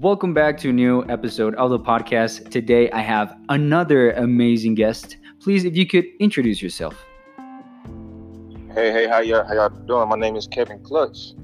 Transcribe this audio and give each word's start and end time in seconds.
Welcome 0.00 0.32
back 0.32 0.56
to 0.60 0.70
a 0.70 0.72
new 0.72 1.04
episode 1.10 1.54
of 1.56 1.68
the 1.68 1.78
podcast. 1.78 2.50
Today 2.50 2.90
I 2.90 3.00
have 3.02 3.36
another 3.50 4.12
amazing 4.12 4.74
guest. 4.74 5.18
Please, 5.40 5.66
if 5.66 5.76
you 5.76 5.86
could 5.86 6.06
introduce 6.18 6.62
yourself. 6.62 7.04
Hey, 8.72 8.92
hey, 8.92 9.06
how 9.06 9.18
y'all, 9.18 9.44
how 9.46 9.52
y'all 9.52 9.68
doing? 9.68 10.08
My 10.08 10.16
name 10.16 10.36
is 10.36 10.46
Kevin 10.46 10.82
Clutch. 10.82 11.34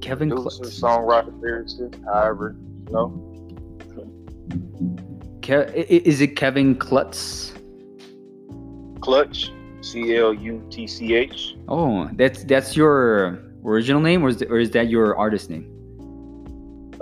Kevin 0.00 0.30
Clutch. 0.30 0.60
songwriter, 0.60 1.38
lyricist, 1.40 2.02
however, 2.06 2.56
you 2.86 2.92
know. 2.94 3.12
Ke- 5.42 5.74
is 5.74 6.22
it 6.22 6.36
Kevin 6.36 6.74
Klutz? 6.74 7.52
Clutch, 9.02 9.52
C 9.82 10.16
L 10.16 10.32
U 10.32 10.66
T 10.70 10.86
C 10.86 11.14
H. 11.14 11.54
Oh, 11.68 12.08
that's 12.14 12.44
that's 12.44 12.74
your 12.74 13.42
original 13.62 14.00
name, 14.00 14.24
or 14.24 14.30
is, 14.30 14.40
or 14.40 14.58
is 14.58 14.70
that 14.70 14.88
your 14.88 15.14
artist 15.18 15.50
name? 15.50 15.68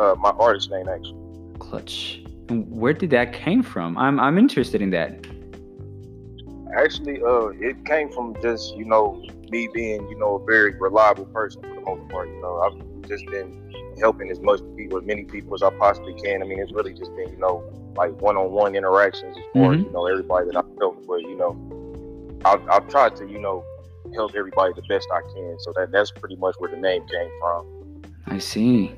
Uh, 0.01 0.15
my 0.19 0.31
artist 0.31 0.71
name 0.71 0.89
actually. 0.89 1.19
Clutch. 1.59 2.23
Where 2.49 2.95
did 2.95 3.11
that 3.11 3.35
came 3.35 3.63
from? 3.63 3.99
I'm 3.99 4.19
I'm 4.19 4.39
interested 4.39 4.81
in 4.81 4.91
that. 4.91 5.27
Actually, 6.75 7.21
uh, 7.23 7.49
it 7.69 7.85
came 7.85 8.11
from 8.11 8.35
just 8.41 8.75
you 8.77 8.87
know 8.87 9.23
me 9.51 9.69
being 9.75 10.09
you 10.09 10.19
know 10.19 10.37
a 10.37 10.45
very 10.47 10.75
reliable 10.81 11.27
person 11.27 11.61
for 11.61 11.75
the 11.75 11.81
most 11.83 12.09
part. 12.09 12.29
You 12.29 12.41
know, 12.41 12.61
I've 12.65 13.09
just 13.09 13.27
been 13.27 13.51
helping 13.99 14.31
as 14.31 14.41
much 14.41 14.61
people, 14.75 14.97
as 14.99 15.05
many 15.05 15.25
people 15.25 15.55
as 15.55 15.63
I 15.63 15.71
possibly 15.71 16.15
can. 16.15 16.43
I 16.43 16.47
mean, 16.47 16.61
it's 16.61 16.73
really 16.73 16.95
just 16.95 17.15
been 17.15 17.29
you 17.29 17.39
know 17.39 17.63
like 17.95 18.19
one-on-one 18.23 18.75
interactions 18.77 19.37
as 19.37 19.45
far 19.53 19.75
as 19.75 19.81
Mhm. 19.81 19.85
you 19.85 19.93
know 19.93 20.07
everybody 20.07 20.47
that 20.47 20.57
I've 20.57 20.79
helped 20.79 21.07
with. 21.07 21.23
You 21.23 21.37
know, 21.37 22.41
I've, 22.47 22.67
I've 22.71 22.89
tried 22.89 23.17
to 23.17 23.29
you 23.29 23.39
know 23.39 23.63
help 24.15 24.35
everybody 24.35 24.73
the 24.75 24.83
best 24.89 25.09
I 25.13 25.21
can. 25.35 25.57
So 25.61 25.75
that 25.77 25.93
that's 25.93 26.11
pretty 26.11 26.37
much 26.37 26.55
where 26.59 26.71
the 26.71 26.79
name 26.79 27.07
came 27.07 27.31
from. 27.39 27.67
I 28.27 28.39
see. 28.39 28.95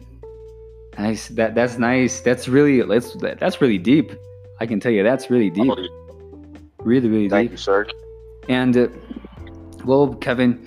Nice. 0.99 1.29
That 1.29 1.55
that's 1.55 1.79
nice. 1.79 2.21
That's 2.21 2.49
really 2.49 2.83
that's 2.83 3.15
that, 3.17 3.41
that's 3.41 3.61
really 3.61 3.79
deep. 3.79 4.13
I 4.61 4.67
can 4.67 4.79
tell 4.79 4.93
you 4.93 5.03
that's 5.03 5.31
really 5.31 5.51
deep. 5.51 5.73
Really, 6.81 7.09
really 7.09 7.29
Thank 7.29 7.51
deep. 7.51 7.53
you, 7.53 7.57
sir. 7.57 7.87
And 8.49 8.77
uh, 8.77 8.89
well, 9.85 10.15
Kevin, 10.15 10.65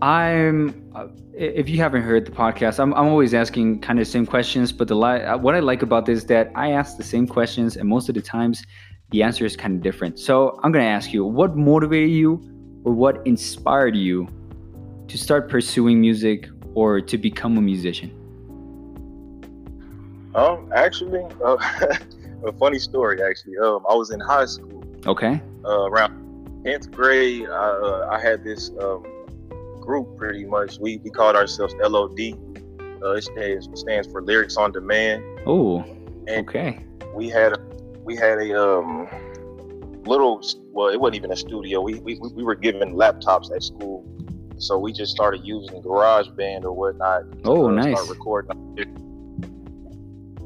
I'm. 0.00 0.90
Uh, 0.94 1.08
if 1.34 1.68
you 1.68 1.78
haven't 1.78 2.02
heard 2.02 2.26
the 2.26 2.30
podcast, 2.30 2.78
I'm, 2.78 2.92
I'm 2.92 3.06
always 3.06 3.32
asking 3.32 3.80
kind 3.80 3.98
of 3.98 4.04
the 4.04 4.10
same 4.10 4.26
questions. 4.26 4.70
But 4.70 4.88
the 4.88 4.94
li- 4.94 5.22
uh, 5.22 5.38
what 5.38 5.54
I 5.54 5.60
like 5.60 5.82
about 5.82 6.04
this 6.06 6.18
is 6.18 6.26
that 6.26 6.52
I 6.54 6.72
ask 6.72 6.98
the 6.98 7.02
same 7.02 7.26
questions, 7.26 7.76
and 7.76 7.88
most 7.88 8.08
of 8.08 8.14
the 8.14 8.20
times, 8.20 8.62
the 9.10 9.22
answer 9.22 9.44
is 9.44 9.56
kind 9.56 9.74
of 9.74 9.82
different. 9.82 10.18
So 10.18 10.60
I'm 10.62 10.72
gonna 10.72 10.84
ask 10.84 11.12
you, 11.12 11.24
what 11.24 11.56
motivated 11.56 12.10
you, 12.10 12.40
or 12.84 12.92
what 12.92 13.26
inspired 13.26 13.96
you, 13.96 14.28
to 15.08 15.18
start 15.18 15.48
pursuing 15.48 16.00
music 16.00 16.48
or 16.74 17.00
to 17.00 17.18
become 17.18 17.58
a 17.58 17.62
musician? 17.62 18.21
Um, 20.34 20.70
actually, 20.74 21.24
uh, 21.44 21.56
a 22.46 22.52
funny 22.58 22.78
story. 22.78 23.22
Actually, 23.22 23.58
um, 23.58 23.84
I 23.88 23.94
was 23.94 24.10
in 24.10 24.20
high 24.20 24.46
school. 24.46 24.82
Okay. 25.06 25.40
uh, 25.64 25.82
around 25.90 26.12
10th 26.64 26.90
grade, 26.92 27.48
I, 27.48 27.52
uh, 27.52 28.08
I 28.12 28.20
had 28.20 28.44
this 28.44 28.70
um, 28.80 29.04
group 29.80 30.16
pretty 30.16 30.44
much. 30.44 30.78
We, 30.78 30.98
we 30.98 31.10
called 31.10 31.34
ourselves 31.34 31.74
LOD. 31.80 32.20
Uh, 33.02 33.14
it 33.14 33.24
stands, 33.24 33.68
stands 33.74 34.06
for 34.10 34.22
Lyrics 34.22 34.56
on 34.56 34.70
Demand. 34.72 35.24
Oh. 35.44 35.84
Okay. 36.28 36.78
we 37.16 37.28
had 37.28 37.54
a, 37.54 37.58
we 38.04 38.14
had 38.16 38.38
a 38.38 38.54
um, 38.62 39.08
little, 40.04 40.40
well, 40.70 40.88
it 40.88 41.00
wasn't 41.00 41.16
even 41.16 41.32
a 41.32 41.36
studio. 41.36 41.80
We, 41.80 41.94
we, 41.94 42.16
we 42.32 42.44
were 42.44 42.54
given 42.54 42.94
laptops 42.94 43.52
at 43.54 43.62
school. 43.64 44.06
So 44.58 44.78
we 44.78 44.92
just 44.92 45.10
started 45.10 45.40
using 45.44 45.82
GarageBand 45.82 46.62
or 46.62 46.72
whatnot. 46.72 47.22
to, 47.32 47.38
Oh, 47.44 47.66
uh, 47.66 47.70
nice. 47.72 47.92
Start 47.98 48.08
recording. 48.08 48.76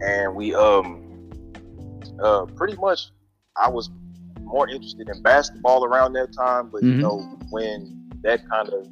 And 0.02 0.34
we, 0.34 0.54
um, 0.54 1.02
uh, 2.22 2.46
pretty 2.56 2.76
much, 2.76 3.10
I 3.56 3.68
was 3.70 3.90
more 4.46 4.68
interested 4.68 5.08
in 5.08 5.22
basketball 5.22 5.84
around 5.84 6.12
that 6.14 6.32
time. 6.32 6.68
But 6.70 6.82
Mhm. 6.82 6.96
you 6.96 7.02
know, 7.02 7.38
when 7.50 8.10
that 8.22 8.48
kind 8.48 8.68
of 8.68 8.86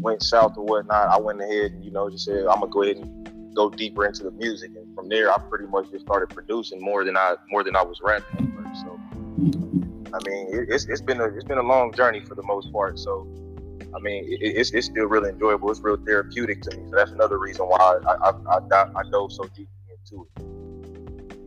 went 0.00 0.22
south 0.22 0.56
or 0.56 0.64
whatnot, 0.64 1.08
I 1.08 1.18
went 1.20 1.40
ahead 1.40 1.72
and 1.72 1.84
you 1.84 1.90
know 1.90 2.08
just 2.10 2.24
said 2.24 2.46
I'm 2.46 2.60
gonna 2.60 2.68
go 2.68 2.82
ahead 2.82 2.96
and 2.96 3.54
go 3.54 3.70
deeper 3.70 4.06
into 4.06 4.24
the 4.24 4.30
music. 4.32 4.70
And 4.76 4.94
from 4.94 5.08
there, 5.08 5.30
I 5.30 5.38
pretty 5.48 5.66
much 5.66 5.90
just 5.90 6.04
started 6.04 6.30
producing 6.30 6.80
more 6.80 7.04
than 7.04 7.16
I 7.16 7.36
more 7.50 7.62
than 7.64 7.76
I 7.76 7.82
was 7.82 8.00
rapping. 8.02 8.48
So, 8.84 8.98
I 10.14 10.18
mean, 10.28 10.48
it, 10.52 10.68
it's 10.68 10.84
it's 10.86 11.02
been 11.02 11.20
a 11.20 11.24
it's 11.24 11.44
been 11.44 11.58
a 11.58 11.62
long 11.62 11.92
journey 11.92 12.20
for 12.20 12.34
the 12.34 12.42
most 12.42 12.72
part. 12.72 12.98
So. 12.98 13.26
I 13.94 14.00
mean, 14.00 14.24
it, 14.24 14.38
it's, 14.40 14.70
it's 14.72 14.86
still 14.86 15.04
really 15.04 15.28
enjoyable. 15.28 15.70
It's 15.70 15.80
real 15.80 15.98
therapeutic 15.98 16.62
to 16.62 16.74
me. 16.74 16.82
So 16.88 16.96
that's 16.96 17.10
another 17.12 17.38
reason 17.38 17.66
why 17.66 17.76
I 17.78 18.14
I, 18.14 18.30
I, 18.30 18.58
I, 18.58 18.86
I 18.96 19.02
dove 19.10 19.30
so 19.32 19.44
deep 19.54 19.68
into 20.02 20.26
it. 20.36 21.38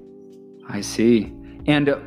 I 0.69 0.81
see. 0.81 1.33
And 1.67 1.89
uh, 1.89 1.99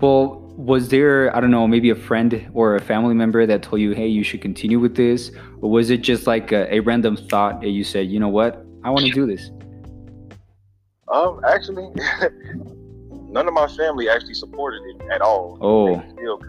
well, 0.00 0.40
was 0.56 0.88
there 0.88 1.34
I 1.34 1.40
don't 1.40 1.50
know 1.50 1.66
maybe 1.66 1.90
a 1.90 1.94
friend 1.94 2.50
or 2.52 2.76
a 2.76 2.80
family 2.80 3.14
member 3.14 3.46
that 3.46 3.62
told 3.62 3.80
you, 3.80 3.92
hey, 3.92 4.06
you 4.06 4.22
should 4.22 4.42
continue 4.42 4.78
with 4.78 4.96
this, 4.96 5.30
or 5.60 5.70
was 5.70 5.90
it 5.90 5.98
just 5.98 6.26
like 6.26 6.52
a, 6.52 6.72
a 6.74 6.80
random 6.80 7.16
thought 7.16 7.60
that 7.60 7.70
you 7.70 7.84
said, 7.84 8.08
you 8.08 8.20
know 8.20 8.28
what, 8.28 8.64
I 8.84 8.90
want 8.90 9.06
to 9.06 9.12
do 9.12 9.26
this? 9.26 9.50
Um, 11.08 11.40
actually, 11.46 11.88
none 13.28 13.48
of 13.48 13.54
my 13.54 13.66
family 13.68 14.08
actually 14.08 14.34
supported 14.34 14.82
it 14.84 15.02
at 15.10 15.20
all. 15.20 15.58
Oh. 15.60 15.96
They 15.96 16.12
still, 16.12 16.40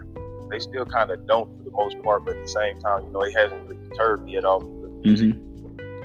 they 0.50 0.58
still 0.58 0.86
kind 0.86 1.10
of 1.10 1.26
don't 1.26 1.56
for 1.58 1.64
the 1.64 1.70
most 1.70 2.00
part, 2.02 2.24
but 2.24 2.36
at 2.36 2.42
the 2.42 2.48
same 2.48 2.78
time, 2.80 3.04
you 3.06 3.10
know, 3.10 3.22
it 3.22 3.36
hasn't 3.36 3.68
really 3.68 3.88
deterred 3.88 4.24
me 4.24 4.36
at 4.36 4.44
all. 4.44 4.60
hmm 4.60 5.51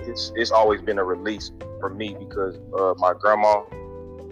It's 0.07 0.31
it's 0.35 0.51
always 0.51 0.81
been 0.81 0.97
a 0.99 1.03
release 1.03 1.51
for 1.79 1.89
me 1.89 2.15
because 2.17 2.57
uh, 2.77 2.93
my 2.97 3.13
grandma, 3.19 3.63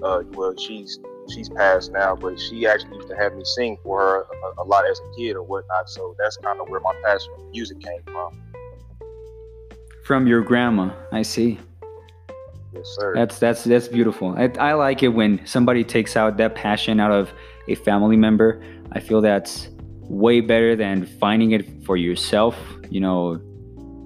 uh, 0.03 0.24
well, 0.31 0.56
she's 0.58 1.00
she's 1.34 1.50
passed 1.50 1.91
now, 1.91 2.16
but 2.16 2.40
she 2.40 2.66
actually 2.68 2.96
used 2.96 3.09
to 3.09 3.16
have 3.16 3.36
me 3.36 3.44
sing 3.44 3.78
for 3.84 4.00
her 4.00 4.22
a, 4.22 4.62
a 4.62 4.66
lot 4.66 4.90
as 4.90 5.00
a 5.00 5.16
kid 5.18 5.36
or 5.36 5.44
whatnot. 5.44 5.90
So 5.90 6.16
that's 6.18 6.38
kind 6.38 6.59
of 6.59 6.69
where 6.69 6.80
my 6.80 6.94
passion 7.03 7.34
for 7.36 7.50
music 7.50 7.80
came 7.81 8.02
from. 8.03 8.41
From 10.03 10.28
your 10.28 10.41
grandma, 10.41 10.91
I 11.12 11.24
see. 11.24 11.59
Yes, 12.74 12.96
sir. 13.00 13.13
That's 13.16 13.40
that's 13.40 13.63
that's 13.63 13.88
beautiful. 13.88 14.36
I, 14.38 14.52
I 14.59 14.74
like 14.74 15.02
it 15.03 15.09
when 15.09 15.46
somebody 15.46 15.84
takes 15.84 16.16
out 16.16 16.38
that 16.38 16.56
passion 16.56 17.00
out 17.00 17.12
of 17.12 17.31
a 17.68 17.75
family 17.75 18.18
member. 18.18 18.62
I 18.92 19.00
feel 19.00 19.22
that's 19.22 19.69
way 20.02 20.42
better 20.42 20.75
than 20.75 21.06
finding 21.06 21.52
it 21.52 21.84
for 21.84 21.97
yourself. 21.97 22.57
You 22.90 23.00
know, 23.00 23.42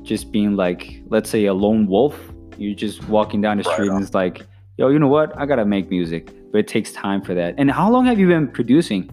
just 0.09 0.31
being 0.31 0.55
like, 0.55 1.03
let's 1.09 1.29
say, 1.29 1.45
a 1.45 1.53
lone 1.53 1.85
wolf. 1.85 2.19
You're 2.57 2.75
just 2.75 3.07
walking 3.07 3.41
down 3.41 3.57
the 3.57 3.63
street 3.63 3.89
on. 3.89 3.97
and 3.97 4.03
it's 4.03 4.15
like, 4.15 4.45
yo, 4.75 4.89
you 4.89 4.97
know 4.97 5.07
what? 5.07 5.39
I 5.39 5.45
gotta 5.45 5.65
make 5.65 5.89
music, 5.89 6.33
but 6.51 6.57
it 6.57 6.67
takes 6.67 6.91
time 6.91 7.21
for 7.21 7.35
that. 7.35 7.53
And 7.59 7.69
how 7.69 7.89
long 7.91 8.05
have 8.05 8.17
you 8.19 8.27
been 8.27 8.47
producing? 8.47 9.07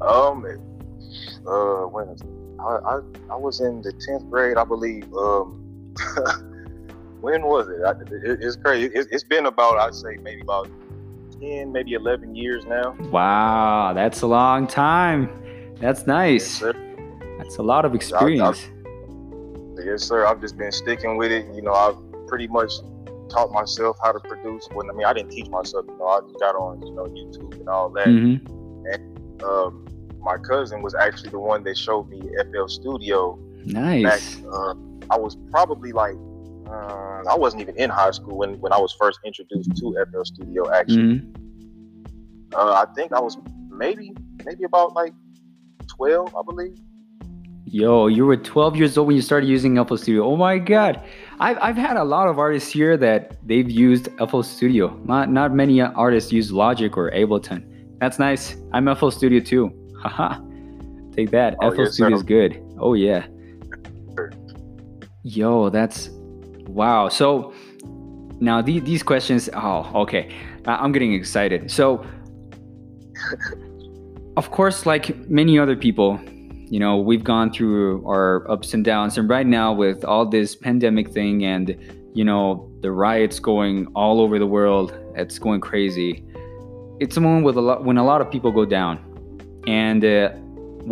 Um, 0.00 0.44
uh, 1.46 1.86
when 1.86 2.16
I, 2.58 2.64
I 2.64 3.00
I 3.30 3.36
was 3.36 3.60
in 3.60 3.82
the 3.82 3.92
tenth 3.92 4.28
grade, 4.28 4.56
I 4.56 4.64
believe. 4.64 5.04
Um, 5.14 5.94
when 7.20 7.46
was 7.46 7.68
it? 7.68 7.82
I, 7.84 7.92
it 7.92 8.40
it's 8.42 8.56
crazy. 8.56 8.90
It, 8.92 9.06
it's 9.12 9.24
been 9.24 9.46
about 9.46 9.78
I'd 9.78 9.94
say 9.94 10.16
maybe 10.20 10.40
about 10.40 10.68
ten, 11.40 11.70
maybe 11.70 11.94
eleven 11.94 12.34
years 12.34 12.66
now. 12.66 12.96
Wow, 13.12 13.92
that's 13.94 14.22
a 14.22 14.26
long 14.26 14.66
time. 14.66 15.30
That's 15.80 16.04
nice. 16.06 16.58
sir. 16.58 16.74
That's 17.38 17.58
a 17.58 17.62
lot 17.62 17.84
of 17.84 17.94
experience. 17.94 18.68
Yes, 19.86 20.02
sir. 20.02 20.26
I've 20.26 20.40
just 20.40 20.58
been 20.58 20.72
sticking 20.72 21.16
with 21.16 21.30
it. 21.30 21.46
You 21.54 21.62
know, 21.62 21.72
I've 21.72 21.96
pretty 22.26 22.48
much 22.48 22.72
taught 23.30 23.52
myself 23.52 23.96
how 24.02 24.10
to 24.10 24.18
produce. 24.18 24.66
When 24.72 24.90
I 24.90 24.92
mean, 24.94 25.06
I 25.06 25.12
didn't 25.12 25.30
teach 25.30 25.48
myself. 25.48 25.84
You 25.88 25.96
know, 25.96 26.06
I 26.06 26.20
got 26.40 26.56
on 26.56 26.82
you 26.84 26.92
know 26.92 27.04
YouTube 27.04 27.52
and 27.60 27.68
all 27.68 27.90
that. 27.90 28.08
hmm 28.08 28.36
Um, 29.44 29.86
my 30.20 30.36
cousin 30.38 30.82
was 30.82 30.94
actually 30.94 31.30
the 31.30 31.38
one 31.38 31.62
that 31.64 31.78
showed 31.78 32.08
me 32.08 32.20
FL 32.50 32.66
Studio 32.66 33.36
back 33.72 34.20
Nice. 34.20 34.42
uh, 34.52 34.74
I 35.10 35.16
was 35.18 35.36
probably 35.52 35.92
like 35.92 36.16
uh, 36.68 37.22
I 37.32 37.36
wasn't 37.36 37.62
even 37.62 37.76
in 37.76 37.90
high 37.90 38.10
school 38.10 38.38
when, 38.38 38.58
when 38.60 38.72
I 38.72 38.78
was 38.78 38.92
first 38.98 39.20
introduced 39.24 39.76
to 39.76 40.04
FL 40.10 40.24
Studio. 40.24 40.72
Actually, 40.72 41.18
hmm 41.18 41.32
uh, 42.54 42.72
I 42.82 42.92
think 42.94 43.12
I 43.12 43.20
was 43.20 43.36
maybe 43.70 44.14
maybe 44.44 44.64
about 44.64 44.94
like 44.94 45.12
twelve, 45.96 46.34
I 46.34 46.42
believe. 46.42 46.76
Yo, 47.68 48.06
you 48.06 48.24
were 48.24 48.36
12 48.36 48.76
years 48.76 48.96
old 48.96 49.08
when 49.08 49.16
you 49.16 49.22
started 49.22 49.48
using 49.48 49.84
FL 49.84 49.96
Studio. 49.96 50.24
Oh 50.24 50.36
my 50.36 50.56
god. 50.56 51.02
I've, 51.40 51.58
I've 51.60 51.76
had 51.76 51.96
a 51.96 52.04
lot 52.04 52.28
of 52.28 52.38
artists 52.38 52.70
here 52.70 52.96
that 52.96 53.36
they've 53.44 53.68
used 53.68 54.08
FL 54.30 54.42
Studio. 54.42 54.96
Not 55.04 55.32
not 55.32 55.52
many 55.52 55.80
artists 55.80 56.30
use 56.30 56.52
Logic 56.52 56.96
or 56.96 57.10
Ableton. 57.10 57.98
That's 57.98 58.20
nice. 58.20 58.54
I'm 58.72 58.94
FL 58.94 59.10
Studio 59.10 59.40
too. 59.40 59.72
Haha. 60.00 60.40
Take 61.10 61.32
that. 61.32 61.56
Oh, 61.60 61.72
FL 61.72 61.82
yes, 61.82 61.94
Studio 61.94 62.16
is 62.16 62.22
good. 62.22 62.62
Oh 62.78 62.94
yeah. 62.94 63.26
Yo, 65.24 65.68
that's 65.68 66.10
wow. 66.68 67.08
So 67.08 67.52
now 68.38 68.62
the, 68.62 68.78
these 68.78 69.02
questions. 69.02 69.50
Oh, 69.54 69.90
okay. 70.02 70.32
I'm 70.66 70.92
getting 70.92 71.14
excited. 71.14 71.68
So, 71.72 72.06
of 74.36 74.52
course, 74.52 74.86
like 74.86 75.28
many 75.28 75.58
other 75.58 75.74
people, 75.74 76.20
you 76.68 76.80
know, 76.80 76.96
we've 76.96 77.24
gone 77.24 77.52
through 77.52 78.06
our 78.06 78.50
ups 78.50 78.74
and 78.74 78.84
downs, 78.84 79.18
and 79.18 79.28
right 79.28 79.46
now 79.46 79.72
with 79.72 80.04
all 80.04 80.26
this 80.26 80.54
pandemic 80.54 81.10
thing 81.10 81.44
and 81.44 81.76
you 82.16 82.24
know, 82.24 82.66
the 82.80 82.90
riots 82.90 83.38
going 83.38 83.86
all 83.88 84.22
over 84.22 84.38
the 84.38 84.46
world. 84.46 84.94
It's 85.16 85.38
going 85.38 85.60
crazy. 85.60 86.24
It's 86.98 87.18
a 87.18 87.20
moment 87.20 87.44
with 87.44 87.56
a 87.56 87.60
lot 87.60 87.84
when 87.84 87.98
a 87.98 88.04
lot 88.04 88.22
of 88.22 88.30
people 88.30 88.50
go 88.50 88.64
down, 88.64 88.98
and 89.66 90.02
uh, 90.02 90.30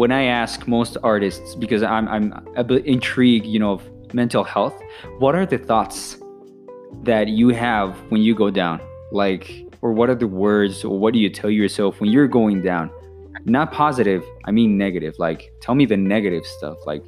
when 0.00 0.12
I 0.12 0.24
ask 0.24 0.68
most 0.68 0.98
artists, 1.02 1.54
because 1.54 1.82
I'm 1.82 2.06
I'm 2.08 2.46
a 2.56 2.62
bit 2.62 2.84
intrigued, 2.84 3.46
you 3.46 3.58
know, 3.58 3.72
of 3.72 4.14
mental 4.14 4.44
health, 4.44 4.78
what 5.18 5.34
are 5.34 5.46
the 5.46 5.56
thoughts 5.56 6.18
that 7.04 7.28
you 7.28 7.48
have 7.48 7.96
when 8.10 8.20
you 8.20 8.34
go 8.34 8.50
down? 8.50 8.80
Like, 9.10 9.66
or 9.80 9.92
what 9.92 10.10
are 10.10 10.14
the 10.14 10.28
words, 10.28 10.84
or 10.84 10.98
what 10.98 11.14
do 11.14 11.20
you 11.20 11.30
tell 11.30 11.50
yourself 11.50 12.02
when 12.02 12.10
you're 12.10 12.28
going 12.28 12.60
down? 12.60 12.90
Not 13.46 13.72
positive, 13.72 14.24
I 14.46 14.50
mean 14.50 14.78
negative. 14.78 15.14
Like, 15.18 15.52
tell 15.60 15.74
me 15.74 15.84
the 15.84 15.96
negative 15.96 16.46
stuff, 16.46 16.78
like 16.86 17.04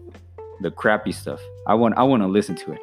the 0.61 0.71
crappy 0.71 1.13
stuff. 1.13 1.41
I 1.67 1.75
want 1.75 1.97
I 1.97 2.03
want 2.03 2.23
to 2.23 2.27
listen 2.27 2.55
to 2.57 2.73
it. 2.73 2.81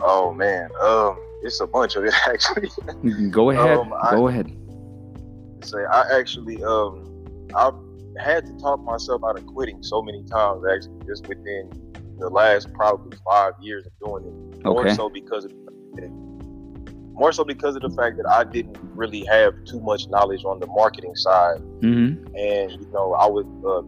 Oh 0.00 0.32
man, 0.32 0.70
um, 0.80 1.18
it's 1.42 1.60
a 1.60 1.66
bunch 1.66 1.96
of 1.96 2.04
it 2.04 2.14
actually. 2.26 2.70
go 3.30 3.50
ahead. 3.50 3.78
Um, 3.78 3.92
go 4.10 4.28
I, 4.28 4.30
ahead. 4.30 4.56
Say 5.62 5.84
I 5.84 6.18
actually 6.18 6.62
um 6.62 7.02
I 7.54 7.72
had 8.18 8.46
to 8.46 8.52
talk 8.58 8.80
myself 8.80 9.22
out 9.24 9.38
of 9.38 9.46
quitting 9.46 9.82
so 9.82 10.02
many 10.02 10.22
times 10.24 10.64
actually 10.72 11.00
just 11.06 11.26
within 11.26 11.70
the 12.18 12.28
last 12.28 12.72
probably 12.72 13.18
five 13.28 13.54
years 13.60 13.86
of 13.86 13.92
doing 14.04 14.24
it. 14.24 14.64
More 14.64 14.86
okay. 14.86 14.94
so 14.94 15.08
because 15.08 15.44
of 15.44 15.52
more 17.16 17.32
so 17.32 17.44
because 17.44 17.76
of 17.76 17.82
the 17.82 17.90
fact 17.90 18.18
that 18.18 18.28
I 18.28 18.44
didn't 18.44 18.78
really 18.94 19.24
have 19.24 19.54
too 19.64 19.80
much 19.80 20.08
knowledge 20.08 20.44
on 20.44 20.60
the 20.60 20.66
marketing 20.66 21.16
side. 21.16 21.58
Mm-hmm. 21.80 22.36
And 22.36 22.70
you 22.72 22.88
know, 22.92 23.14
I 23.14 23.26
was 23.26 23.46
uh, 23.66 23.82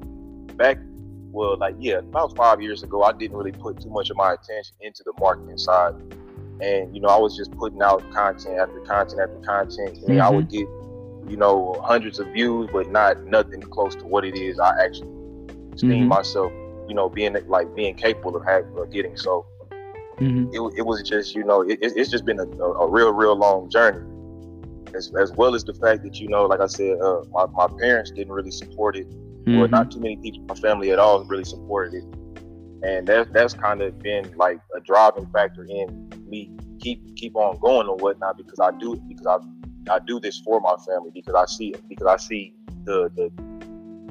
back 0.54 0.78
well, 1.30 1.58
like 1.58 1.76
yeah, 1.78 1.98
about 1.98 2.34
five 2.36 2.62
years 2.62 2.82
ago, 2.82 3.02
I 3.02 3.12
didn't 3.12 3.36
really 3.36 3.52
put 3.52 3.80
too 3.80 3.90
much 3.90 4.10
of 4.10 4.16
my 4.16 4.32
attention 4.32 4.74
into 4.80 5.02
the 5.04 5.12
marketing 5.20 5.58
side, 5.58 5.94
and 6.60 6.94
you 6.94 7.00
know, 7.00 7.08
I 7.08 7.18
was 7.18 7.36
just 7.36 7.52
putting 7.52 7.82
out 7.82 8.02
content 8.12 8.58
after 8.58 8.80
content 8.80 9.20
after 9.20 9.38
content, 9.40 9.98
and 9.98 10.08
mm-hmm. 10.08 10.22
I 10.22 10.30
would 10.30 10.48
get, 10.48 10.66
you 11.30 11.36
know, 11.36 11.80
hundreds 11.84 12.18
of 12.18 12.28
views, 12.28 12.70
but 12.72 12.90
not 12.90 13.24
nothing 13.24 13.60
close 13.60 13.94
to 13.96 14.06
what 14.06 14.24
it 14.24 14.36
is 14.36 14.58
I 14.58 14.70
actually 14.82 15.12
esteem 15.74 15.90
mm-hmm. 15.90 16.08
myself, 16.08 16.52
you 16.88 16.94
know, 16.94 17.08
being 17.08 17.36
like 17.46 17.74
being 17.74 17.94
capable 17.94 18.36
of 18.36 18.44
having 18.44 18.90
getting. 18.90 19.16
So 19.16 19.46
mm-hmm. 20.18 20.48
it, 20.52 20.78
it 20.78 20.82
was 20.82 21.02
just, 21.02 21.34
you 21.34 21.44
know, 21.44 21.62
it, 21.62 21.78
it's 21.80 22.10
just 22.10 22.24
been 22.24 22.40
a, 22.40 22.44
a, 22.44 22.88
real, 22.88 23.12
real 23.12 23.36
long 23.36 23.70
journey. 23.70 24.04
As, 24.94 25.12
as 25.20 25.32
well 25.32 25.54
as 25.54 25.64
the 25.64 25.74
fact 25.74 26.02
that 26.04 26.18
you 26.18 26.28
know, 26.28 26.46
like 26.46 26.60
I 26.60 26.66
said, 26.66 26.98
uh, 27.00 27.22
my, 27.30 27.46
my 27.46 27.68
parents 27.78 28.10
didn't 28.10 28.32
really 28.32 28.50
support 28.50 28.96
it 28.96 29.06
mm-hmm. 29.48 29.60
or 29.60 29.68
not 29.68 29.90
too 29.90 30.00
many 30.00 30.16
people 30.16 30.40
in 30.40 30.46
my 30.46 30.54
family 30.54 30.90
at 30.90 30.98
all 30.98 31.24
really 31.24 31.44
supported 31.44 31.94
it. 31.94 32.04
And 32.82 33.06
that 33.08 33.32
that's 33.32 33.54
kind 33.54 33.82
of 33.82 33.98
been 33.98 34.32
like 34.36 34.60
a 34.76 34.80
driving 34.80 35.26
factor 35.32 35.64
in 35.64 36.10
me 36.28 36.52
keep 36.80 37.16
keep 37.16 37.34
on 37.34 37.58
going 37.58 37.88
or 37.88 37.96
whatnot 37.96 38.36
because 38.36 38.60
I 38.60 38.70
do 38.78 38.94
because 39.08 39.26
I 39.26 39.38
I 39.92 39.98
do 39.98 40.20
this 40.20 40.38
for 40.40 40.60
my 40.60 40.76
family 40.86 41.10
because 41.12 41.34
I 41.34 41.46
see 41.46 41.70
it 41.70 41.88
because 41.88 42.06
I 42.06 42.16
see 42.16 42.54
the 42.84 43.10
the 43.16 43.32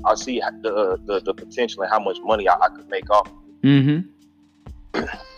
I 0.05 0.15
see 0.15 0.41
the 0.61 0.99
the, 1.05 1.21
the 1.21 1.33
potential 1.33 1.83
and 1.83 1.91
how 1.91 1.99
much 1.99 2.17
money 2.23 2.49
I, 2.49 2.55
I 2.55 2.69
could 2.69 2.89
make 2.89 3.09
off. 3.09 3.31
Mm-hmm. 3.63 4.99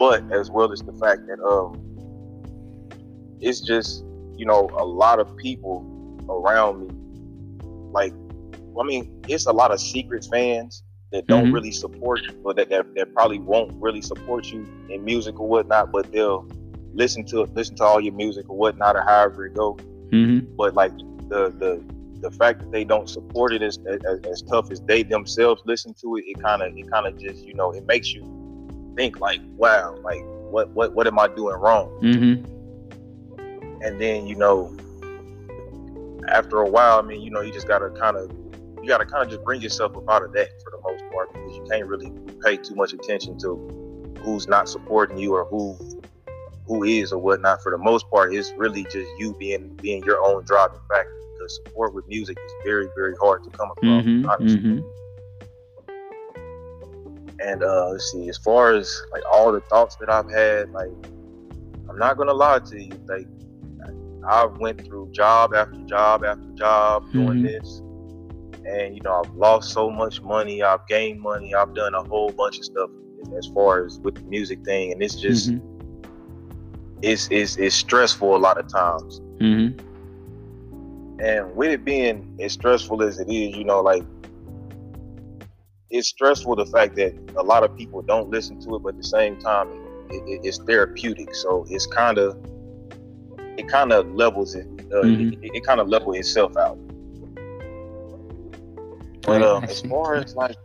but 0.00 0.24
as 0.32 0.50
well 0.50 0.72
as 0.72 0.80
the 0.80 0.92
fact 0.94 1.28
that 1.28 1.38
um 1.44 1.78
it's 3.40 3.60
just 3.60 4.04
you 4.36 4.44
know 4.44 4.68
a 4.76 4.84
lot 4.84 5.20
of 5.20 5.36
people 5.36 5.86
around 6.28 6.88
me 6.88 6.88
like 7.92 8.12
I 8.78 8.84
mean, 8.84 9.22
it's 9.28 9.46
a 9.46 9.52
lot 9.52 9.72
of 9.72 9.80
secret 9.80 10.26
fans 10.30 10.82
that 11.12 11.26
don't 11.26 11.46
mm-hmm. 11.46 11.54
really 11.54 11.72
support 11.72 12.20
you, 12.22 12.40
or 12.44 12.54
that, 12.54 12.70
that, 12.70 12.94
that 12.94 13.12
probably 13.14 13.38
won't 13.38 13.72
really 13.74 14.00
support 14.00 14.46
you 14.46 14.66
in 14.88 15.04
music 15.04 15.40
or 15.40 15.48
whatnot, 15.48 15.90
but 15.90 16.10
they'll 16.12 16.48
listen 16.92 17.24
to 17.26 17.42
listen 17.54 17.76
to 17.76 17.84
all 17.84 18.00
your 18.00 18.14
music 18.14 18.48
or 18.48 18.56
whatnot 18.56 18.96
or 18.96 19.02
however 19.02 19.46
it 19.46 19.54
go. 19.54 19.74
Mm-hmm. 20.12 20.54
But 20.56 20.74
like 20.74 20.96
the 21.28 21.52
the 21.58 21.84
the 22.20 22.30
fact 22.30 22.60
that 22.60 22.70
they 22.70 22.84
don't 22.84 23.08
support 23.08 23.52
it 23.52 23.62
as, 23.62 23.78
as, 23.86 24.20
as 24.26 24.42
tough 24.42 24.70
as 24.70 24.80
they 24.82 25.02
themselves 25.02 25.62
listen 25.64 25.94
to 25.94 26.16
it, 26.16 26.24
it 26.26 26.40
kind 26.42 26.62
of 26.62 26.76
it 26.76 26.90
kind 26.90 27.06
of 27.06 27.18
just 27.18 27.44
you 27.44 27.54
know 27.54 27.72
it 27.72 27.86
makes 27.86 28.12
you 28.12 28.22
think 28.96 29.20
like, 29.20 29.40
wow, 29.56 29.96
like 30.02 30.22
what 30.50 30.68
what 30.70 30.94
what 30.94 31.06
am 31.06 31.18
I 31.18 31.28
doing 31.28 31.56
wrong? 31.56 31.88
Mm-hmm. 32.02 33.82
And 33.82 34.00
then 34.00 34.26
you 34.26 34.34
know, 34.36 34.76
after 36.28 36.58
a 36.58 36.68
while, 36.68 36.98
I 36.98 37.02
mean, 37.02 37.22
you 37.22 37.30
know, 37.30 37.40
you 37.40 37.52
just 37.52 37.68
gotta 37.68 37.90
kind 37.90 38.16
of 38.16 38.30
you 38.82 38.88
got 38.88 38.98
to 38.98 39.04
kind 39.04 39.22
of 39.22 39.28
just 39.28 39.44
bring 39.44 39.60
yourself 39.60 39.96
up 39.96 40.08
out 40.08 40.22
of 40.22 40.32
that 40.32 40.48
for 40.62 40.70
the 40.70 40.80
most 40.82 41.04
part 41.12 41.32
because 41.32 41.56
you 41.56 41.64
can't 41.70 41.86
really 41.86 42.12
pay 42.42 42.56
too 42.56 42.74
much 42.74 42.92
attention 42.92 43.38
to 43.38 44.14
who's 44.22 44.48
not 44.48 44.68
supporting 44.68 45.18
you 45.18 45.34
or 45.34 45.44
who 45.46 45.76
who 46.66 46.84
is 46.84 47.12
or 47.12 47.18
whatnot. 47.18 47.62
For 47.62 47.70
the 47.72 47.78
most 47.78 48.08
part, 48.10 48.34
it's 48.34 48.52
really 48.56 48.84
just 48.84 49.08
you 49.18 49.34
being 49.38 49.68
being 49.82 50.02
your 50.04 50.22
own 50.24 50.44
driving 50.44 50.80
factor. 50.88 51.16
Because 51.34 51.56
support 51.56 51.94
with 51.94 52.06
music 52.08 52.38
is 52.44 52.52
very 52.64 52.88
very 52.94 53.14
hard 53.20 53.44
to 53.44 53.50
come 53.50 53.70
across, 53.70 54.04
mm-hmm, 54.04 54.28
honestly. 54.28 54.58
Mm-hmm. 54.58 54.99
And 57.42 57.62
uh, 57.62 57.88
let's 57.90 58.12
see, 58.12 58.28
as 58.28 58.38
far 58.38 58.74
as 58.74 58.94
like 59.12 59.22
all 59.30 59.52
the 59.52 59.60
thoughts 59.62 59.96
that 59.96 60.10
I've 60.10 60.30
had, 60.30 60.70
like 60.72 60.90
I'm 61.88 61.98
not 61.98 62.16
gonna 62.16 62.34
lie 62.34 62.58
to 62.58 62.82
you, 62.82 62.92
like 63.08 63.26
I 64.28 64.44
went 64.44 64.84
through 64.84 65.10
job 65.12 65.54
after 65.54 65.78
job 65.86 66.24
after 66.24 66.48
job 66.54 67.04
mm-hmm. 67.04 67.12
doing 67.12 67.42
this 67.42 67.82
and 68.66 68.94
you 68.94 69.00
know 69.02 69.22
I've 69.24 69.34
lost 69.34 69.72
so 69.72 69.90
much 69.90 70.22
money, 70.22 70.62
I've 70.62 70.86
gained 70.86 71.20
money, 71.20 71.54
I've 71.54 71.74
done 71.74 71.94
a 71.94 72.02
whole 72.02 72.30
bunch 72.30 72.58
of 72.58 72.64
stuff 72.64 72.90
as 73.36 73.46
far 73.46 73.84
as 73.84 73.98
with 74.00 74.16
the 74.16 74.22
music 74.22 74.64
thing, 74.64 74.92
and 74.92 75.02
it's 75.02 75.16
just 75.16 75.50
mm-hmm. 75.50 76.04
it's, 77.02 77.28
it's 77.30 77.56
it's 77.56 77.74
stressful 77.74 78.36
a 78.36 78.38
lot 78.38 78.58
of 78.58 78.68
times. 78.68 79.20
Mm-hmm. 79.38 79.86
And 81.20 81.54
with 81.54 81.70
it 81.70 81.84
being 81.84 82.36
as 82.40 82.52
stressful 82.52 83.02
as 83.02 83.20
it 83.20 83.28
is, 83.28 83.54
you 83.54 83.64
know, 83.64 83.80
like 83.80 84.04
it's 85.90 86.08
stressful 86.08 86.56
the 86.56 86.66
fact 86.66 86.94
that 86.96 87.12
a 87.36 87.42
lot 87.42 87.64
of 87.64 87.76
people 87.76 88.00
don't 88.02 88.30
listen 88.30 88.60
to 88.60 88.76
it, 88.76 88.82
but 88.82 88.90
at 88.90 88.96
the 88.96 89.08
same 89.08 89.36
time, 89.38 89.68
it, 90.10 90.22
it, 90.26 90.40
it's 90.44 90.58
therapeutic. 90.58 91.34
So 91.34 91.66
it's 91.68 91.86
kind 91.86 92.18
of 92.18 92.36
it 93.58 93.68
kind 93.68 93.92
of 93.92 94.12
levels 94.14 94.54
it. 94.54 94.66
Uh, 94.92 95.02
mm-hmm. 95.02 95.42
It, 95.44 95.50
it 95.54 95.66
kind 95.66 95.80
of 95.80 95.88
levels 95.88 96.16
itself 96.16 96.56
out. 96.56 96.78
But 99.22 99.42
um, 99.42 99.64
as 99.64 99.82
far 99.82 100.14
as 100.14 100.34
like 100.34 100.56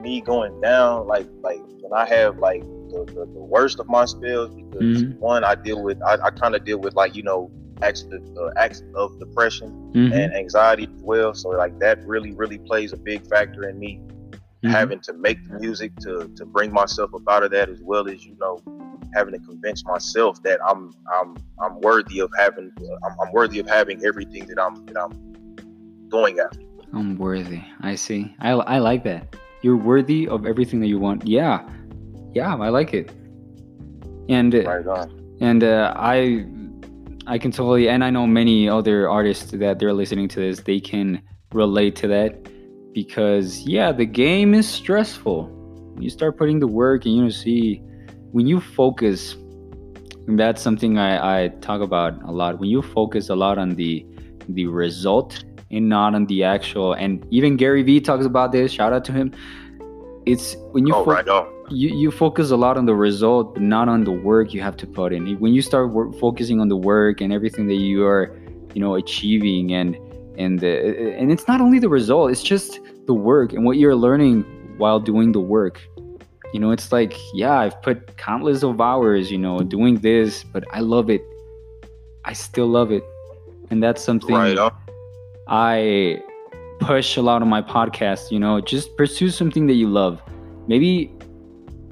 me 0.00 0.20
going 0.20 0.60
down, 0.60 1.06
like 1.06 1.28
like 1.40 1.60
when 1.80 1.92
I 1.92 2.06
have 2.08 2.38
like 2.38 2.62
the, 2.90 3.04
the, 3.06 3.26
the 3.26 3.40
worst 3.40 3.78
of 3.78 3.88
my 3.88 4.04
spells, 4.04 4.54
because 4.54 5.02
mm-hmm. 5.02 5.18
one 5.18 5.44
I 5.44 5.54
deal 5.54 5.82
with, 5.82 6.02
I, 6.02 6.14
I 6.24 6.30
kind 6.30 6.54
of 6.54 6.64
deal 6.64 6.78
with 6.78 6.94
like 6.94 7.14
you 7.14 7.22
know 7.22 7.50
acts 7.82 8.02
of, 8.02 8.36
uh, 8.36 8.50
acts 8.56 8.82
of 8.94 9.18
depression 9.18 9.70
mm-hmm. 9.94 10.12
and 10.12 10.34
anxiety 10.34 10.84
as 10.84 11.02
well. 11.02 11.34
So 11.34 11.50
like 11.50 11.78
that 11.78 12.04
really 12.04 12.32
really 12.32 12.58
plays 12.58 12.92
a 12.92 12.96
big 12.96 13.26
factor 13.28 13.68
in 13.68 13.78
me 13.78 14.00
mm-hmm. 14.62 14.70
having 14.70 15.00
to 15.00 15.12
make 15.12 15.42
the 15.48 15.58
music 15.58 15.94
to 15.96 16.28
to 16.36 16.44
bring 16.46 16.72
myself 16.72 17.14
up 17.14 17.22
out 17.28 17.42
of 17.42 17.50
that, 17.52 17.68
as 17.68 17.80
well 17.82 18.08
as 18.08 18.24
you 18.24 18.36
know 18.38 18.62
having 19.14 19.34
to 19.34 19.40
convince 19.40 19.84
myself 19.84 20.42
that 20.42 20.58
I'm 20.66 20.92
I'm 21.12 21.36
I'm 21.60 21.80
worthy 21.80 22.20
of 22.20 22.30
having 22.38 22.72
I'm, 23.04 23.16
I'm 23.20 23.32
worthy 23.32 23.58
of 23.58 23.68
having 23.68 24.04
everything 24.04 24.46
that 24.46 24.60
I'm 24.60 24.86
that 24.86 24.96
I'm 24.98 26.08
going 26.08 26.38
after. 26.38 26.60
I'm 26.92 27.16
worthy. 27.16 27.62
I 27.80 27.94
see. 27.94 28.34
I, 28.40 28.50
I 28.50 28.78
like 28.78 29.02
that. 29.04 29.34
You're 29.62 29.76
worthy 29.76 30.28
of 30.28 30.46
everything 30.46 30.80
that 30.80 30.88
you 30.88 30.98
want. 30.98 31.26
Yeah. 31.26 31.66
Yeah, 32.34 32.54
I 32.54 32.68
like 32.68 32.92
it. 32.94 33.10
And 34.28 34.52
right 34.54 35.08
and 35.40 35.64
uh, 35.64 35.92
I 35.96 36.46
I 37.26 37.38
can 37.38 37.50
totally 37.50 37.88
and 37.88 38.04
I 38.04 38.10
know 38.10 38.26
many 38.26 38.68
other 38.68 39.08
artists 39.08 39.50
that 39.50 39.78
they're 39.78 39.92
listening 39.92 40.28
to 40.28 40.40
this, 40.40 40.60
they 40.60 40.80
can 40.80 41.22
relate 41.52 41.96
to 41.96 42.08
that 42.08 42.46
because 42.92 43.60
yeah, 43.60 43.92
the 43.92 44.06
game 44.06 44.54
is 44.54 44.68
stressful. 44.68 45.50
You 45.98 46.10
start 46.10 46.38
putting 46.38 46.58
the 46.60 46.66
work 46.66 47.04
and 47.04 47.16
you 47.16 47.30
see 47.30 47.82
when 48.32 48.46
you 48.46 48.60
focus 48.60 49.36
and 50.26 50.38
that's 50.38 50.62
something 50.62 50.98
I, 50.98 51.44
I 51.44 51.48
talk 51.60 51.80
about 51.80 52.22
a 52.22 52.30
lot. 52.30 52.58
When 52.60 52.68
you 52.68 52.80
focus 52.80 53.28
a 53.28 53.34
lot 53.34 53.58
on 53.58 53.70
the 53.70 54.06
the 54.48 54.66
result 54.66 55.44
and 55.70 55.88
not 55.88 56.14
on 56.14 56.26
the 56.26 56.44
actual. 56.44 56.92
And 56.92 57.26
even 57.30 57.56
Gary 57.56 57.82
Vee 57.82 58.00
talks 58.00 58.26
about 58.26 58.52
this. 58.52 58.72
Shout 58.72 58.92
out 58.92 59.04
to 59.06 59.12
him. 59.12 59.32
It's 60.26 60.56
when 60.70 60.86
you 60.86 60.94
oh, 60.94 61.04
fo- 61.04 61.10
right 61.10 61.26
you 61.70 61.88
you 61.88 62.10
focus 62.10 62.50
a 62.50 62.56
lot 62.56 62.76
on 62.76 62.86
the 62.86 62.94
result, 62.94 63.54
but 63.54 63.62
not 63.62 63.88
on 63.88 64.04
the 64.04 64.12
work 64.12 64.54
you 64.54 64.60
have 64.60 64.76
to 64.78 64.86
put 64.86 65.12
in. 65.12 65.38
When 65.40 65.52
you 65.54 65.62
start 65.62 65.90
work, 65.90 66.14
focusing 66.18 66.60
on 66.60 66.68
the 66.68 66.76
work 66.76 67.20
and 67.20 67.32
everything 67.32 67.66
that 67.68 67.76
you 67.76 68.04
are, 68.06 68.36
you 68.74 68.80
know, 68.80 68.94
achieving, 68.94 69.72
and 69.72 69.96
and 70.36 70.60
the, 70.60 71.16
and 71.18 71.30
it's 71.30 71.46
not 71.46 71.60
only 71.60 71.78
the 71.78 71.88
result; 71.88 72.30
it's 72.30 72.42
just 72.42 72.80
the 73.06 73.14
work 73.14 73.52
and 73.52 73.64
what 73.64 73.76
you're 73.76 73.96
learning 73.96 74.42
while 74.78 75.00
doing 75.00 75.32
the 75.32 75.40
work. 75.40 75.80
You 76.52 76.60
know, 76.60 76.70
it's 76.70 76.92
like, 76.92 77.14
yeah, 77.32 77.58
I've 77.58 77.80
put 77.80 78.16
countless 78.18 78.62
of 78.62 78.80
hours, 78.80 79.30
you 79.30 79.38
know, 79.38 79.60
doing 79.60 79.96
this, 79.98 80.44
but 80.44 80.64
I 80.70 80.80
love 80.80 81.08
it. 81.08 81.22
I 82.24 82.34
still 82.34 82.66
love 82.66 82.92
it. 82.92 83.02
And 83.70 83.82
that's 83.82 84.02
something 84.02 84.34
right 84.34 84.58
I 85.48 86.22
push 86.80 87.16
a 87.16 87.22
lot 87.22 87.42
of 87.42 87.48
my 87.48 87.62
podcast 87.62 88.30
you 88.30 88.38
know, 88.38 88.60
just 88.60 88.96
pursue 88.96 89.30
something 89.30 89.66
that 89.66 89.74
you 89.74 89.88
love. 89.88 90.20
Maybe 90.66 91.10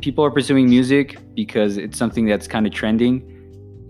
people 0.00 0.24
are 0.24 0.30
pursuing 0.30 0.68
music 0.68 1.18
because 1.34 1.76
it's 1.76 1.98
something 1.98 2.26
that's 2.26 2.46
kind 2.46 2.66
of 2.66 2.72
trending, 2.72 3.14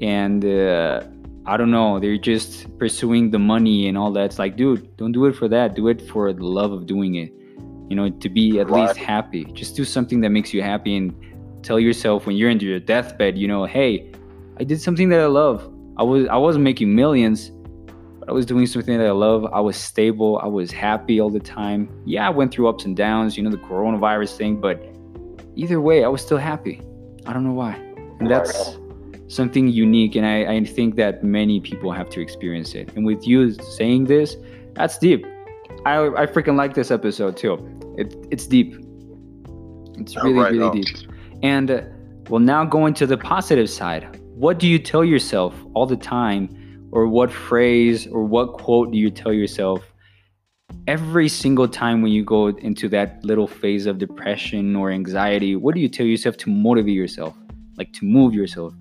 and 0.00 0.44
uh, 0.44 1.02
I 1.46 1.56
don't 1.56 1.70
know, 1.70 1.98
they're 1.98 2.18
just 2.18 2.66
pursuing 2.78 3.30
the 3.30 3.38
money 3.38 3.88
and 3.88 3.96
all 3.96 4.12
that. 4.12 4.24
It's 4.26 4.38
like, 4.38 4.56
dude, 4.56 4.96
don't 4.96 5.12
do 5.12 5.24
it 5.26 5.32
for 5.34 5.48
that. 5.48 5.74
Do 5.74 5.88
it 5.88 6.00
for 6.02 6.32
the 6.32 6.44
love 6.44 6.72
of 6.72 6.86
doing 6.86 7.14
it. 7.16 7.32
You 7.88 7.96
know, 7.96 8.08
to 8.10 8.28
be 8.28 8.60
at 8.60 8.68
Right. 8.70 8.82
least 8.88 8.96
happy. 8.98 9.44
Just 9.52 9.74
do 9.74 9.84
something 9.84 10.20
that 10.20 10.30
makes 10.30 10.52
you 10.54 10.62
happy 10.62 10.96
and 10.96 11.14
tell 11.62 11.80
yourself 11.80 12.26
when 12.26 12.36
you're 12.36 12.50
into 12.50 12.66
your 12.66 12.78
deathbed, 12.78 13.36
you 13.36 13.48
know, 13.48 13.64
hey, 13.64 14.10
I 14.58 14.64
did 14.64 14.80
something 14.80 15.08
that 15.08 15.20
I 15.20 15.26
love. 15.26 15.68
I 15.96 16.02
was 16.02 16.26
I 16.28 16.36
wasn't 16.36 16.64
making 16.64 16.94
millions, 16.94 17.50
but 18.18 18.28
I 18.28 18.32
was 18.32 18.46
doing 18.46 18.66
something 18.66 18.96
that 18.98 19.06
I 19.06 19.12
love. 19.12 19.46
I 19.52 19.60
was 19.60 19.76
stable. 19.76 20.38
I 20.42 20.46
was 20.46 20.70
happy 20.70 21.20
all 21.20 21.30
the 21.30 21.40
time. 21.40 21.88
Yeah, 22.04 22.26
I 22.26 22.30
went 22.30 22.52
through 22.52 22.68
ups 22.68 22.84
and 22.84 22.96
downs, 22.96 23.36
you 23.36 23.42
know, 23.42 23.50
the 23.50 23.56
coronavirus 23.58 24.36
thing, 24.36 24.60
but 24.60 24.82
either 25.56 25.80
way, 25.80 26.04
I 26.04 26.08
was 26.08 26.20
still 26.22 26.38
happy. 26.38 26.80
I 27.26 27.32
don't 27.32 27.44
know 27.44 27.52
why. 27.52 27.74
And 28.20 28.30
that's 28.30 28.76
something 29.30 29.68
unique 29.68 30.16
and 30.16 30.26
I, 30.26 30.56
I 30.56 30.64
think 30.64 30.96
that 30.96 31.22
many 31.22 31.60
people 31.60 31.92
have 31.92 32.10
to 32.10 32.20
experience 32.20 32.74
it. 32.74 32.90
And 32.96 33.06
with 33.06 33.26
you 33.26 33.52
saying 33.54 34.06
this, 34.06 34.36
that's 34.74 34.98
deep. 34.98 35.24
I 35.86 36.06
I 36.22 36.26
freaking 36.26 36.56
like 36.56 36.74
this 36.74 36.90
episode 36.90 37.36
too. 37.36 37.54
It 37.96 38.14
it's 38.30 38.46
deep. 38.46 38.74
It's 39.98 40.16
really, 40.16 40.32
right 40.32 40.52
really 40.52 40.64
on. 40.64 40.80
deep. 40.80 40.88
And 41.42 41.70
uh, 41.70 41.82
well 42.28 42.40
now 42.40 42.64
going 42.64 42.92
to 42.94 43.06
the 43.06 43.16
positive 43.16 43.70
side. 43.70 44.20
What 44.34 44.58
do 44.58 44.66
you 44.66 44.78
tell 44.78 45.04
yourself 45.04 45.54
all 45.74 45.86
the 45.86 45.96
time 45.96 46.88
or 46.90 47.06
what 47.06 47.30
phrase 47.30 48.06
or 48.08 48.24
what 48.24 48.54
quote 48.54 48.90
do 48.90 48.98
you 48.98 49.10
tell 49.10 49.32
yourself 49.32 49.80
every 50.86 51.28
single 51.28 51.68
time 51.68 52.02
when 52.02 52.10
you 52.10 52.24
go 52.24 52.48
into 52.48 52.88
that 52.88 53.24
little 53.24 53.46
phase 53.46 53.86
of 53.86 53.98
depression 53.98 54.74
or 54.74 54.90
anxiety? 54.90 55.54
What 55.54 55.74
do 55.76 55.80
you 55.80 55.88
tell 55.88 56.06
yourself 56.06 56.36
to 56.38 56.50
motivate 56.50 56.94
yourself? 56.94 57.36
Like 57.76 57.92
to 57.94 58.04
move 58.04 58.34
yourself? 58.34 58.74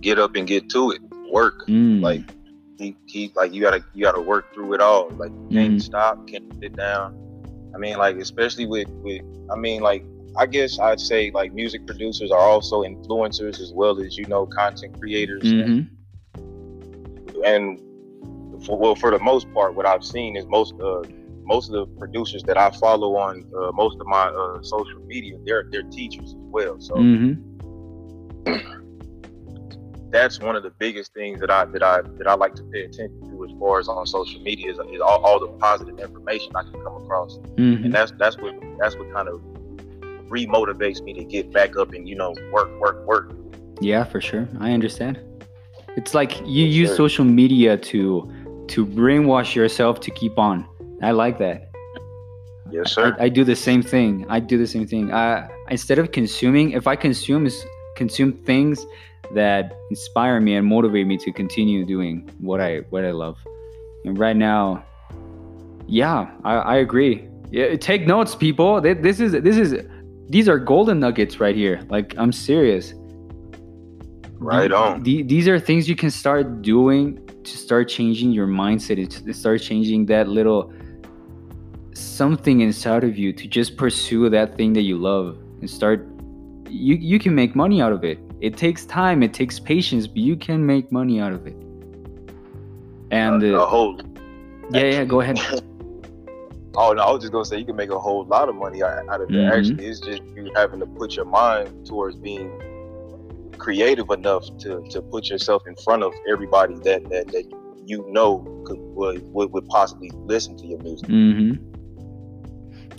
Get 0.00 0.18
up 0.18 0.34
and 0.36 0.46
get 0.46 0.68
to 0.70 0.92
it. 0.92 1.00
Work. 1.30 1.66
Mm. 1.68 2.00
Like 2.02 2.22
keep, 2.78 2.96
keep 3.06 3.36
like 3.36 3.52
you 3.52 3.60
gotta 3.60 3.84
you 3.94 4.02
gotta 4.02 4.20
work 4.20 4.52
through 4.54 4.74
it 4.74 4.80
all. 4.80 5.10
Like 5.10 5.30
you 5.30 5.48
can't 5.50 5.74
Mhm. 5.74 5.82
stop, 5.82 6.26
can't 6.26 6.44
sit 6.62 6.74
down. 6.76 7.14
I 7.74 7.78
mean, 7.78 7.98
like 7.98 8.16
especially 8.16 8.66
with 8.66 8.88
with 9.02 9.22
I 9.52 9.56
mean, 9.56 9.82
like 9.82 10.04
I 10.36 10.46
guess 10.46 10.78
I'd 10.78 11.00
say 11.00 11.30
like 11.32 11.52
music 11.52 11.86
producers 11.86 12.30
are 12.30 12.38
also 12.38 12.82
influencers 12.82 13.60
as 13.60 13.72
well 13.74 14.00
as 14.00 14.16
you 14.16 14.26
know 14.26 14.46
content 14.46 14.98
creators. 14.98 15.42
Mhm. 15.44 15.88
And 17.44 17.78
for, 18.64 18.76
well, 18.78 18.94
for 18.94 19.10
the 19.10 19.18
most 19.18 19.52
part, 19.54 19.74
what 19.74 19.86
I've 19.86 20.04
seen 20.04 20.36
is 20.36 20.46
most 20.46 20.74
uh 20.80 21.02
most 21.44 21.68
of 21.68 21.74
the 21.74 21.86
producers 21.98 22.42
that 22.44 22.56
I 22.56 22.70
follow 22.70 23.16
on 23.16 23.44
uh, 23.58 23.72
most 23.72 23.98
of 24.00 24.06
my 24.06 24.26
uh, 24.28 24.62
social 24.62 25.00
media, 25.06 25.36
they're 25.44 25.64
they're 25.70 25.82
teachers 25.82 26.30
as 26.34 26.44
well. 26.50 26.80
So 26.80 26.94
Mhm. 26.94 27.42
That's 30.10 30.40
one 30.40 30.56
of 30.56 30.62
the 30.62 30.70
biggest 30.70 31.14
things 31.14 31.40
that 31.40 31.50
I 31.50 31.64
that 31.66 31.82
I 31.82 32.02
that 32.18 32.26
I 32.26 32.34
like 32.34 32.54
to 32.56 32.62
pay 32.64 32.82
attention 32.84 33.20
to 33.30 33.44
as 33.44 33.50
far 33.58 33.78
as 33.78 33.88
on 33.88 34.06
social 34.06 34.40
media 34.40 34.70
is, 34.72 34.78
is 34.92 35.00
all, 35.00 35.20
all 35.24 35.38
the 35.40 35.48
positive 35.58 35.98
information 35.98 36.50
I 36.54 36.62
can 36.62 36.72
come 36.82 36.96
across, 37.02 37.38
Mhm. 37.56 37.84
and 37.84 37.92
that's 37.94 38.12
that's 38.18 38.36
what 38.38 38.54
that's 38.78 38.96
what 38.96 39.12
kind 39.12 39.28
of 39.28 39.40
remotivates 40.28 41.02
me 41.02 41.12
to 41.14 41.24
get 41.24 41.52
back 41.52 41.76
up 41.76 41.92
and 41.92 42.08
you 42.08 42.16
know 42.16 42.34
work 42.52 42.70
work 42.80 43.06
work. 43.06 43.32
Yeah, 43.80 44.04
for 44.04 44.20
sure. 44.20 44.48
I 44.60 44.72
understand. 44.72 45.18
It's 45.96 46.14
like 46.14 46.38
you 46.46 46.64
Yes, 46.66 46.74
use 46.74 46.88
sir. 46.90 46.96
social 46.96 47.24
media 47.24 47.76
to 47.76 48.30
to 48.68 48.86
brainwash 48.86 49.54
yourself 49.54 50.00
to 50.00 50.10
keep 50.12 50.38
on. 50.38 50.64
I 51.02 51.10
like 51.12 51.38
that. 51.38 51.68
Yes, 52.70 52.92
sir. 52.92 53.16
I, 53.18 53.24
I 53.24 53.28
do 53.28 53.42
the 53.42 53.56
same 53.56 53.82
thing. 53.82 54.24
I 54.28 54.38
do 54.38 54.56
the 54.56 54.66
same 54.66 54.86
thing. 54.86 55.10
Uh, 55.10 55.48
instead 55.70 55.98
of 55.98 56.12
consuming, 56.12 56.72
if 56.72 56.86
I 56.86 56.94
consume 56.94 57.46
is 57.46 57.64
consume 57.96 58.32
things 58.32 58.86
that 59.34 59.72
inspire 59.90 60.40
me 60.40 60.54
and 60.56 60.66
motivate 60.66 61.06
me 61.06 61.16
to 61.18 61.32
continue 61.32 61.84
doing 61.84 62.30
what 62.38 62.60
I 62.60 62.78
what 62.90 63.04
I 63.04 63.10
love. 63.10 63.38
And 64.04 64.18
right 64.18 64.36
now, 64.36 64.84
yeah, 65.86 66.30
I, 66.44 66.54
I 66.54 66.76
agree. 66.76 67.28
Yeah, 67.50 67.76
take 67.76 68.06
notes, 68.06 68.34
people. 68.34 68.80
This 68.80 69.20
is 69.20 69.32
this 69.32 69.56
is 69.56 69.74
these 70.28 70.48
are 70.48 70.58
golden 70.58 71.00
nuggets 71.00 71.40
right 71.40 71.56
here. 71.56 71.82
Like 71.88 72.14
I'm 72.16 72.32
serious. 72.32 72.94
Right 74.38 74.72
on. 74.72 75.02
the- 75.02 75.22
these 75.22 75.46
are 75.48 75.58
things 75.60 75.88
you 75.88 75.96
can 75.96 76.10
start 76.10 76.62
doing 76.62 77.20
to 77.44 77.56
start 77.56 77.88
changing 77.88 78.32
your 78.32 78.46
mindset. 78.46 78.96
To 79.24 79.34
start 79.34 79.60
changing 79.60 80.06
that 80.06 80.28
little 80.28 80.72
something 81.92 82.60
inside 82.60 83.04
of 83.04 83.18
you 83.18 83.32
to 83.32 83.46
just 83.48 83.76
pursue 83.76 84.30
that 84.30 84.56
thing 84.56 84.72
that 84.72 84.82
you 84.82 84.96
love 84.96 85.36
and 85.60 85.68
start 85.68 86.06
you 86.68 86.94
you 86.94 87.18
can 87.18 87.34
make 87.34 87.54
money 87.54 87.82
out 87.82 87.92
of 87.92 88.04
it 88.04 88.18
it 88.40 88.56
takes 88.56 88.86
time 88.86 89.22
it 89.22 89.32
takes 89.34 89.58
patience 89.58 90.06
but 90.06 90.18
you 90.18 90.36
can 90.36 90.64
make 90.64 90.90
money 90.90 91.20
out 91.20 91.32
of 91.32 91.46
it 91.46 91.56
and 93.10 93.42
uh, 93.42 93.60
a 93.60 93.66
whole. 93.66 94.00
yeah 94.70 94.82
yeah 94.84 95.04
go 95.04 95.20
ahead 95.20 95.38
Oh 96.76 96.92
no, 96.92 97.02
I 97.02 97.10
was 97.10 97.20
just 97.20 97.32
gonna 97.32 97.44
say 97.44 97.58
you 97.58 97.64
can 97.64 97.74
make 97.76 97.90
a 97.90 97.98
whole 97.98 98.24
lot 98.24 98.48
of 98.48 98.54
money 98.54 98.82
out 98.82 99.08
out 99.08 99.20
of 99.20 99.30
it. 99.30 99.34
Mhm. 99.34 99.50
Actually, 99.50 99.86
it's 99.86 99.98
just 100.00 100.22
you 100.34 100.52
having 100.54 100.78
to 100.80 100.86
put 100.86 101.16
your 101.16 101.24
mind 101.24 101.84
towards 101.84 102.16
being 102.16 102.48
creative 103.58 104.08
enough 104.10 104.44
to, 104.58 104.80
to 104.90 105.02
put 105.02 105.28
yourself 105.28 105.66
in 105.66 105.74
front 105.76 106.02
of 106.02 106.12
everybody 106.28 106.74
that 106.84 107.08
that, 107.10 107.26
that 107.28 107.44
you 107.84 108.06
know 108.08 108.38
could 108.64 108.78
would, 108.80 109.22
would 109.34 109.52
would 109.52 109.66
possibly 109.66 110.10
listen 110.14 110.56
to 110.58 110.66
your 110.66 110.78
music. 110.78 111.08
hmm 111.08 111.54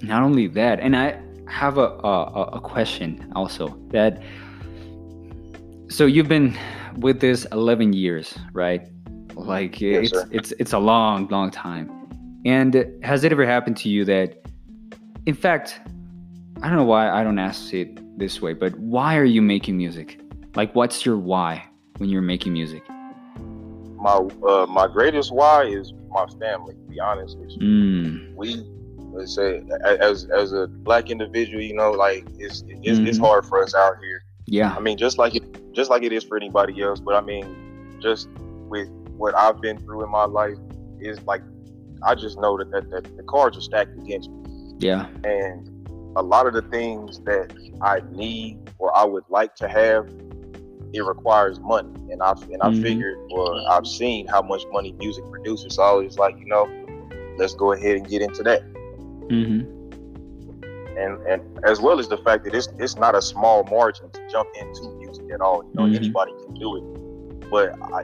Not 0.04 0.22
only 0.22 0.48
that, 0.48 0.82
and 0.82 0.96
I 0.96 1.22
have 1.48 1.78
a, 1.78 1.88
a 2.04 2.44
a 2.54 2.60
question 2.60 3.32
also 3.36 3.70
that. 3.92 4.22
So 5.92 6.06
you've 6.06 6.30
been 6.30 6.58
with 7.00 7.20
this 7.20 7.44
eleven 7.52 7.92
years, 7.92 8.34
right? 8.54 8.88
Like 9.36 9.82
Yes, 9.82 10.04
it's 10.04 10.12
sir. 10.12 10.28
it's 10.32 10.52
it's 10.54 10.72
a 10.72 10.80
long, 10.80 11.28
long 11.28 11.52
time. 11.52 11.92
And 12.46 12.88
has 13.04 13.26
it 13.26 13.34
ever 13.34 13.46
happened 13.46 13.76
to 13.78 13.90
you 13.90 14.06
that, 14.06 14.38
in 15.26 15.36
fact, 15.36 15.82
I 16.64 16.70
don't 16.70 16.78
know 16.78 16.86
why 16.86 17.10
I 17.10 17.26
don't 17.26 17.40
ask 17.40 17.74
it 17.74 17.90
this 18.18 18.42
way, 18.42 18.54
but 18.54 18.74
why 18.80 19.18
are 19.18 19.26
you 19.26 19.42
making 19.42 19.76
music? 19.76 20.18
Like, 20.56 20.74
what's 20.76 21.06
your 21.06 21.18
why 21.18 21.68
when 21.98 22.10
you're 22.10 22.22
making 22.22 22.54
music? 22.54 22.84
My 24.00 24.16
uh, 24.48 24.66
my 24.68 24.88
greatest 24.88 25.34
why 25.34 25.66
is 25.66 25.92
my 26.10 26.26
family. 26.40 26.74
To 26.74 26.90
be 26.90 27.02
honest 27.02 27.38
with 27.38 27.50
you. 27.52 27.60
Mm, 27.60 28.36
we 28.38 28.64
let's 29.12 29.36
say 29.36 29.62
as 30.00 30.24
as 30.34 30.54
a 30.54 30.68
black 30.68 31.10
individual, 31.10 31.62
you 31.62 31.76
know, 31.76 31.92
like 31.92 32.24
it's 32.40 32.64
it's, 32.70 33.00
it's 33.00 33.20
Mhm. 33.20 33.28
hard 33.28 33.46
for 33.46 33.62
us 33.62 33.76
out 33.76 33.96
here. 34.02 34.24
Yeah. 34.52 34.76
I 34.78 34.82
mean, 34.82 34.98
just 34.98 35.18
like 35.18 35.34
it 35.36 35.44
just 35.74 35.90
like 35.90 36.04
it 36.04 36.12
is 36.12 36.24
for 36.26 36.36
anybody 36.38 36.82
else. 36.82 37.00
But 37.00 37.16
I 37.16 37.22
mean, 37.22 37.56
just 38.02 38.28
with 38.70 38.90
what 39.18 39.36
I've 39.36 39.62
been 39.62 39.78
through 39.80 40.04
in 40.04 40.12
my 40.12 40.26
life, 40.26 40.58
is 41.00 41.20
like 41.26 41.42
I 42.04 42.16
just 42.16 42.38
know 42.38 42.58
that, 42.58 42.70
that, 42.72 42.90
that 42.92 43.18
the 43.18 43.24
cards 43.24 43.58
are 43.58 43.62
stacked 43.62 43.98
against 43.98 44.30
me, 44.30 44.44
Yeah. 44.80 45.08
and 45.24 45.68
a 46.18 46.22
lot 46.22 46.48
of 46.48 46.54
the 46.54 46.64
things 46.64 47.20
that 47.26 47.54
I 47.82 48.02
need 48.12 48.58
or 48.78 48.96
I 48.96 49.06
would 49.06 49.24
like 49.30 49.56
to 49.56 49.68
have, 49.70 50.06
it 50.94 51.02
requires 51.06 51.58
money. 51.62 51.94
And 52.12 52.22
I 52.22 52.34
and 52.52 52.62
I 52.62 52.70
Mhm. 52.70 52.82
figured, 52.82 53.18
well, 53.34 53.66
I've 53.70 53.88
seen 53.88 54.28
how 54.28 54.42
much 54.42 54.64
money 54.74 54.94
music 55.00 55.24
produces. 55.32 55.76
So 55.76 55.84
I 55.84 55.94
was 55.94 56.18
like, 56.18 56.38
you 56.38 56.48
know, 56.48 56.68
let's 57.38 57.54
go 57.54 57.72
ahead 57.72 57.96
and 57.96 58.08
get 58.08 58.22
into 58.22 58.44
that. 58.44 58.62
hmm 59.30 59.62
and 60.98 61.18
and 61.28 61.42
as 61.66 61.80
well 61.80 62.00
as 62.00 62.08
the 62.08 62.18
fact 62.18 62.44
that 62.46 62.54
it's 62.54 62.68
it's 62.80 62.98
not 62.98 63.16
a 63.16 63.22
small 63.22 63.64
margin 63.64 64.10
to 64.12 64.20
jump 64.32 64.50
into 64.60 64.90
music 64.98 65.26
at 65.34 65.42
all. 65.42 65.64
You 65.64 65.74
know, 65.76 65.84
Mhm. 65.88 65.96
anybody 65.96 66.32
can 66.46 66.54
do 66.56 66.78
it, 66.78 67.50
but 67.50 67.74
I, 67.94 68.04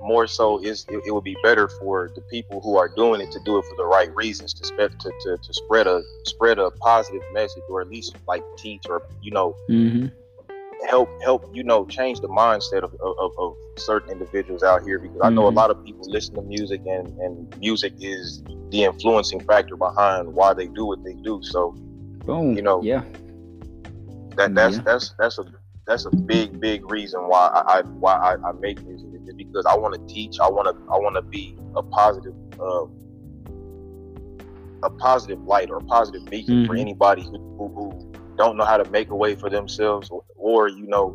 more 0.00 0.26
so 0.26 0.58
is 0.62 0.86
it, 0.88 1.02
it 1.06 1.10
would 1.10 1.24
be 1.24 1.36
better 1.42 1.68
for 1.80 2.10
the 2.14 2.20
people 2.22 2.60
who 2.60 2.76
are 2.76 2.88
doing 2.96 3.20
it 3.20 3.30
to 3.32 3.40
do 3.44 3.58
it 3.58 3.64
for 3.64 3.74
the 3.76 3.84
right 3.84 4.14
reasons 4.14 4.54
to 4.54 4.64
spread 4.64 4.90
to, 5.00 5.10
to, 5.22 5.36
to 5.36 5.54
spread 5.54 5.86
a 5.86 6.02
spread 6.24 6.58
a 6.58 6.70
positive 6.82 7.22
message 7.32 7.62
or 7.68 7.80
at 7.80 7.88
least 7.88 8.14
like 8.28 8.42
teach 8.56 8.82
or 8.88 9.02
you 9.20 9.32
know 9.32 9.54
hmm 9.68 10.06
help 10.88 11.08
help 11.22 11.42
you 11.54 11.64
know 11.64 11.86
change 11.86 12.20
the 12.20 12.28
mindset 12.28 12.82
of, 12.82 12.94
of, 13.02 13.30
of 13.38 13.56
certain 13.78 14.10
individuals 14.12 14.62
out 14.62 14.82
here 14.84 14.98
because 14.98 15.20
I 15.22 15.30
know 15.30 15.48
a 15.48 15.50
lot 15.50 15.70
of 15.70 15.82
people 15.84 16.08
listen 16.10 16.36
to 16.36 16.42
music 16.42 16.82
and 16.86 17.08
and 17.18 17.48
music 17.58 17.94
is 18.00 18.42
the 18.70 18.84
influencing 18.84 19.40
factor 19.40 19.76
behind 19.76 20.34
why 20.34 20.52
they 20.54 20.66
do 20.68 20.84
what 20.84 21.02
they 21.04 21.14
do. 21.24 21.40
So 21.42 21.74
Boom. 22.26 22.56
You 22.56 22.62
know, 22.62 22.82
Yeah. 22.82 23.02
that 24.36 24.54
that's 24.54 24.76
Yeah. 24.76 24.82
that's 24.84 25.14
that's 25.18 25.38
a 25.38 25.44
that's 25.86 26.04
a 26.06 26.10
big 26.10 26.60
big 26.60 26.84
reason 26.90 27.20
why 27.28 27.46
I, 27.48 27.78
I 27.78 27.82
why 28.00 28.14
I, 28.14 28.32
I 28.48 28.52
make 28.60 28.84
music 28.84 29.08
is 29.14 29.34
because 29.36 29.64
I 29.66 29.76
want 29.76 29.94
to 29.94 30.14
teach 30.14 30.36
I 30.40 30.48
want 30.48 30.66
to 30.68 30.74
I 30.92 30.96
want 30.98 31.14
to 31.16 31.22
be 31.22 31.56
a 31.76 31.82
positive 31.82 32.34
uh, 32.60 32.84
a 34.82 34.90
positive 34.98 35.40
light 35.46 35.70
or 35.70 35.78
a 35.78 35.82
positive 35.84 36.28
beacon 36.30 36.66
for 36.66 36.74
Mhm. 36.74 36.80
anybody 36.80 37.22
who, 37.22 37.38
who, 37.58 37.68
who 37.74 38.34
don't 38.36 38.56
know 38.56 38.64
how 38.64 38.76
to 38.76 38.88
make 38.90 39.10
a 39.10 39.14
way 39.16 39.34
for 39.34 39.48
themselves 39.48 40.10
or, 40.10 40.22
or 40.36 40.68
you 40.68 40.86
know 40.86 41.14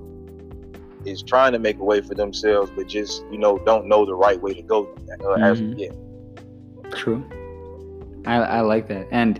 is 1.05 1.21
trying 1.23 1.51
to 1.51 1.59
make 1.59 1.77
a 1.79 1.83
way 1.83 1.99
for 2.01 2.15
themselves 2.15 2.71
but 2.75 2.87
just 2.87 3.23
you 3.31 3.37
know 3.37 3.59
don't 3.65 3.87
know 3.87 4.05
the 4.05 4.13
right 4.15 4.41
way 4.41 4.53
to 4.53 4.61
go 4.63 4.87
uh, 5.27 5.33
as 5.33 5.59
of 5.59 5.67
Mhm. 5.67 5.79
yet 5.79 5.91
True. 6.95 7.23
I, 8.25 8.35
I 8.35 8.61
like 8.61 8.87
that. 8.89 9.07
And 9.11 9.39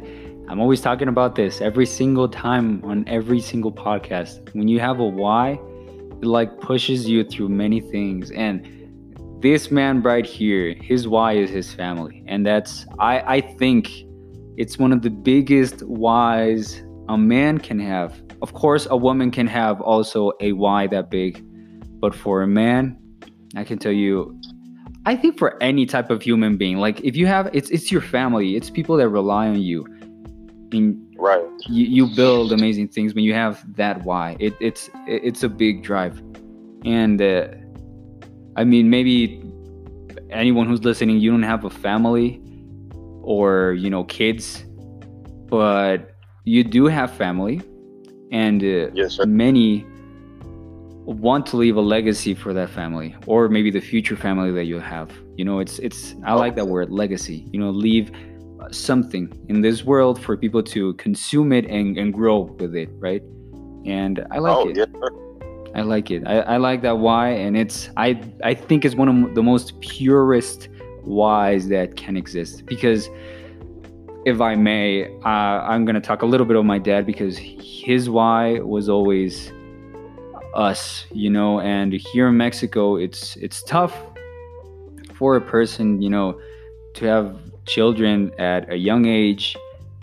I'm 0.51 0.59
always 0.59 0.81
talking 0.81 1.07
about 1.07 1.35
this 1.35 1.61
every 1.61 1.85
single 1.85 2.27
time 2.27 2.83
on 2.83 3.07
every 3.07 3.39
single 3.39 3.71
podcast. 3.71 4.53
When 4.53 4.67
you 4.67 4.81
have 4.81 4.99
a 4.99 5.05
why, 5.05 5.51
it 6.21 6.25
like 6.25 6.59
pushes 6.59 7.07
you 7.07 7.23
through 7.23 7.47
many 7.47 7.79
things. 7.79 8.31
And 8.31 8.67
this 9.41 9.71
man 9.71 10.01
right 10.01 10.25
here, 10.25 10.75
his 10.81 11.07
why 11.07 11.37
is 11.37 11.49
his 11.49 11.73
family. 11.73 12.25
And 12.27 12.45
that's 12.45 12.85
I 12.99 13.37
I 13.37 13.39
think 13.39 13.89
it's 14.57 14.77
one 14.77 14.91
of 14.91 15.03
the 15.03 15.09
biggest 15.09 15.83
whys 15.83 16.83
a 17.07 17.17
man 17.17 17.57
can 17.57 17.79
have. 17.79 18.21
Of 18.41 18.51
course, 18.51 18.87
a 18.89 18.97
woman 18.97 19.31
can 19.31 19.47
have 19.47 19.79
also 19.79 20.33
a 20.41 20.51
why 20.51 20.85
that 20.87 21.09
big, 21.09 21.41
but 22.01 22.13
for 22.13 22.41
a 22.41 22.47
man, 22.47 22.97
I 23.55 23.63
can 23.63 23.77
tell 23.77 23.93
you 23.93 24.37
I 25.05 25.15
think 25.15 25.39
for 25.39 25.55
any 25.63 25.85
type 25.85 26.09
of 26.09 26.21
human 26.21 26.57
being, 26.57 26.75
like 26.75 26.99
if 27.05 27.15
you 27.15 27.25
have 27.27 27.49
it's 27.53 27.69
it's 27.69 27.89
your 27.89 28.01
family, 28.01 28.57
it's 28.57 28.69
people 28.69 28.97
that 28.97 29.07
rely 29.07 29.47
on 29.47 29.61
you 29.61 29.87
and 30.73 31.15
right. 31.17 31.43
you, 31.67 31.85
you 31.85 32.15
build 32.15 32.51
amazing 32.51 32.87
things 32.87 33.13
when 33.13 33.23
you 33.23 33.33
have 33.33 33.63
that 33.75 34.03
why. 34.03 34.37
It, 34.39 34.53
it's 34.59 34.89
it's 35.07 35.43
a 35.43 35.49
big 35.49 35.83
drive. 35.83 36.21
And 36.83 37.21
uh, 37.21 37.47
i 38.55 38.63
mean 38.63 38.89
maybe 38.89 39.41
anyone 40.29 40.67
who's 40.67 40.83
listening 40.83 41.19
you 41.19 41.31
don't 41.31 41.43
have 41.43 41.63
a 41.63 41.69
family 41.69 42.41
or 43.21 43.73
you 43.73 43.89
know 43.89 44.03
kids 44.05 44.65
but 45.47 46.11
you 46.43 46.63
do 46.63 46.85
have 46.85 47.11
family 47.11 47.61
and 48.31 48.63
uh, 48.63 48.89
yes, 48.93 49.19
many 49.25 49.85
want 51.05 51.45
to 51.45 51.57
leave 51.57 51.75
a 51.75 51.81
legacy 51.81 52.33
for 52.33 52.53
that 52.53 52.69
family 52.69 53.15
or 53.25 53.49
maybe 53.49 53.69
the 53.69 53.81
future 53.81 54.15
family 54.15 54.51
that 54.51 54.65
you 54.65 54.79
have. 54.79 55.11
You 55.35 55.43
know 55.43 55.59
it's 55.59 55.79
it's 55.79 56.15
i 56.25 56.33
like 56.33 56.55
that 56.55 56.67
word 56.67 56.89
legacy. 56.91 57.49
You 57.51 57.59
know 57.59 57.69
leave 57.69 58.11
something 58.71 59.31
in 59.49 59.61
this 59.61 59.83
world 59.83 60.21
for 60.21 60.35
people 60.37 60.63
to 60.63 60.93
consume 60.95 61.51
it 61.51 61.65
and, 61.65 61.97
and 61.97 62.13
grow 62.13 62.41
with 62.59 62.75
it, 62.75 62.89
right? 62.99 63.21
And 63.85 64.25
I 64.31 64.39
like 64.39 64.57
oh, 64.57 64.69
it. 64.69 64.77
Yeah. 64.77 64.85
I 65.73 65.81
like 65.81 66.11
it. 66.11 66.23
I, 66.25 66.39
I 66.39 66.57
like 66.57 66.81
that 66.81 66.97
why, 66.97 67.29
and 67.29 67.55
it's 67.55 67.89
I 67.95 68.21
I 68.43 68.53
think 68.53 68.83
it's 68.83 68.95
one 68.95 69.07
of 69.07 69.35
the 69.35 69.43
most 69.43 69.79
purest 69.79 70.67
whys 71.03 71.69
that 71.69 71.95
can 71.95 72.17
exist 72.17 72.65
because 72.65 73.09
if 74.25 74.39
I 74.39 74.55
may, 74.55 75.05
uh, 75.23 75.27
I'm 75.27 75.85
gonna 75.85 76.01
talk 76.01 76.21
a 76.21 76.25
little 76.25 76.45
bit 76.45 76.57
of 76.57 76.65
my 76.65 76.77
dad 76.77 77.05
because 77.05 77.37
his 77.37 78.09
why 78.09 78.59
was 78.59 78.89
always 78.89 79.51
us, 80.53 81.05
you 81.11 81.29
know. 81.29 81.59
And 81.61 81.93
here 81.93 82.27
in 82.27 82.37
Mexico, 82.37 82.97
it's 82.97 83.35
it's 83.37 83.63
tough 83.63 83.95
for 85.15 85.35
a 85.35 85.41
person, 85.41 86.01
you 86.01 86.09
know, 86.09 86.39
to 86.95 87.05
have 87.05 87.50
children 87.75 88.31
at 88.37 88.71
a 88.71 88.75
young 88.75 89.05
age 89.05 89.55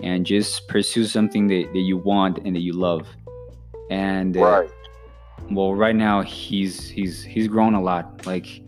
and 0.03 0.25
just 0.25 0.67
pursue 0.69 1.05
something 1.05 1.49
that, 1.49 1.65
that 1.73 1.85
you 1.91 1.97
want 1.97 2.39
and 2.45 2.55
that 2.57 2.65
you 2.69 2.73
love 2.73 3.07
and 3.91 4.37
uh, 4.37 4.41
right. 4.41 4.71
well 5.51 5.75
right 5.75 5.97
now 5.97 6.23
he's 6.23 6.89
he's 6.89 7.23
he's 7.23 7.47
grown 7.47 7.75
a 7.75 7.83
lot 7.83 8.27
like 8.27 8.63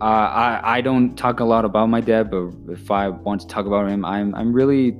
uh, 0.00 0.04
I 0.04 0.60
I 0.76 0.80
don't 0.82 1.16
talk 1.16 1.40
a 1.40 1.44
lot 1.44 1.64
about 1.64 1.86
my 1.88 2.02
dad, 2.02 2.30
but 2.30 2.52
if 2.68 2.90
I 2.90 3.08
want 3.08 3.40
to 3.40 3.46
talk 3.46 3.64
about 3.64 3.88
him, 3.88 4.04
I'm 4.04 4.34
I'm 4.34 4.52
really, 4.52 4.98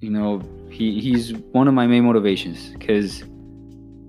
you 0.00 0.10
know, 0.10 0.40
he 0.70 1.00
he's 1.00 1.34
one 1.50 1.66
of 1.66 1.74
my 1.74 1.86
main 1.86 2.04
motivations 2.04 2.68
because 2.70 3.24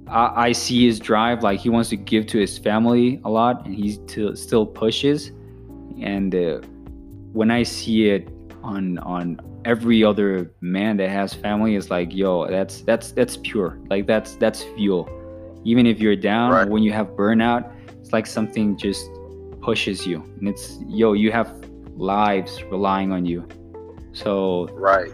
I, 0.08 0.48
I 0.48 0.52
see 0.52 0.86
his 0.86 1.00
drive. 1.00 1.42
Like 1.42 1.60
he 1.60 1.70
wants 1.70 1.90
to 1.90 1.96
give 1.96 2.28
to 2.28 2.38
his 2.38 2.58
family 2.60 3.20
a 3.26 3.32
lot, 3.32 3.66
and 3.66 3.74
he 3.74 4.00
still 4.36 4.66
pushes. 4.66 5.32
And 6.00 6.36
uh, 6.36 6.62
when 7.34 7.52
I 7.52 7.64
see 7.64 8.10
it 8.10 8.30
on 8.64 8.98
on 9.00 9.40
every 9.66 10.04
other 10.04 10.52
man 10.62 10.98
that 10.98 11.10
has 11.10 11.34
family, 11.34 11.76
it's 11.76 11.90
like, 11.90 12.14
yo, 12.14 12.48
that's 12.48 12.82
that's 12.82 13.12
that's 13.12 13.38
pure. 13.38 13.80
Like 13.90 14.08
that's 14.08 14.36
that's 14.36 14.64
fuel. 14.76 15.10
Even 15.64 15.86
if 15.86 16.00
you're 16.00 16.16
down, 16.16 16.52
right. 16.52 16.68
when 16.68 16.84
you 16.84 16.92
have 16.94 17.08
burnout, 17.10 17.72
it's 18.00 18.14
like 18.14 18.26
something 18.26 18.78
just 18.78 19.10
pushes 19.62 20.08
you, 20.08 20.24
and 20.40 20.48
it's 20.48 20.80
yo, 20.88 21.14
you 21.14 21.32
have 21.32 21.54
lives 21.96 22.64
relying 22.64 23.12
on 23.12 23.26
you. 23.26 23.48
So 24.14 24.68
right, 24.74 25.12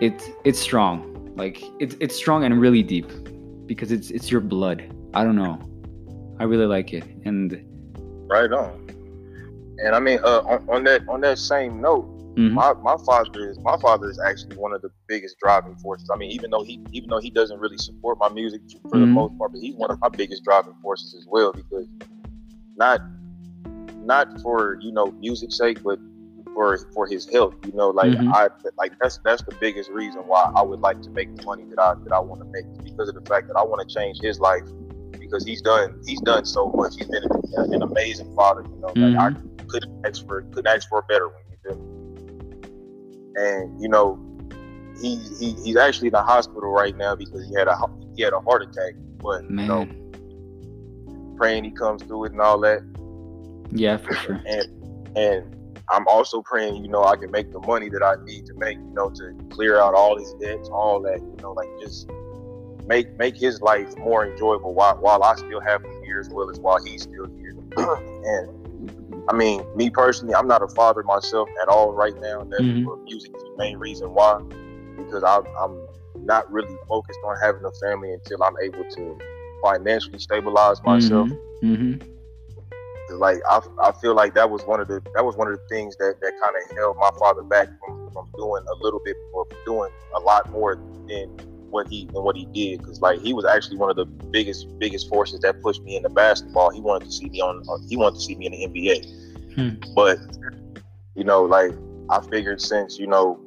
it's 0.00 0.28
it's 0.44 0.58
strong. 0.58 1.32
Like 1.36 1.62
it's 1.78 1.96
it's 2.00 2.14
strong 2.14 2.44
and 2.44 2.60
really 2.60 2.82
deep 2.82 3.08
because 3.66 3.90
it's 3.92 4.10
it's 4.10 4.30
your 4.30 4.40
blood. 4.40 4.94
I 5.14 5.24
don't 5.24 5.36
know. 5.36 5.58
I 6.38 6.44
really 6.44 6.66
like 6.66 6.92
it, 6.92 7.04
and 7.24 7.64
right 8.28 8.52
on. 8.52 8.99
And 9.84 9.94
I 9.94 10.00
mean, 10.00 10.18
uh, 10.22 10.40
on, 10.40 10.68
on, 10.68 10.84
that 10.84 11.08
on 11.08 11.20
that 11.22 11.38
same 11.38 11.80
note, 11.80 12.06
mm-hmm. 12.34 12.54
my, 12.54 12.74
my 12.74 12.96
father 13.04 13.50
is 13.50 13.58
my 13.60 13.76
father 13.78 14.10
is 14.10 14.20
actually 14.20 14.56
one 14.56 14.72
of 14.72 14.82
the 14.82 14.90
biggest 15.08 15.38
driving 15.38 15.76
forces. 15.76 16.10
I 16.12 16.16
mean, 16.16 16.30
even 16.30 16.50
though 16.50 16.62
he 16.62 16.80
even 16.92 17.10
though 17.10 17.20
he 17.20 17.30
doesn't 17.30 17.58
really 17.58 17.78
support 17.78 18.18
my 18.18 18.28
music 18.28 18.60
for 18.82 18.90
mm-hmm. 18.90 19.00
the 19.00 19.06
most 19.06 19.38
part, 19.38 19.52
but 19.52 19.60
he's 19.60 19.74
one 19.74 19.90
of 19.90 20.00
my 20.00 20.08
biggest 20.08 20.44
driving 20.44 20.74
forces 20.82 21.14
as 21.14 21.26
well 21.26 21.52
because 21.52 21.88
not 22.76 23.00
not 24.02 24.40
for 24.40 24.78
you 24.80 24.92
know 24.92 25.06
music's 25.12 25.56
sake, 25.56 25.82
but 25.82 25.98
for 26.54 26.78
for 26.92 27.06
his 27.06 27.28
health. 27.28 27.54
You 27.66 27.72
know, 27.72 27.90
like 27.90 28.10
mm-hmm. 28.10 28.32
I 28.32 28.48
like 28.76 28.92
that's 29.00 29.18
that's 29.24 29.42
the 29.42 29.54
biggest 29.60 29.90
reason 29.90 30.22
why 30.22 30.50
I 30.54 30.62
would 30.62 30.80
like 30.80 31.00
to 31.02 31.10
make 31.10 31.34
the 31.36 31.42
money 31.44 31.64
that 31.70 31.78
I 31.80 31.94
that 32.04 32.12
I 32.12 32.20
want 32.20 32.40
to 32.42 32.48
make 32.48 32.66
because 32.84 33.08
of 33.08 33.14
the 33.14 33.22
fact 33.22 33.48
that 33.48 33.56
I 33.56 33.62
want 33.62 33.86
to 33.86 33.94
change 33.94 34.18
his 34.20 34.40
life 34.40 34.64
because 35.18 35.44
he's 35.44 35.62
done 35.62 36.00
he's 36.06 36.20
done 36.20 36.44
so 36.44 36.70
much. 36.74 36.96
He's 36.96 37.06
been 37.06 37.24
an, 37.24 37.74
an 37.74 37.82
amazing 37.82 38.34
father. 38.34 38.62
You 38.62 38.80
know, 38.80 38.88
mm-hmm. 38.88 39.16
like 39.16 39.36
I. 39.36 39.49
couldn't 39.70 40.06
ask 40.06 40.26
for 40.26 40.42
couldn't 40.42 40.66
ask 40.66 40.88
for 40.88 40.98
a 40.98 41.02
better 41.02 41.28
one. 41.28 41.42
You 41.50 41.58
feel 41.64 41.78
And 43.36 43.80
you 43.80 43.88
know, 43.88 44.18
he, 45.00 45.16
he 45.38 45.52
he's 45.64 45.76
actually 45.76 46.08
in 46.08 46.12
the 46.12 46.22
hospital 46.22 46.70
right 46.70 46.96
now 46.96 47.14
because 47.14 47.48
he 47.48 47.54
had 47.54 47.68
a 47.68 47.76
he 48.16 48.22
had 48.22 48.32
a 48.32 48.40
heart 48.40 48.62
attack. 48.62 48.94
But 49.18 49.50
Man. 49.50 49.64
you 49.64 49.68
know, 49.68 51.36
praying 51.36 51.64
he 51.64 51.70
comes 51.70 52.02
through 52.02 52.26
it 52.26 52.32
and 52.32 52.40
all 52.40 52.60
that. 52.60 52.80
Yeah, 53.72 53.96
for 53.98 54.14
sure. 54.14 54.42
And 54.46 55.16
and 55.16 55.56
I'm 55.90 56.06
also 56.06 56.40
praying, 56.42 56.84
you 56.84 56.88
know, 56.88 57.04
I 57.04 57.16
can 57.16 57.30
make 57.30 57.52
the 57.52 57.58
money 57.60 57.88
that 57.88 58.02
I 58.02 58.14
need 58.24 58.46
to 58.46 58.54
make, 58.54 58.76
you 58.76 58.92
know, 58.94 59.10
to 59.10 59.34
clear 59.50 59.80
out 59.80 59.94
all 59.94 60.16
his 60.16 60.32
debts, 60.34 60.68
all 60.68 61.00
that, 61.02 61.18
you 61.18 61.36
know, 61.42 61.52
like 61.52 61.68
just 61.80 62.08
make 62.86 63.16
make 63.18 63.36
his 63.36 63.60
life 63.60 63.96
more 63.98 64.24
enjoyable 64.24 64.74
while 64.74 64.96
while 64.98 65.22
I 65.22 65.34
still 65.34 65.60
have 65.60 65.84
him 65.84 66.02
here 66.04 66.20
as 66.20 66.28
well 66.28 66.50
as 66.50 66.58
while 66.60 66.82
he's 66.84 67.02
still 67.02 67.26
here. 67.36 67.54
and 67.76 68.59
I 69.28 69.34
mean, 69.34 69.64
me 69.76 69.90
personally, 69.90 70.34
I'm 70.34 70.48
not 70.48 70.62
a 70.62 70.68
father 70.68 71.02
myself 71.02 71.48
at 71.62 71.68
all 71.68 71.92
right 71.92 72.14
now. 72.20 72.44
That 72.44 72.60
mm-hmm. 72.60 73.04
music 73.04 73.34
is 73.34 73.42
the 73.42 73.54
main 73.58 73.76
reason 73.76 74.14
why, 74.14 74.40
because 74.96 75.22
I, 75.22 75.40
I'm 75.60 75.86
not 76.24 76.50
really 76.50 76.76
focused 76.88 77.20
on 77.24 77.36
having 77.40 77.64
a 77.64 77.72
family 77.80 78.12
until 78.12 78.42
I'm 78.42 78.54
able 78.62 78.84
to 78.90 79.18
financially 79.62 80.18
stabilize 80.18 80.82
myself. 80.82 81.28
Mm-hmm. 81.28 81.74
Mm-hmm. 81.74 83.18
Like 83.18 83.38
I, 83.48 83.60
I 83.82 83.92
feel 83.92 84.14
like 84.14 84.34
that 84.34 84.48
was 84.48 84.62
one 84.62 84.80
of 84.80 84.86
the 84.86 85.02
that 85.14 85.24
was 85.24 85.36
one 85.36 85.48
of 85.48 85.58
the 85.58 85.66
things 85.68 85.96
that, 85.96 86.14
that 86.20 86.32
kind 86.40 86.54
of 86.56 86.76
held 86.76 86.96
my 86.96 87.10
father 87.18 87.42
back 87.42 87.68
from, 87.80 88.10
from 88.12 88.28
doing 88.36 88.64
a 88.68 88.74
little 88.84 89.00
bit 89.04 89.16
or 89.32 89.46
doing 89.66 89.90
a 90.14 90.20
lot 90.20 90.48
more 90.50 90.76
than 91.08 91.36
what 91.70 91.88
he 91.88 92.02
and 92.02 92.24
what 92.24 92.36
he 92.36 92.46
did 92.46 92.80
because 92.80 93.00
like 93.00 93.20
he 93.20 93.32
was 93.32 93.44
actually 93.44 93.76
one 93.76 93.90
of 93.90 93.96
the 93.96 94.04
biggest 94.04 94.66
biggest 94.78 95.08
forces 95.08 95.40
that 95.40 95.60
pushed 95.62 95.82
me 95.82 95.96
into 95.96 96.08
basketball. 96.08 96.70
He 96.70 96.80
wanted 96.80 97.06
to 97.06 97.12
see 97.12 97.28
me 97.28 97.40
on 97.40 97.62
uh, 97.68 97.78
he 97.88 97.96
wanted 97.96 98.16
to 98.16 98.24
see 98.24 98.34
me 98.34 98.46
in 98.46 98.52
the 98.52 98.66
NBA, 98.66 99.54
hmm. 99.54 99.92
but 99.94 100.18
you 101.14 101.24
know 101.24 101.44
like 101.44 101.72
I 102.10 102.20
figured 102.20 102.60
since 102.60 102.98
you 102.98 103.06
know 103.06 103.38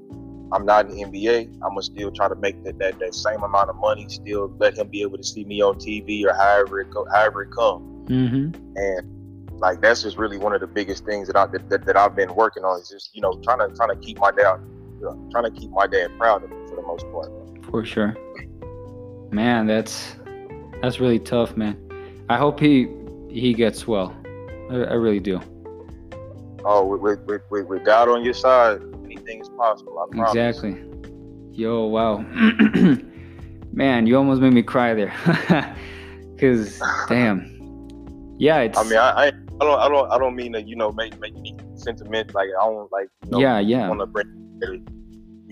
I'm 0.52 0.66
not 0.66 0.90
in 0.90 0.96
the 0.96 1.04
NBA, 1.04 1.54
I'm 1.64 1.70
gonna 1.70 1.82
still 1.82 2.12
try 2.12 2.28
to 2.28 2.36
make 2.36 2.64
that, 2.64 2.78
that 2.78 3.00
that 3.00 3.16
same 3.16 3.42
amount 3.42 3.70
of 3.70 3.76
money. 3.78 4.08
Still 4.08 4.54
let 4.60 4.78
him 4.78 4.88
be 4.88 5.02
able 5.02 5.18
to 5.18 5.24
see 5.24 5.44
me 5.46 5.62
on 5.62 5.76
TV 5.76 6.26
or 6.26 6.34
however 6.34 6.82
it 6.82 6.92
go, 6.92 7.06
however 7.12 7.44
it 7.44 7.52
come. 7.52 8.06
Mm-hmm. 8.08 8.78
And 8.78 9.60
like 9.60 9.82
that's 9.82 10.04
just 10.04 10.18
really 10.18 10.38
one 10.38 10.54
of 10.54 10.62
the 10.62 10.68
biggest 10.68 11.06
things 11.06 11.28
that 11.28 11.36
I 11.36 11.48
that, 11.48 11.70
that, 11.70 11.86
that 11.86 11.98
I've 11.98 12.16
been 12.16 12.34
working 12.36 12.64
on 12.64 12.80
is 12.80 12.90
just 12.90 13.16
you 13.16 13.22
know 13.22 13.40
trying 13.44 13.60
to 13.60 13.76
trying 13.76 13.90
to 13.90 13.96
keep 13.96 14.20
my 14.20 14.32
dad 14.32 14.60
you 15.00 15.06
know, 15.06 15.30
trying 15.32 15.46
to 15.46 15.52
keep 15.52 15.72
my 15.72 15.88
dad 15.88 16.12
proud 16.18 16.44
of 16.44 16.50
me 16.50 16.58
for 16.68 16.76
the 16.76 16.82
most 16.84 17.10
part 17.12 17.32
for 17.74 17.84
sure. 17.84 18.16
Man, 19.32 19.66
that's 19.66 20.16
that's 20.84 21.00
really 21.00 21.18
tough, 21.18 21.58
man. 21.58 21.76
I 22.30 22.38
hope 22.38 22.60
he 22.60 22.88
he 23.30 23.52
gets 23.56 23.88
well. 23.88 24.16
I, 24.70 24.76
I 24.76 24.94
really 24.94 25.20
do. 25.20 25.42
Oh, 26.66 26.86
with, 26.86 27.22
with, 27.22 27.42
with, 27.50 27.66
with 27.66 27.84
God 27.84 28.10
on 28.10 28.24
your 28.24 28.36
side, 28.36 28.80
anything 29.04 29.42
is 29.42 29.50
possible. 29.50 30.08
Exactly. 30.14 30.82
Yo, 31.52 31.86
wow. 31.86 32.18
man, 33.74 34.06
you 34.06 34.18
almost 34.18 34.40
made 34.40 34.54
me 34.54 34.62
cry 34.62 34.94
there. 34.94 35.10
Cause 36.40 36.80
damn. 37.10 37.50
Yeah, 38.38 38.60
it's. 38.60 38.78
I 38.78 38.84
mean, 38.84 38.98
I, 38.98 39.10
I, 39.10 39.26
I 39.28 39.32
don't, 39.60 39.80
I 39.80 39.90
don't, 39.90 40.12
I 40.12 40.18
don't 40.20 40.36
mean 40.36 40.54
to, 40.54 40.62
you 40.62 40.76
know, 40.76 40.92
make 40.92 41.20
make 41.20 41.36
any 41.36 41.58
sentiment. 41.74 42.36
Like 42.36 42.50
I 42.50 42.66
don't 42.66 42.92
like. 42.92 43.10
You 43.26 43.32
know, 43.32 43.40
yeah, 43.40 43.60
yeah. 43.60 43.88
Want 43.88 44.00
to 44.00 44.06
bring 44.06 44.32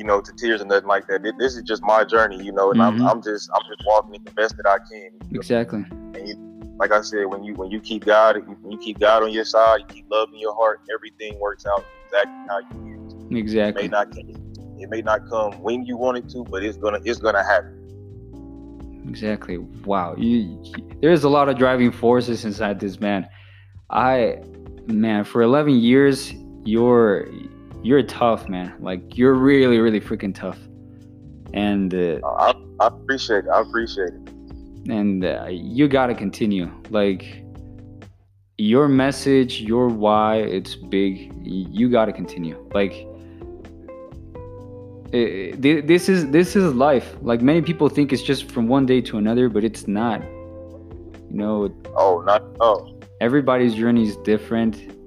you 0.01 0.07
know, 0.07 0.19
to 0.19 0.33
tears 0.33 0.61
and 0.61 0.69
nothing 0.71 0.87
like 0.87 1.05
that. 1.05 1.21
This 1.37 1.55
is 1.55 1.61
just 1.61 1.83
my 1.83 2.03
journey, 2.03 2.41
you 2.43 2.51
know, 2.51 2.71
and 2.71 2.79
mm-hmm. 2.79 3.03
I'm, 3.03 3.07
I'm 3.07 3.21
just 3.21 3.51
I'm 3.53 3.61
just 3.69 3.85
walking 3.85 4.15
it 4.15 4.25
the 4.25 4.31
best 4.31 4.57
that 4.57 4.65
I 4.65 4.79
can. 4.91 5.11
Exactly. 5.29 5.85
And 5.91 6.27
you, 6.27 6.73
like 6.77 6.91
I 6.91 7.01
said, 7.01 7.27
when 7.27 7.43
you 7.43 7.53
when 7.53 7.69
you 7.69 7.79
keep 7.79 8.05
God, 8.05 8.37
you 8.67 8.79
keep 8.79 8.99
God 8.99 9.21
on 9.21 9.29
your 9.31 9.45
side, 9.45 9.81
you 9.81 9.85
keep 9.85 10.05
love 10.09 10.29
in 10.33 10.39
your 10.39 10.55
heart, 10.55 10.81
everything 10.91 11.39
works 11.39 11.67
out 11.67 11.85
exactly 12.05 12.33
how 12.49 12.59
you 12.83 13.37
Exactly. 13.37 13.85
It 13.85 13.91
may 13.91 13.95
not 13.95 14.17
it 14.17 14.37
It 14.79 14.89
may 14.89 15.01
not 15.03 15.29
come 15.29 15.61
when 15.61 15.85
you 15.85 15.97
want 15.97 16.17
it 16.17 16.29
to, 16.29 16.45
but 16.45 16.63
it's 16.63 16.77
gonna 16.77 16.99
it's 17.05 17.19
gonna 17.19 17.43
happen. 17.43 17.77
Exactly. 19.07 19.59
Wow. 19.59 20.15
You, 20.17 20.63
there's 20.99 21.23
a 21.23 21.29
lot 21.29 21.47
of 21.47 21.59
driving 21.59 21.91
forces 21.91 22.43
inside 22.43 22.79
this 22.79 22.99
man. 22.99 23.29
I, 23.91 24.41
man, 24.87 25.25
for 25.25 25.41
11 25.43 25.75
years, 25.75 26.33
you're 26.63 27.27
you're 27.83 28.03
tough, 28.03 28.47
man. 28.47 28.73
Like 28.79 29.17
you're 29.17 29.33
really, 29.33 29.79
really 29.79 29.99
freaking 29.99 30.33
tough. 30.33 30.59
And 31.53 31.93
uh, 31.93 32.19
I, 32.25 32.53
I 32.79 32.87
appreciate 32.87 33.45
it. 33.45 33.49
I 33.49 33.61
appreciate 33.61 34.09
it. 34.09 34.29
And 34.89 35.23
uh, 35.25 35.47
you 35.49 35.87
gotta 35.87 36.15
continue. 36.15 36.71
Like 36.89 37.43
your 38.57 38.87
message, 38.87 39.61
your 39.61 39.87
why, 39.87 40.37
it's 40.37 40.75
big. 40.75 41.33
You 41.43 41.89
gotta 41.89 42.13
continue. 42.13 42.57
Like 42.73 43.07
it, 45.11 45.87
this 45.87 46.07
is 46.07 46.29
this 46.29 46.55
is 46.55 46.73
life. 46.73 47.15
Like 47.21 47.41
many 47.41 47.61
people 47.61 47.89
think 47.89 48.13
it's 48.13 48.23
just 48.23 48.51
from 48.51 48.67
one 48.67 48.85
day 48.85 49.01
to 49.01 49.17
another, 49.17 49.49
but 49.49 49.63
it's 49.63 49.87
not. 49.87 50.21
You 50.21 51.37
know. 51.37 51.75
Oh, 51.95 52.21
not 52.21 52.43
oh. 52.59 52.97
Everybody's 53.19 53.75
journey 53.75 54.07
is 54.07 54.15
different. 54.17 55.00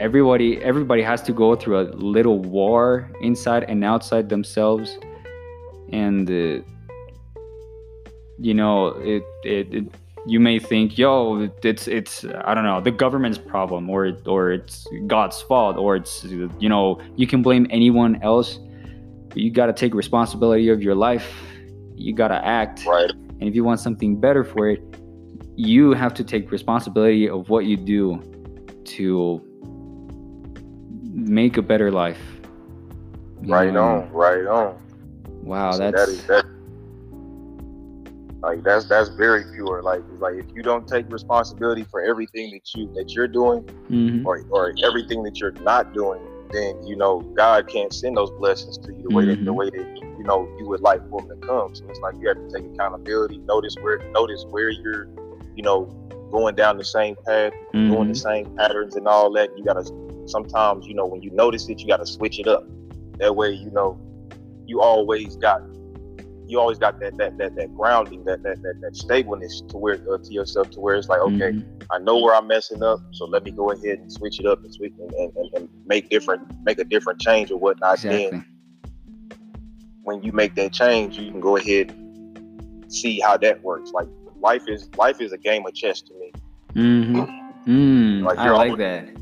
Everybody 0.00 0.60
everybody 0.62 1.02
has 1.02 1.22
to 1.22 1.32
go 1.32 1.54
through 1.54 1.80
a 1.80 1.86
little 1.94 2.38
war 2.38 3.10
inside 3.20 3.64
and 3.64 3.84
outside 3.84 4.28
themselves, 4.28 4.98
and 5.92 6.28
uh, 6.28 6.64
you 8.38 8.54
know 8.54 8.88
it, 8.98 9.22
it 9.44 9.74
it 9.74 9.84
you 10.26 10.40
may 10.40 10.58
think, 10.58 10.98
yo, 10.98 11.50
it's 11.62 11.86
it's 11.86 12.24
I 12.44 12.54
don't 12.54 12.64
know 12.64 12.80
the 12.80 12.90
government's 12.90 13.38
problem 13.38 13.88
or 13.88 14.12
or 14.26 14.50
it's 14.50 14.86
God's 15.06 15.40
fault 15.42 15.76
or 15.76 15.96
it's 15.96 16.24
you 16.24 16.68
know 16.68 16.98
you 17.16 17.26
can 17.26 17.42
blame 17.42 17.66
anyone 17.70 18.20
else 18.22 18.58
you 19.34 19.50
got 19.50 19.66
to 19.66 19.72
take 19.72 19.94
responsibility 19.94 20.68
of 20.68 20.82
your 20.82 20.94
life. 20.94 21.32
You 21.94 22.14
got 22.14 22.28
to 22.28 22.44
act. 22.44 22.84
Right. 22.84 23.10
And 23.10 23.42
if 23.42 23.54
you 23.54 23.64
want 23.64 23.80
something 23.80 24.18
better 24.18 24.44
for 24.44 24.68
it, 24.68 24.82
you 25.56 25.92
have 25.92 26.14
to 26.14 26.24
take 26.24 26.50
responsibility 26.50 27.28
of 27.28 27.48
what 27.48 27.66
you 27.66 27.76
do 27.76 28.22
to 28.84 29.46
make 31.12 31.56
a 31.56 31.62
better 31.62 31.90
life. 31.90 32.20
right 33.42 33.72
know? 33.72 33.82
on, 33.82 34.10
right 34.10 34.46
on. 34.46 34.80
Wow, 35.42 35.76
that's 35.76 35.96
that 35.96 36.08
is 36.08 36.26
that. 36.26 36.44
Like 38.42 38.62
that's 38.62 38.86
that's 38.86 39.10
very 39.10 39.44
pure. 39.54 39.82
Like 39.82 40.02
like 40.18 40.34
if 40.36 40.46
you 40.54 40.62
don't 40.62 40.88
take 40.88 41.10
responsibility 41.12 41.84
for 41.84 42.00
everything 42.00 42.52
that 42.52 42.74
you 42.74 42.90
that 42.94 43.12
you're 43.12 43.28
doing, 43.28 43.62
mm-hmm. 43.90 44.26
or 44.26 44.44
or 44.50 44.72
everything 44.82 45.22
that 45.24 45.38
you're 45.38 45.52
not 45.52 45.92
doing, 45.92 46.20
then 46.50 46.82
you 46.86 46.96
know 46.96 47.20
God 47.36 47.68
can't 47.68 47.92
send 47.92 48.16
those 48.16 48.30
blessings 48.32 48.78
to 48.78 48.92
you 48.92 49.02
the 49.08 49.14
way 49.14 49.24
mm-hmm. 49.24 49.40
that 49.40 49.44
the 49.44 49.52
way 49.52 49.68
that 49.68 49.98
you 50.18 50.24
know 50.24 50.48
you 50.58 50.66
would 50.68 50.80
like 50.80 51.06
for 51.10 51.20
them 51.20 51.40
to 51.40 51.46
come. 51.46 51.74
So 51.74 51.84
it's 51.88 52.00
like 52.00 52.14
you 52.18 52.28
have 52.28 52.38
to 52.38 52.48
take 52.50 52.64
accountability. 52.72 53.38
Notice 53.38 53.74
where 53.80 53.98
notice 54.12 54.44
where 54.48 54.70
you're, 54.70 55.08
you 55.54 55.62
know, 55.62 55.84
going 56.30 56.54
down 56.54 56.78
the 56.78 56.84
same 56.84 57.16
path, 57.26 57.52
mm-hmm. 57.74 57.92
doing 57.92 58.08
the 58.08 58.14
same 58.14 58.56
patterns 58.56 58.96
and 58.96 59.06
all 59.06 59.30
that. 59.32 59.50
You 59.56 59.64
gotta 59.64 59.84
sometimes 60.30 60.86
you 60.86 60.94
know 60.94 61.06
when 61.06 61.22
you 61.22 61.30
notice 61.30 61.68
it, 61.68 61.80
you 61.80 61.86
gotta 61.86 62.06
switch 62.06 62.38
it 62.38 62.46
up. 62.46 62.64
That 63.18 63.34
way, 63.36 63.50
you 63.52 63.70
know, 63.70 64.00
you 64.66 64.80
always 64.80 65.36
got 65.36 65.60
you 66.46 66.58
always 66.58 66.78
got 66.78 66.98
that 67.00 67.16
that 67.18 67.38
that 67.38 67.54
that 67.56 67.74
grounding, 67.74 68.24
that 68.24 68.42
that 68.42 68.62
that, 68.62 68.80
that 68.80 68.96
stableness 68.96 69.62
to 69.68 69.76
where 69.76 70.00
uh, 70.12 70.18
to 70.18 70.32
yourself 70.32 70.70
to 70.70 70.80
where 70.80 70.96
it's 70.96 71.08
like, 71.08 71.20
okay, 71.20 71.52
mm-hmm. 71.52 71.82
I 71.90 71.98
know 71.98 72.18
where 72.18 72.34
I'm 72.34 72.46
messing 72.46 72.82
up, 72.82 73.00
so 73.12 73.24
let 73.24 73.44
me 73.44 73.50
go 73.50 73.70
ahead 73.70 73.98
and 73.98 74.12
switch 74.12 74.40
it 74.40 74.46
up 74.46 74.62
and 74.64 74.72
switch 74.72 74.92
and, 74.98 75.12
and, 75.12 75.50
and 75.54 75.68
make 75.86 76.08
different 76.08 76.42
make 76.64 76.78
a 76.78 76.84
different 76.84 77.20
change 77.20 77.50
or 77.50 77.58
whatnot. 77.58 77.94
Exactly. 77.94 78.30
Then 78.30 78.46
when 80.02 80.22
you 80.22 80.32
make 80.32 80.54
that 80.56 80.72
change, 80.72 81.18
you 81.18 81.30
can 81.30 81.40
go 81.40 81.56
ahead 81.56 81.90
and 81.90 82.92
see 82.92 83.20
how 83.20 83.36
that 83.36 83.62
works. 83.62 83.92
Like 83.92 84.08
life 84.40 84.64
is 84.66 84.88
life 84.96 85.20
is 85.20 85.32
a 85.32 85.38
game 85.38 85.64
of 85.66 85.74
chess 85.74 86.00
to 86.02 86.14
me. 86.14 86.32
Mm-hmm. 86.74 87.70
Mm, 87.70 88.24
like 88.24 88.38
I 88.38 88.50
like 88.50 88.70
always, 88.72 88.78
that. 88.78 89.19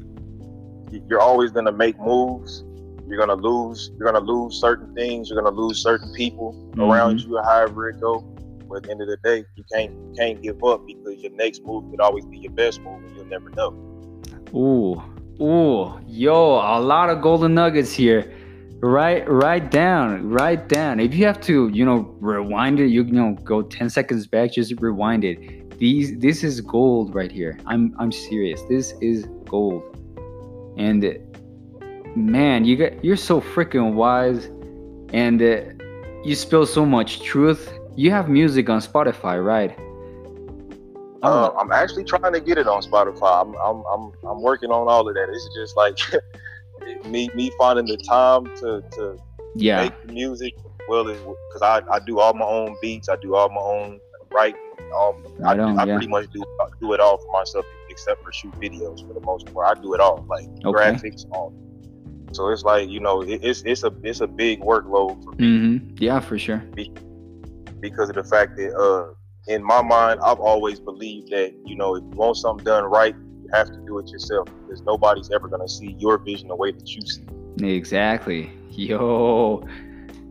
You're 0.91 1.21
always 1.21 1.51
gonna 1.51 1.73
make 1.73 1.99
moves 2.01 2.65
you're 3.09 3.19
gonna 3.19 3.41
lose. 3.41 3.91
You're 3.99 4.13
gonna 4.13 4.25
lose 4.25 4.61
certain 4.61 4.95
things. 4.95 5.31
You're 5.31 5.41
gonna 5.41 5.57
lose 5.57 5.83
certain 5.83 6.13
people 6.13 6.53
mm-hmm. 6.53 6.83
around 6.83 7.21
you, 7.21 7.41
however 7.43 7.89
it 7.89 8.01
go. 8.01 8.21
But 8.69 8.79
at 8.79 8.83
the 8.83 8.91
end 8.91 9.03
of 9.03 9.09
the 9.09 9.17
day, 9.25 9.45
you 9.57 9.65
can't 9.73 9.93
you 9.93 10.15
can't 10.17 10.43
give 10.43 10.63
up 10.63 10.87
because 10.87 11.15
your 11.23 11.33
next 11.33 11.65
move 11.65 11.91
could 11.91 12.01
always 12.01 12.27
be 12.27 12.39
your 12.39 12.53
best 12.53 12.81
move, 12.83 13.03
and 13.03 13.17
you'll 13.17 13.25
never 13.25 13.49
know. 13.51 13.71
Ooh, 14.55 15.03
ooh, 15.43 15.99
yo, 16.07 16.57
a 16.57 16.81
lot 16.81 17.09
of 17.09 17.23
golden 17.23 17.55
nuggets 17.55 17.93
here. 17.93 18.33
Write, 18.81 19.29
write 19.29 19.73
down, 19.73 20.29
write 20.29 20.69
down. 20.69 21.01
If 21.01 21.13
you 21.13 21.25
have 21.27 21.41
to, 21.43 21.69
you 21.69 21.85
know, 21.85 22.15
rewind 22.21 22.79
it, 22.79 22.89
you, 22.89 23.03
you 23.03 23.13
know, 23.13 23.33
go 23.43 23.63
ten 23.63 23.91
seconds 23.91 24.27
back, 24.29 24.53
just 24.53 24.73
rewind 24.81 25.25
it. 25.25 25.79
These, 25.79 26.19
this 26.19 26.45
is 26.45 26.61
gold 26.61 27.13
right 27.13 27.33
here. 27.33 27.59
I'm, 27.67 27.95
I'm 27.99 28.13
serious. 28.13 28.63
This 28.69 28.95
is 29.01 29.27
gold, 29.47 29.83
and 30.79 31.05
man, 32.17 32.65
you 32.65 32.77
get 32.77 33.05
you're 33.05 33.17
so 33.17 33.41
freaking 33.41 33.95
wise, 33.95 34.47
and 35.13 35.43
uh, 35.43 35.61
you 36.25 36.35
spill 36.35 36.67
so 36.67 36.87
much 36.87 37.21
truth. 37.23 37.73
You 37.97 38.11
have 38.13 38.29
music 38.29 38.71
on 38.71 38.81
Spotify, 38.81 39.45
right? 39.45 39.77
Uh, 41.23 41.51
I'm 41.59 41.73
actually 41.73 42.05
trying 42.05 42.33
to 42.33 42.41
get 42.41 42.59
it 42.59 42.69
on 42.69 42.81
Spotify. 42.83 43.43
I'm, 43.43 43.55
I'm, 43.57 43.83
I'm, 43.93 44.13
I'm 44.29 44.41
working 44.41 44.71
on 44.71 44.87
all 44.89 45.09
of 45.09 45.15
that. 45.15 45.29
It's 45.29 45.49
just 45.53 45.77
like 45.77 45.99
me, 47.07 47.29
me 47.35 47.51
finding 47.59 47.87
the 47.87 47.97
time 47.97 48.45
to, 48.59 48.85
to 48.93 49.19
yeah. 49.57 49.85
make 49.85 50.07
music. 50.13 50.55
Well, 50.89 51.05
because 51.05 51.63
I, 51.63 51.83
I 51.91 51.99
do 51.99 52.21
all 52.21 52.35
my 52.35 52.45
own 52.45 52.77
beats. 52.81 53.09
I 53.09 53.17
do 53.17 53.35
all 53.35 53.49
my 53.49 53.61
own 53.61 54.01
writing. 54.31 54.61
Um, 54.97 55.27
I, 55.45 55.55
I, 55.55 55.55
I 55.55 55.85
yeah. 55.85 55.95
pretty 55.97 56.07
much 56.07 56.31
do 56.33 56.43
do 56.81 56.93
it 56.93 57.01
all 57.01 57.19
for 57.19 57.33
myself, 57.33 57.67
except 57.99 58.23
for 58.23 58.33
shoot 58.33 58.53
videos 58.55 59.07
for 59.07 59.15
the 59.15 59.25
most 59.25 59.53
part. 59.53 59.77
I 59.77 59.81
do 59.81 59.95
it 59.95 60.01
all, 60.01 60.25
like 60.29 60.49
okay. 60.65 60.93
graphics, 60.93 61.25
all 61.33 61.53
so 62.33 62.49
it's 62.49 62.63
like 62.63 62.89
you 62.89 63.01
know, 63.01 63.23
it, 63.23 63.41
it's 63.43 63.63
it's 63.63 63.85
a 63.85 63.93
it's 64.03 64.21
a 64.21 64.27
big 64.27 64.61
workload 64.61 65.23
for 65.25 65.33
me. 65.33 65.47
Mm-hmm. 65.47 65.97
Yeah, 65.99 66.21
for 66.21 66.39
sure. 66.39 66.63
Because 67.81 68.09
of 68.09 68.17
the 68.17 68.25
fact 68.25 68.57
that 68.57 68.75
uh, 68.77 69.15
in 69.53 69.63
my 69.63 69.83
mind, 69.83 70.21
I've 70.23 70.41
always 70.41 70.81
believed 70.81 71.31
that 71.31 71.55
you 71.65 71.77
know, 71.77 71.97
if 71.97 72.03
you 72.03 72.11
want 72.11 72.37
something 72.37 72.65
done 72.65 72.85
right, 72.85 73.15
you 73.15 73.49
have 73.53 73.69
to 73.69 73.79
do 73.87 73.99
it 73.99 74.09
yourself 74.09 74.49
because 74.63 74.83
nobody's 74.83 75.31
ever 75.31 75.49
gonna 75.49 75.69
see 75.69 75.97
your 75.99 76.19
vision 76.19 76.49
the 76.49 76.57
way 76.57 76.73
that 76.73 76.89
you 76.89 77.01
see. 77.03 77.25
Exactly. 77.63 78.51
Yo, 78.71 79.67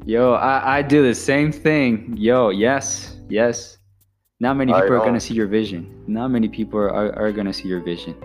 yo, 0.05 0.33
I 0.33 0.77
I 0.77 0.81
do 0.81 1.03
the 1.03 1.15
same 1.15 1.51
thing. 1.51 2.15
Yo, 2.17 2.49
yes, 2.49 3.17
yes. 3.27 3.76
Not 4.39 4.55
many 4.55 4.71
people 4.71 4.93
are 4.93 5.05
gonna 5.05 5.19
see 5.19 5.33
your 5.33 5.47
vision. 5.47 6.03
Not 6.07 6.29
many 6.29 6.47
people 6.47 6.79
are, 6.79 7.13
are 7.17 7.31
gonna 7.31 7.53
see 7.53 7.67
your 7.67 7.81
vision. 7.81 8.15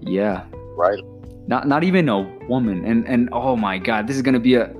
Yeah. 0.00 0.44
Right 0.76 1.00
not 1.46 1.68
not 1.68 1.84
even 1.84 2.08
a 2.08 2.22
woman 2.48 2.84
and 2.84 3.06
and 3.06 3.28
oh 3.32 3.56
my 3.56 3.78
god 3.78 4.06
this 4.06 4.16
is 4.16 4.22
gonna 4.22 4.40
be 4.40 4.54
a 4.54 4.72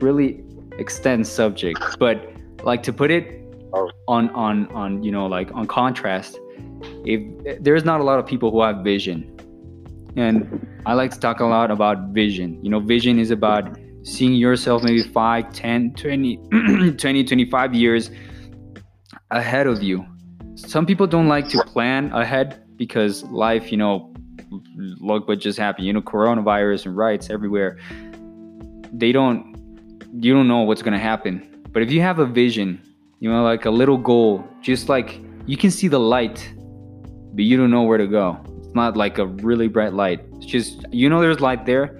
really 0.00 0.42
extend 0.78 1.26
subject 1.26 1.78
but 1.98 2.30
like 2.62 2.82
to 2.82 2.92
put 2.92 3.10
it 3.10 3.42
oh. 3.74 3.90
on 4.08 4.30
on 4.30 4.66
on 4.68 5.02
you 5.02 5.12
know 5.12 5.26
like 5.26 5.52
on 5.52 5.66
contrast 5.66 6.38
if 7.04 7.62
there's 7.62 7.84
not 7.84 8.00
a 8.00 8.04
lot 8.04 8.18
of 8.18 8.26
people 8.26 8.50
who 8.50 8.62
have 8.62 8.78
vision 8.78 9.36
and 10.16 10.66
i 10.86 10.94
like 10.94 11.10
to 11.10 11.20
talk 11.20 11.40
a 11.40 11.44
lot 11.44 11.70
about 11.70 12.08
vision 12.08 12.58
you 12.64 12.70
know 12.70 12.80
vision 12.80 13.18
is 13.18 13.30
about 13.30 13.78
seeing 14.02 14.32
yourself 14.32 14.82
maybe 14.82 15.02
5 15.02 15.52
10 15.52 15.94
20 15.94 16.36
20 16.96 17.24
25 17.24 17.74
years 17.74 18.10
ahead 19.30 19.66
of 19.66 19.82
you 19.82 20.04
some 20.54 20.84
people 20.84 21.06
don't 21.06 21.28
like 21.28 21.48
to 21.48 21.62
plan 21.64 22.12
ahead 22.12 22.62
because 22.76 23.22
life 23.24 23.70
you 23.70 23.78
know 23.78 24.10
look 25.00 25.28
what 25.28 25.40
just 25.40 25.58
happened. 25.58 25.86
You 25.86 25.92
know, 25.92 26.02
coronavirus 26.02 26.86
and 26.86 26.96
riots 26.96 27.30
everywhere. 27.30 27.78
They 28.92 29.12
don't, 29.12 29.56
you 30.20 30.34
don't 30.34 30.48
know 30.48 30.60
what's 30.60 30.82
gonna 30.82 30.98
happen. 30.98 31.64
But 31.72 31.82
if 31.82 31.90
you 31.90 32.00
have 32.00 32.18
a 32.18 32.26
vision, 32.26 32.80
you 33.20 33.30
know, 33.30 33.42
like 33.44 33.64
a 33.64 33.70
little 33.70 33.98
goal, 33.98 34.44
just 34.60 34.88
like 34.88 35.20
you 35.46 35.56
can 35.56 35.70
see 35.70 35.88
the 35.88 36.00
light, 36.00 36.52
but 37.34 37.44
you 37.44 37.56
don't 37.56 37.70
know 37.70 37.82
where 37.82 37.98
to 37.98 38.06
go. 38.06 38.38
It's 38.58 38.74
not 38.74 38.96
like 38.96 39.18
a 39.18 39.26
really 39.26 39.68
bright 39.68 39.92
light. 39.92 40.20
It's 40.34 40.46
just 40.46 40.84
you 40.90 41.08
know 41.08 41.20
there's 41.20 41.40
light 41.40 41.66
there, 41.66 41.96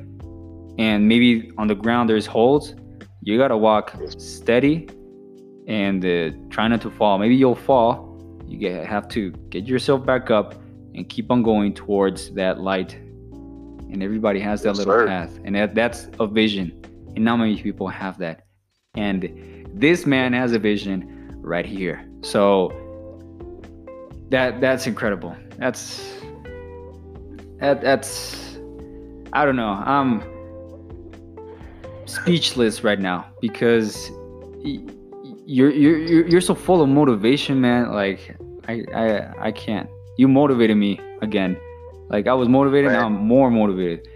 and 0.78 1.06
maybe 1.08 1.52
on 1.58 1.68
the 1.68 1.74
ground 1.74 2.08
there's 2.08 2.26
holes. 2.26 2.74
You 3.22 3.38
gotta 3.38 3.56
walk 3.56 3.94
steady 4.18 4.88
and 5.70 6.04
uh, 6.04 6.36
try 6.50 6.66
not 6.66 6.80
to 6.82 6.90
fall. 6.90 7.16
Maybe 7.16 7.36
you'll 7.36 7.54
fall. 7.54 8.08
You 8.48 8.58
get, 8.58 8.84
have 8.86 9.06
to 9.10 9.30
get 9.50 9.68
yourself 9.68 10.04
back 10.04 10.28
up 10.28 10.60
and 10.96 11.08
keep 11.08 11.30
on 11.30 11.44
going 11.44 11.74
towards 11.74 12.32
that 12.32 12.60
light. 12.60 12.94
And 12.94 14.02
everybody 14.02 14.40
has 14.40 14.62
that 14.62 14.70
yes, 14.70 14.78
little 14.78 14.94
sir. 14.94 15.06
path, 15.06 15.38
and 15.44 15.54
that, 15.54 15.76
that's 15.76 16.08
a 16.18 16.26
vision. 16.26 16.72
And 17.14 17.24
not 17.24 17.36
many 17.36 17.60
people 17.62 17.86
have 17.86 18.18
that. 18.18 18.46
And 18.94 19.68
this 19.72 20.06
man 20.06 20.32
has 20.32 20.52
a 20.52 20.58
vision 20.58 21.36
right 21.36 21.64
here. 21.64 22.04
So 22.22 22.72
that 24.30 24.60
that's 24.60 24.86
incredible. 24.88 25.36
That's 25.58 26.20
that 27.60 27.80
that's 27.80 28.58
I 29.32 29.44
don't 29.44 29.56
know. 29.56 29.68
I'm 29.68 30.22
speechless 32.06 32.82
right 32.82 32.98
now 32.98 33.26
because 33.40 34.10
you're 35.50 35.70
you're 35.72 36.28
you're 36.28 36.40
so 36.40 36.54
full 36.54 36.80
of 36.80 36.88
motivation, 36.88 37.60
man. 37.60 37.90
Like 37.92 38.36
I 38.68 38.84
I 38.94 39.48
I 39.48 39.52
can't. 39.52 39.90
You 40.16 40.28
motivated 40.28 40.76
me 40.76 41.00
again. 41.22 41.56
Like 42.08 42.28
I 42.28 42.34
was 42.34 42.48
motivated, 42.48 42.92
man. 42.92 43.00
now 43.00 43.06
I'm 43.06 43.14
more 43.14 43.50
motivated. 43.50 44.06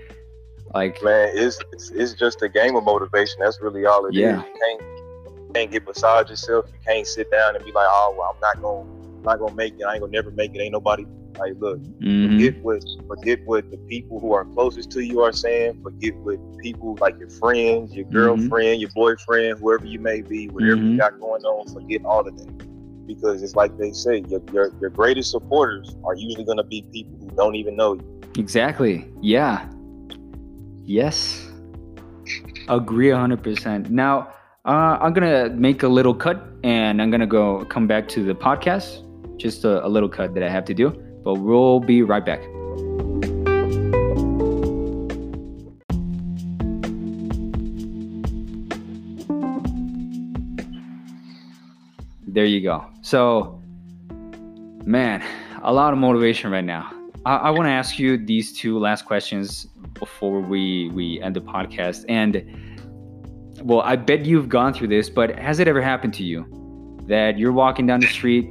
Like 0.72 1.02
man, 1.02 1.30
it's, 1.34 1.58
it's 1.72 1.90
it's 1.90 2.12
just 2.14 2.42
a 2.42 2.48
game 2.48 2.76
of 2.76 2.84
motivation. 2.84 3.40
That's 3.40 3.60
really 3.60 3.84
all 3.84 4.06
it 4.06 4.14
yeah. 4.14 4.40
is. 4.40 4.46
You 4.46 4.60
can't 4.60 4.82
you 5.26 5.50
can't 5.54 5.70
get 5.72 5.84
beside 5.84 6.28
yourself. 6.28 6.66
You 6.68 6.78
can't 6.86 7.06
sit 7.06 7.30
down 7.32 7.56
and 7.56 7.64
be 7.64 7.72
like, 7.72 7.88
oh, 7.90 8.14
well, 8.16 8.32
I'm 8.32 8.40
not 8.40 8.62
gonna 8.62 9.03
not 9.24 9.38
gonna 9.38 9.54
make 9.54 9.74
it. 9.78 9.84
I 9.84 9.94
ain't 9.94 10.00
gonna 10.00 10.12
never 10.12 10.30
make 10.30 10.54
it. 10.54 10.60
Ain't 10.60 10.72
nobody 10.72 11.06
like 11.38 11.54
look. 11.58 11.80
Mm-hmm. 11.80 12.38
Forget 12.38 12.62
what 12.62 12.84
forget 13.08 13.40
what 13.46 13.70
the 13.70 13.76
people 13.76 14.20
who 14.20 14.32
are 14.32 14.44
closest 14.44 14.90
to 14.92 15.04
you 15.04 15.20
are 15.22 15.32
saying. 15.32 15.82
Forget 15.82 16.14
what 16.16 16.38
people 16.58 16.96
like 17.00 17.18
your 17.18 17.30
friends, 17.30 17.94
your 17.94 18.04
mm-hmm. 18.06 18.14
girlfriend, 18.14 18.50
mm-hmm. 18.50 18.80
your 18.80 18.90
boyfriend, 18.94 19.58
whoever 19.58 19.86
you 19.86 19.98
may 19.98 20.20
be, 20.20 20.48
whatever 20.48 20.76
mm-hmm. 20.76 20.92
you 20.92 20.98
got 20.98 21.18
going 21.20 21.44
on. 21.44 21.72
Forget 21.72 22.04
all 22.04 22.26
of 22.26 22.36
that 22.36 23.06
because 23.06 23.42
it's 23.42 23.54
like 23.54 23.76
they 23.78 23.92
say, 23.92 24.24
your 24.28 24.40
your, 24.52 24.72
your 24.80 24.90
greatest 24.90 25.30
supporters 25.30 25.96
are 26.04 26.14
usually 26.14 26.44
gonna 26.44 26.64
be 26.64 26.82
people 26.92 27.16
who 27.18 27.30
don't 27.36 27.54
even 27.54 27.76
know 27.76 27.94
you. 27.94 28.20
Exactly. 28.36 29.06
Yeah. 29.20 29.68
Yes. 30.84 31.50
Agree 32.68 33.08
100%. 33.08 33.90
Now, 33.90 34.28
uh, 34.64 34.98
I'm 35.00 35.12
gonna 35.12 35.50
make 35.50 35.82
a 35.82 35.88
little 35.88 36.14
cut 36.14 36.42
and 36.62 37.00
I'm 37.00 37.10
gonna 37.10 37.26
go 37.26 37.64
come 37.66 37.86
back 37.86 38.08
to 38.08 38.24
the 38.24 38.34
podcast. 38.34 39.03
Just 39.36 39.64
a, 39.64 39.84
a 39.84 39.88
little 39.88 40.08
cut 40.08 40.34
that 40.34 40.42
I 40.42 40.48
have 40.48 40.64
to 40.66 40.74
do, 40.74 40.90
but 41.24 41.34
we'll 41.34 41.80
be 41.80 42.02
right 42.02 42.24
back. 42.24 42.42
There 52.26 52.46
you 52.46 52.60
go. 52.60 52.84
So, 53.02 53.62
man, 54.84 55.22
a 55.62 55.72
lot 55.72 55.92
of 55.92 55.98
motivation 56.00 56.50
right 56.50 56.64
now. 56.64 56.92
I, 57.24 57.36
I 57.36 57.50
want 57.50 57.66
to 57.66 57.70
ask 57.70 57.98
you 57.98 58.18
these 58.18 58.52
two 58.52 58.78
last 58.78 59.04
questions 59.04 59.68
before 59.94 60.40
we 60.40 60.90
we 60.90 61.20
end 61.22 61.36
the 61.36 61.40
podcast. 61.40 62.04
And 62.08 62.44
well, 63.62 63.80
I 63.82 63.96
bet 63.96 64.24
you've 64.24 64.48
gone 64.48 64.74
through 64.74 64.88
this, 64.88 65.08
but 65.08 65.38
has 65.38 65.60
it 65.60 65.68
ever 65.68 65.80
happened 65.80 66.12
to 66.14 66.24
you 66.24 66.44
that 67.06 67.38
you're 67.38 67.52
walking 67.52 67.86
down 67.86 68.00
the 68.00 68.08
street, 68.08 68.50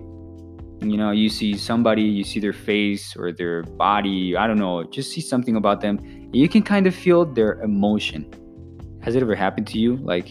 you 0.90 0.98
know, 0.98 1.12
you 1.12 1.30
see 1.30 1.58
somebody, 1.58 2.02
you 2.02 2.24
see 2.24 2.40
their 2.40 2.54
face 2.54 3.16
or 3.16 3.32
their 3.32 3.64
body, 3.64 4.36
I 4.36 4.48
don't 4.48 4.60
know, 4.60 4.84
just 4.84 5.12
see 5.12 5.22
something 5.22 5.56
about 5.56 5.82
them, 5.82 6.00
you 6.34 6.50
can 6.50 6.64
kind 6.64 6.88
of 6.88 6.96
feel 6.96 7.26
their 7.26 7.62
emotion. 7.62 8.32
Has 9.02 9.16
it 9.16 9.22
ever 9.22 9.36
happened 9.36 9.68
to 9.68 9.80
you? 9.80 9.98
Like, 9.98 10.30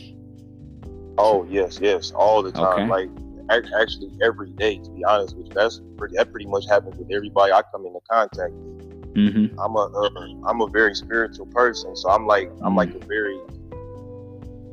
oh 1.18 1.46
yes, 1.48 1.78
yes, 1.80 2.10
all 2.12 2.42
the 2.42 2.52
time. 2.52 2.90
Okay. 2.90 3.08
Like 3.08 3.08
actually 3.50 4.10
every 4.22 4.50
day, 4.52 4.78
to 4.78 4.90
be 4.90 5.04
honest 5.04 5.36
with 5.36 5.46
you. 5.48 5.52
That's 5.54 5.80
pretty, 5.96 6.16
that 6.16 6.30
pretty 6.30 6.46
much 6.46 6.64
happens 6.68 6.96
with 6.96 7.10
everybody 7.12 7.52
I 7.52 7.62
come 7.70 7.84
into 7.86 8.00
contact 8.10 8.52
with. 8.52 9.14
Mm-hmm. 9.14 9.60
I'm 9.60 9.76
a 9.76 9.84
uh, 9.84 10.48
I'm 10.48 10.62
a 10.62 10.68
very 10.68 10.94
spiritual 10.94 11.46
person, 11.46 11.94
so 11.94 12.08
I'm 12.08 12.26
like 12.26 12.50
I'm 12.62 12.74
like 12.74 12.94
a 12.94 13.04
very 13.04 13.38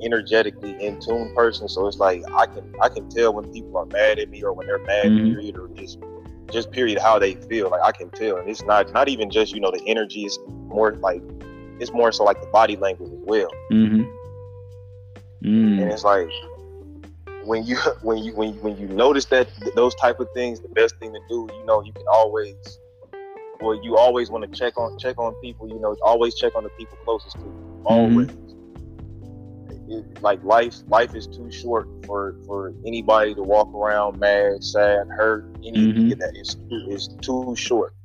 energetically 0.04 0.84
in 0.84 1.00
tune 1.00 1.34
person. 1.36 1.68
So 1.68 1.88
it's 1.88 1.98
like 1.98 2.22
I 2.34 2.46
can 2.46 2.74
I 2.82 2.90
can 2.90 3.10
tell 3.10 3.34
when 3.34 3.52
people 3.52 3.78
are 3.78 3.86
mad 3.86 4.20
at 4.20 4.30
me 4.30 4.44
or 4.44 4.54
when 4.54 4.68
they're 4.68 4.80
mad 4.80 5.06
mm-hmm. 5.06 5.34
period 5.34 5.58
or 5.58 5.68
just 5.70 6.00
just 6.52 6.72
period 6.72 7.00
how 7.00 7.20
they 7.20 7.36
feel. 7.36 7.70
Like 7.70 7.82
I 7.84 7.92
can 7.92 8.10
tell, 8.10 8.38
and 8.38 8.50
it's 8.50 8.64
not 8.64 8.94
not 8.94 9.10
even 9.10 9.30
just 9.30 9.54
you 9.54 9.62
know 9.62 9.72
the 9.72 9.84
energy. 9.86 10.26
is 10.26 10.40
more 10.48 10.94
like 10.96 11.22
it's 11.80 11.92
more 11.92 12.12
so 12.12 12.24
like 12.24 12.42
the 12.42 12.48
body 12.48 12.76
language 12.76 13.12
as 13.12 13.20
well. 13.24 13.52
Mm-hmm. 13.72 14.04
Mm. 15.44 15.82
And 15.82 15.92
it's 15.92 16.04
like 16.04 16.30
when 17.44 17.66
you 17.66 17.78
when 18.02 18.18
you 18.20 18.34
when 18.36 18.54
you, 18.54 18.60
when 18.62 18.78
you 18.78 18.88
notice 18.88 19.26
that 19.26 19.50
those 19.76 19.96
type 19.96 20.20
of 20.20 20.28
things, 20.34 20.60
the 20.60 20.70
best 20.70 20.96
thing 20.98 21.14
to 21.14 21.20
do, 21.30 21.48
you 21.54 21.66
know, 21.66 21.82
you 21.84 21.94
can 21.94 22.06
always 22.12 22.80
well, 23.62 23.82
you 23.84 23.98
always 23.98 24.30
want 24.30 24.52
to 24.52 24.58
check 24.58 24.78
on 24.78 24.98
check 24.98 25.18
on 25.18 25.34
people. 25.36 25.68
You 25.68 25.80
know, 25.80 25.96
always 26.04 26.36
check 26.36 26.56
on 26.56 26.64
the 26.64 26.70
people 26.70 26.98
closest 27.04 27.36
to 27.38 27.42
you. 27.42 27.82
Always. 27.86 28.28
Mm-hmm. 28.28 28.49
It, 29.90 30.22
like 30.22 30.44
life, 30.44 30.76
life 30.88 31.16
is 31.16 31.26
too 31.26 31.52
short 31.52 31.88
for 32.06 32.36
for 32.46 32.74
anybody 32.86 33.34
to 33.34 33.42
walk 33.42 33.74
around 33.74 34.20
mad, 34.20 34.64
sad, 34.64 35.08
hurt. 35.08 35.46
Anything 35.66 36.12
mm-hmm. 36.12 36.20
that 36.20 36.38
is 36.38 36.58
is 36.70 37.10
too 37.22 37.56
short. 37.56 37.96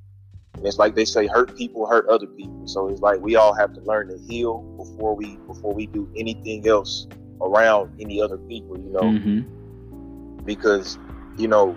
And 0.54 0.66
it's 0.66 0.78
like 0.78 0.94
they 0.94 1.04
say, 1.04 1.26
hurt 1.26 1.54
people 1.56 1.86
hurt 1.86 2.08
other 2.08 2.26
people. 2.26 2.66
So 2.66 2.88
it's 2.88 3.00
like 3.00 3.20
we 3.20 3.36
all 3.36 3.52
have 3.52 3.74
to 3.74 3.80
learn 3.82 4.08
to 4.08 4.18
heal 4.26 4.62
before 4.78 5.14
we 5.14 5.36
before 5.46 5.74
we 5.74 5.86
do 5.86 6.08
anything 6.16 6.66
else 6.66 7.06
around 7.40 7.92
any 8.00 8.20
other 8.20 8.38
people, 8.38 8.78
you 8.78 8.90
know. 8.90 9.02
Mm-hmm. 9.02 10.44
Because, 10.44 10.98
you 11.36 11.48
know, 11.48 11.76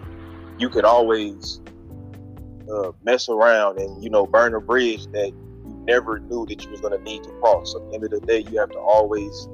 you 0.58 0.70
could 0.70 0.86
always 0.86 1.62
uh, 2.72 2.92
mess 3.04 3.30
around 3.30 3.80
and, 3.80 4.04
you 4.04 4.10
know, 4.10 4.26
burn 4.26 4.54
a 4.56 4.62
bridge 4.62 5.06
that 5.08 5.28
you 5.28 5.84
never 5.86 6.20
knew 6.20 6.46
that 6.46 6.64
you 6.64 6.70
was 6.70 6.82
gonna 6.82 6.98
need 7.00 7.24
to 7.24 7.30
cross. 7.42 7.72
So 7.74 7.84
at 7.84 7.90
the 7.90 7.96
end 7.96 8.04
of 8.06 8.12
the 8.12 8.22
day, 8.22 8.40
you 8.50 8.60
have 8.60 8.70
to 8.72 8.80
always 8.80 9.48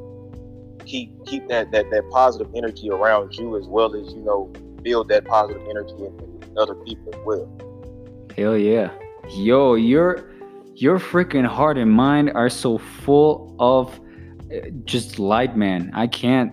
keep 0.86 1.26
keep 1.26 1.48
that 1.48 1.72
that, 1.72 1.90
that 1.92 2.10
positive 2.10 2.54
energy 2.56 2.90
around 2.90 3.36
you 3.36 3.58
as 3.58 3.66
well 3.68 3.96
as, 3.96 4.14
you 4.14 4.22
know, 4.22 4.52
build 4.82 5.10
that 5.10 5.26
positive 5.26 5.62
energy 5.70 5.94
in, 5.98 6.34
other 6.56 6.76
people 6.76 7.12
as 7.14 7.20
well. 7.26 7.50
Hell 8.38 8.56
yeah. 8.56 8.92
Yo, 9.32 9.74
your 9.74 10.30
your 10.76 11.00
freaking 11.00 11.46
heart 11.46 11.78
and 11.78 11.92
mind 11.92 12.32
are 12.36 12.50
so 12.50 12.78
full 12.78 13.56
of 13.60 14.00
just 14.86 15.20
light 15.20 15.56
man 15.56 15.90
i 15.94 16.06
can't 16.06 16.52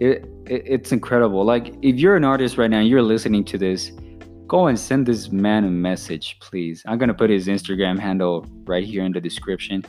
it, 0.00 0.24
it, 0.46 0.62
it's 0.66 0.92
incredible 0.92 1.44
like 1.44 1.74
if 1.82 1.96
you're 1.96 2.16
an 2.16 2.24
artist 2.24 2.58
right 2.58 2.70
now 2.70 2.78
and 2.78 2.88
you're 2.88 3.02
listening 3.02 3.44
to 3.44 3.58
this 3.58 3.92
go 4.46 4.66
and 4.66 4.78
send 4.78 5.06
this 5.06 5.30
man 5.30 5.64
a 5.64 5.70
message 5.70 6.38
please 6.40 6.82
i'm 6.86 6.98
gonna 6.98 7.14
put 7.14 7.30
his 7.30 7.46
instagram 7.46 7.98
handle 7.98 8.46
right 8.64 8.84
here 8.84 9.04
in 9.04 9.12
the 9.12 9.20
description 9.20 9.84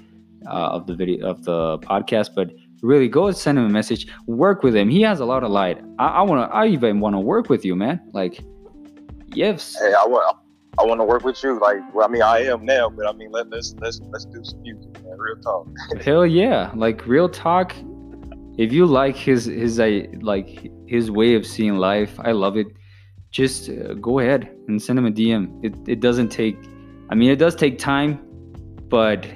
uh, 0.46 0.76
of 0.76 0.88
the 0.88 0.96
video 0.96 1.28
of 1.28 1.44
the 1.44 1.78
podcast 1.80 2.36
but 2.36 2.52
really 2.84 3.08
go 3.08 3.32
send 3.32 3.58
him 3.58 3.66
a 3.66 3.70
message 3.70 4.08
work 4.28 4.62
with 4.62 4.76
him 4.76 4.90
he 4.90 5.02
has 5.02 5.20
a 5.20 5.26
lot 5.26 5.44
of 5.44 5.50
light 5.50 5.82
i, 6.00 6.08
I 6.08 6.22
want 6.22 6.48
to 6.48 6.56
i 6.56 6.68
even 6.68 7.00
want 7.00 7.16
to 7.16 7.20
work 7.20 7.50
with 7.50 7.66
you 7.66 7.76
man 7.76 8.00
like 8.14 8.40
yes 9.34 9.76
hey 9.80 9.94
i 9.94 10.06
want 10.06 10.38
I 10.80 10.86
want 10.86 11.02
to 11.02 11.06
work 11.06 11.24
with 11.24 11.44
you. 11.44 11.60
Like, 11.60 11.78
well, 11.94 12.06
I 12.06 12.10
mean, 12.10 12.24
I 12.24 12.46
am 12.46 12.66
now, 12.66 12.90
but 12.90 13.06
I 13.06 13.12
mean, 13.14 13.32
let, 13.32 13.50
let's 13.50 13.76
let's 13.80 14.00
let's 14.12 14.26
do 14.26 14.44
some 14.44 14.62
music, 14.62 15.04
man. 15.04 15.18
Real 15.18 15.38
talk. 15.38 15.68
Hell 16.02 16.26
yeah! 16.26 16.72
Like 16.74 17.06
real 17.06 17.30
talk. 17.30 17.76
If 18.58 18.74
you 18.74 18.86
like 18.86 19.16
his 19.16 19.46
his 19.46 19.80
uh, 19.80 20.04
like 20.22 20.72
his 20.88 21.12
way 21.12 21.36
of 21.36 21.46
seeing 21.46 21.76
life, 21.76 22.20
I 22.20 22.32
love 22.32 22.58
it. 22.58 22.68
Just 23.30 23.70
uh, 23.70 23.94
go 23.96 24.20
ahead 24.20 24.50
and 24.68 24.82
send 24.82 24.98
him 24.98 25.06
a 25.06 25.12
DM. 25.12 25.64
It 25.64 25.76
it 25.88 26.00
doesn't 26.00 26.30
take. 26.30 26.58
I 27.10 27.16
mean, 27.16 27.30
it 27.30 27.38
does 27.38 27.56
take 27.56 27.78
time, 27.78 28.20
but 28.90 29.28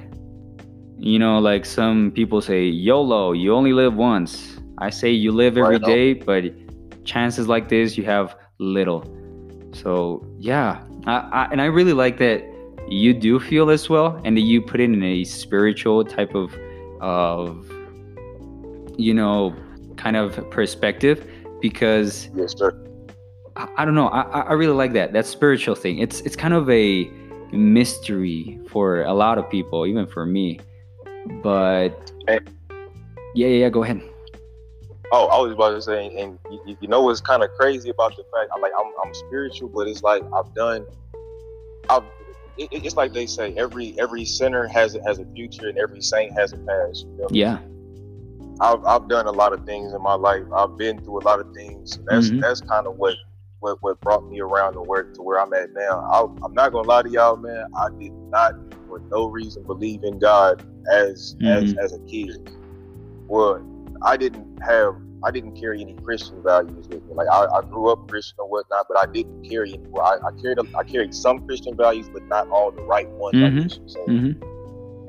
you 1.00 1.20
know, 1.20 1.40
like 1.40 1.66
some 1.66 2.12
people 2.12 2.42
say, 2.42 2.64
YOLO, 2.64 3.34
you 3.34 3.54
only 3.54 3.74
live 3.74 3.96
once. 3.96 4.58
I 4.80 4.90
say 4.90 5.12
you 5.12 5.32
live 5.32 5.58
every 5.58 5.80
day, 5.80 6.14
but 6.14 6.46
chances 7.06 7.48
like 7.48 7.70
this, 7.70 7.98
you 7.98 8.04
have 8.06 8.36
little. 8.60 9.04
So 9.74 10.26
yeah, 10.38 10.84
I, 11.06 11.18
I, 11.18 11.48
and 11.52 11.62
I 11.62 11.66
really 11.66 11.94
like 11.94 12.18
that 12.20 12.44
you 12.88 13.14
do 13.14 13.40
feel 13.40 13.66
this 13.66 13.90
well, 13.90 14.20
and 14.24 14.36
that 14.38 14.42
you 14.42 14.62
put 14.62 14.80
it 14.80 14.86
in 14.86 15.04
a 15.04 15.24
spiritual 15.24 16.06
type 16.06 16.34
of, 16.36 16.56
of, 17.02 17.70
you 18.98 19.14
know, 19.14 19.56
kind 19.98 20.16
of 20.16 20.50
perspective, 20.52 21.28
because 21.62 22.30
yes, 22.34 22.58
sir. 22.58 22.72
I, 23.56 23.68
I 23.78 23.86
don't 23.86 23.96
know. 23.96 24.08
I, 24.08 24.22
I 24.42 24.54
really 24.54 24.74
like 24.74 24.94
that 24.94 25.12
that 25.14 25.26
spiritual 25.26 25.76
thing. 25.76 26.00
It's 26.00 26.22
it's 26.22 26.36
kind 26.36 26.54
of 26.54 26.70
a 26.70 27.12
mystery 27.52 28.60
for 28.70 29.04
a 29.04 29.14
lot 29.14 29.38
of 29.38 29.50
people, 29.50 29.86
even 29.86 30.08
for 30.08 30.26
me. 30.26 30.60
But 31.42 32.12
hey. 32.28 32.40
yeah, 33.36 33.48
yeah, 33.48 33.48
yeah. 33.48 33.70
Go 33.70 33.84
ahead. 33.84 34.02
Oh, 35.12 35.28
I 35.28 35.40
was 35.40 35.54
about 35.54 35.70
to 35.70 35.82
say, 35.82 36.08
and 36.18 36.38
you, 36.52 36.78
you 36.82 36.88
know 36.88 37.02
what's 37.02 37.22
kind 37.22 37.42
of 37.42 37.50
crazy 37.52 37.90
about 37.90 38.16
the 38.18 38.24
fact, 38.24 38.52
I'm 38.54 38.62
like, 38.62 38.74
I'm, 38.78 38.92
I'm 39.06 39.14
spiritual, 39.14 39.70
but 39.70 39.88
it's 39.88 40.04
like 40.04 40.22
I've 40.34 40.54
done, 40.54 40.86
I've, 41.90 42.04
it, 42.58 42.68
it's 42.72 42.98
like 42.98 43.14
they 43.14 43.26
say, 43.26 43.54
every 43.56 43.98
every 44.00 44.26
sinner 44.26 44.68
has 44.68 44.96
it 44.96 45.04
has 45.06 45.20
a 45.20 45.26
future, 45.34 45.70
and 45.70 45.78
every 45.78 46.02
saint 46.02 46.34
has 46.34 46.52
a 46.52 46.58
past. 46.58 47.06
You 47.06 47.18
know? 47.20 47.28
Yeah. 47.32 47.60
I've 48.60 48.84
I've 48.86 49.08
done 49.08 49.28
a 49.28 49.32
lot 49.32 49.54
of 49.54 49.66
things 49.66 49.94
in 49.94 50.02
my 50.02 50.16
life. 50.16 50.44
I've 50.54 50.78
been 50.78 51.00
through 51.04 51.20
a 51.20 51.24
lot 51.24 51.40
of 51.40 51.54
things. 51.54 52.00
That's 52.06 52.30
mm-hmm. 52.30 52.40
that's 52.40 52.62
kind 52.62 52.88
of 52.88 52.98
what 52.98 53.16
what 53.60 53.78
what 53.82 54.00
brought 54.02 54.28
me 54.30 54.40
around 54.40 54.74
to 54.74 54.82
where 54.82 55.04
to 55.04 55.22
where 55.22 55.40
I'm 55.40 55.54
at 55.54 55.74
now. 55.74 56.00
I, 56.12 56.46
am 56.46 56.54
not 56.54 56.72
gonna 56.72 56.88
lie 56.88 57.04
to 57.04 57.10
y'all, 57.10 57.36
man. 57.36 57.66
I 57.78 57.90
did 58.00 58.14
not, 58.14 58.54
for 58.88 59.00
no 59.12 59.28
reason, 59.28 59.64
believe 59.64 60.04
in 60.04 60.20
God 60.20 60.64
as 60.92 61.36
mm-hmm. 61.36 61.48
as 61.48 61.76
as 61.78 61.94
a 61.94 62.00
kid. 62.08 62.52
Well, 63.28 63.66
I 64.04 64.18
didn't 64.18 64.62
have 64.64 64.96
I 65.24 65.32
didn't 65.32 65.60
carry 65.60 65.82
any 65.82 65.94
Christian 65.96 66.42
values 66.44 66.88
with 66.88 67.04
me. 67.06 67.14
Like 67.14 67.28
I, 67.32 67.46
I 67.46 67.62
grew 67.62 67.90
up 67.90 68.08
Christian 68.08 68.36
or 68.40 68.50
whatnot, 68.50 68.86
but 68.88 68.98
I 68.98 69.12
didn't 69.12 69.44
carry 69.50 69.74
any. 69.74 69.84
Well, 69.88 70.06
I, 70.06 70.28
I 70.28 70.32
carried 70.42 70.60
I 70.76 70.84
carried 70.84 71.14
some 71.14 71.46
Christian 71.46 71.76
values, 71.76 72.10
but 72.10 72.24
not 72.28 72.48
all 72.50 72.72
the 72.72 72.84
right 72.84 73.10
ones. 73.10 73.36
Mm-hmm. 73.36 74.12
mm-hmm. 74.12 74.44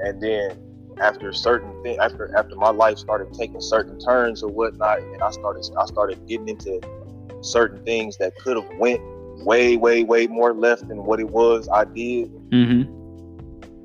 And 0.01 0.23
then 0.23 0.64
after 1.01 1.33
certain 1.33 1.83
thing 1.83 1.99
after 2.01 2.35
after 2.37 2.57
my 2.57 2.71
life 2.71 2.99
started 2.99 3.33
taking 3.35 3.61
certain 3.61 3.99
turns 4.01 4.43
or 4.43 4.51
whatnot, 4.51 5.01
and 5.01 5.23
I 5.23 5.31
started 5.31 5.69
I 5.79 5.87
started 5.87 6.27
getting 6.27 6.49
into 6.49 6.81
certain 7.43 7.85
things 7.85 8.17
that 8.19 8.37
could 8.38 8.57
have 8.57 8.69
went 8.79 9.01
way 9.45 9.77
way 9.77 10.03
way 10.05 10.27
more 10.27 10.55
left 10.55 10.88
than 10.88 11.05
what 11.05 11.21
it 11.21 11.29
was 11.29 11.69
I 11.69 11.85
did. 11.85 12.33
Mm-hmm. 12.51 12.97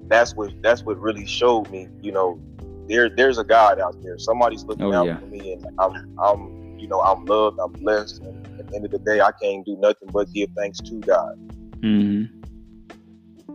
That's 0.10 0.36
what 0.36 0.52
that's 0.62 0.86
what 0.86 1.00
really 1.00 1.26
showed 1.26 1.70
me. 1.72 1.88
You 2.02 2.12
know, 2.12 2.39
there 2.88 3.10
there's 3.16 3.38
a 3.38 3.44
God 3.44 3.80
out 3.80 3.96
there. 4.04 4.18
Somebody's 4.20 4.63
looking 4.66 4.86
Oh, 4.86 4.94
out 4.94 5.06
yeah. 5.06 5.20
for 5.20 5.28
me, 5.28 5.54
and 5.54 5.66
I'm 5.80 5.94
I'm 6.22 6.50
you 6.80 6.88
know 6.88 7.02
I'm 7.02 7.26
loved. 7.26 7.58
I'm 7.63 7.72
blessed. 7.74 8.22
And 8.22 8.60
at 8.60 8.70
the 8.70 8.76
end 8.76 8.86
of 8.86 8.92
the 8.92 9.00
day, 9.00 9.22
I 9.22 9.32
can't 9.42 9.66
do 9.66 9.78
nothing 9.80 10.10
but 10.12 10.32
give 10.34 10.50
thanks 10.58 10.80
to 10.82 11.00
God. 11.02 11.34
hmm 11.82 12.24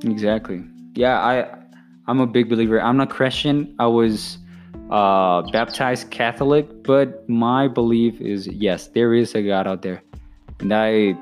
Exactly. 0.04 0.64
Yeah, 0.94 1.18
I 1.20 1.48
I'm 2.06 2.20
a 2.20 2.26
big 2.26 2.48
believer. 2.48 2.80
I'm 2.80 2.96
not 2.96 3.10
Christian. 3.10 3.74
I 3.78 3.86
was 3.86 4.38
uh, 4.90 5.42
baptized 5.52 6.10
Catholic, 6.10 6.82
but 6.84 7.28
my 7.28 7.68
belief 7.68 8.20
is 8.20 8.46
yes, 8.46 8.88
there 8.88 9.14
is 9.14 9.34
a 9.34 9.42
God 9.42 9.66
out 9.66 9.82
there, 9.82 10.02
and 10.60 10.72
I. 10.72 11.14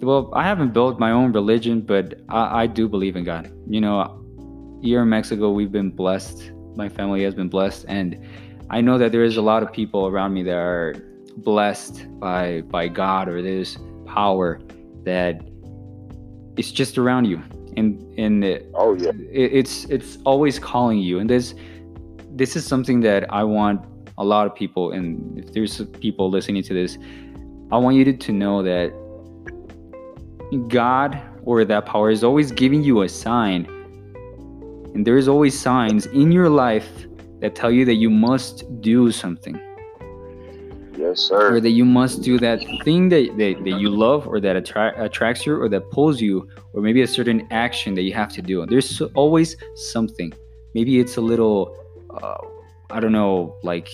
Well, 0.00 0.30
I 0.34 0.44
haven't 0.44 0.72
built 0.72 0.98
my 0.98 1.10
own 1.10 1.32
religion, 1.32 1.82
but 1.82 2.14
I, 2.28 2.62
I 2.62 2.66
do 2.66 2.88
believe 2.88 3.16
in 3.16 3.24
God. 3.24 3.52
You 3.68 3.80
know, 3.80 4.78
here 4.82 5.02
in 5.02 5.08
Mexico, 5.08 5.50
we've 5.50 5.72
been 5.72 5.90
blessed. 5.90 6.52
My 6.74 6.88
family 6.88 7.22
has 7.24 7.34
been 7.34 7.48
blessed, 7.48 7.84
and 7.88 8.18
I 8.70 8.80
know 8.80 8.96
that 8.98 9.12
there 9.12 9.24
is 9.24 9.36
a 9.36 9.42
lot 9.42 9.62
of 9.62 9.72
people 9.72 10.06
around 10.06 10.32
me 10.32 10.42
that 10.44 10.56
are 10.56 10.94
blessed 11.36 12.06
by 12.18 12.62
by 12.62 12.88
God 12.88 13.28
or 13.28 13.42
this 13.42 13.78
power 14.06 14.60
that 15.04 15.40
it's 16.56 16.72
just 16.72 16.98
around 16.98 17.24
you 17.26 17.42
and 17.76 18.00
and 18.18 18.44
Oh 18.74 18.94
yeah, 18.94 19.10
it- 19.30 19.52
it's 19.52 19.84
it's 19.86 20.18
always 20.24 20.58
calling 20.58 20.98
you 20.98 21.18
and 21.20 21.30
this 21.30 21.54
this 22.32 22.56
is 22.56 22.66
something 22.66 23.00
that 23.00 23.32
i 23.32 23.42
want 23.42 23.80
a 24.18 24.24
lot 24.24 24.46
of 24.46 24.54
people 24.54 24.92
and 24.92 25.38
if 25.38 25.52
there's 25.52 25.80
people 26.00 26.30
listening 26.30 26.62
to 26.62 26.74
this 26.74 26.98
i 27.72 27.76
want 27.78 27.96
you 27.96 28.04
to, 28.04 28.12
to 28.12 28.32
know 28.32 28.62
that 28.62 28.92
god 30.68 31.20
or 31.44 31.64
that 31.64 31.86
power 31.86 32.10
is 32.10 32.22
always 32.24 32.52
giving 32.52 32.82
you 32.82 33.02
a 33.02 33.08
sign. 33.08 33.66
And 34.94 35.06
there's 35.06 35.28
always 35.28 35.58
signs 35.58 36.06
in 36.06 36.32
your 36.32 36.48
life 36.48 36.88
that 37.40 37.54
tell 37.54 37.70
you 37.70 37.84
that 37.84 37.94
you 37.94 38.10
must 38.10 38.80
do 38.80 39.10
something. 39.10 39.58
Yes 40.96 41.20
sir. 41.20 41.54
or 41.54 41.60
that 41.60 41.70
you 41.70 41.86
must 41.86 42.20
do 42.20 42.38
that 42.40 42.60
thing 42.84 43.08
that, 43.08 43.34
that, 43.38 43.64
that 43.64 43.80
you 43.80 43.88
love 43.88 44.28
or 44.28 44.38
that 44.38 44.54
attra- 44.54 44.92
attracts 45.02 45.46
you 45.46 45.58
or 45.58 45.66
that 45.70 45.90
pulls 45.90 46.20
you 46.20 46.46
or 46.74 46.82
maybe 46.82 47.00
a 47.00 47.06
certain 47.06 47.48
action 47.50 47.94
that 47.94 48.02
you 48.02 48.12
have 48.12 48.30
to 48.34 48.42
do. 48.42 48.66
There's 48.66 49.00
always 49.14 49.56
something. 49.74 50.30
Maybe 50.74 51.00
it's 51.00 51.16
a 51.16 51.22
little 51.22 51.74
uh, 52.22 52.36
i 52.90 52.98
don't 52.98 53.12
know 53.12 53.56
like 53.62 53.88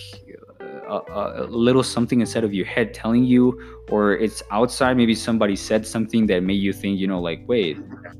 a, 0.87 1.43
a 1.43 1.47
little 1.47 1.83
something 1.83 2.21
inside 2.21 2.45
of 2.45 2.55
your 2.55 2.67
head 2.67 2.95
telling 2.95 3.25
you 3.25 3.61
or 3.91 4.13
it's 4.15 4.43
outside 4.51 4.97
maybe 4.97 5.15
somebody 5.15 5.57
said 5.57 5.87
something 5.87 6.27
that 6.27 6.43
made 6.43 6.55
you 6.55 6.73
think 6.73 6.99
you 6.99 7.07
know 7.07 7.21
like 7.21 7.43
wait 7.47 7.77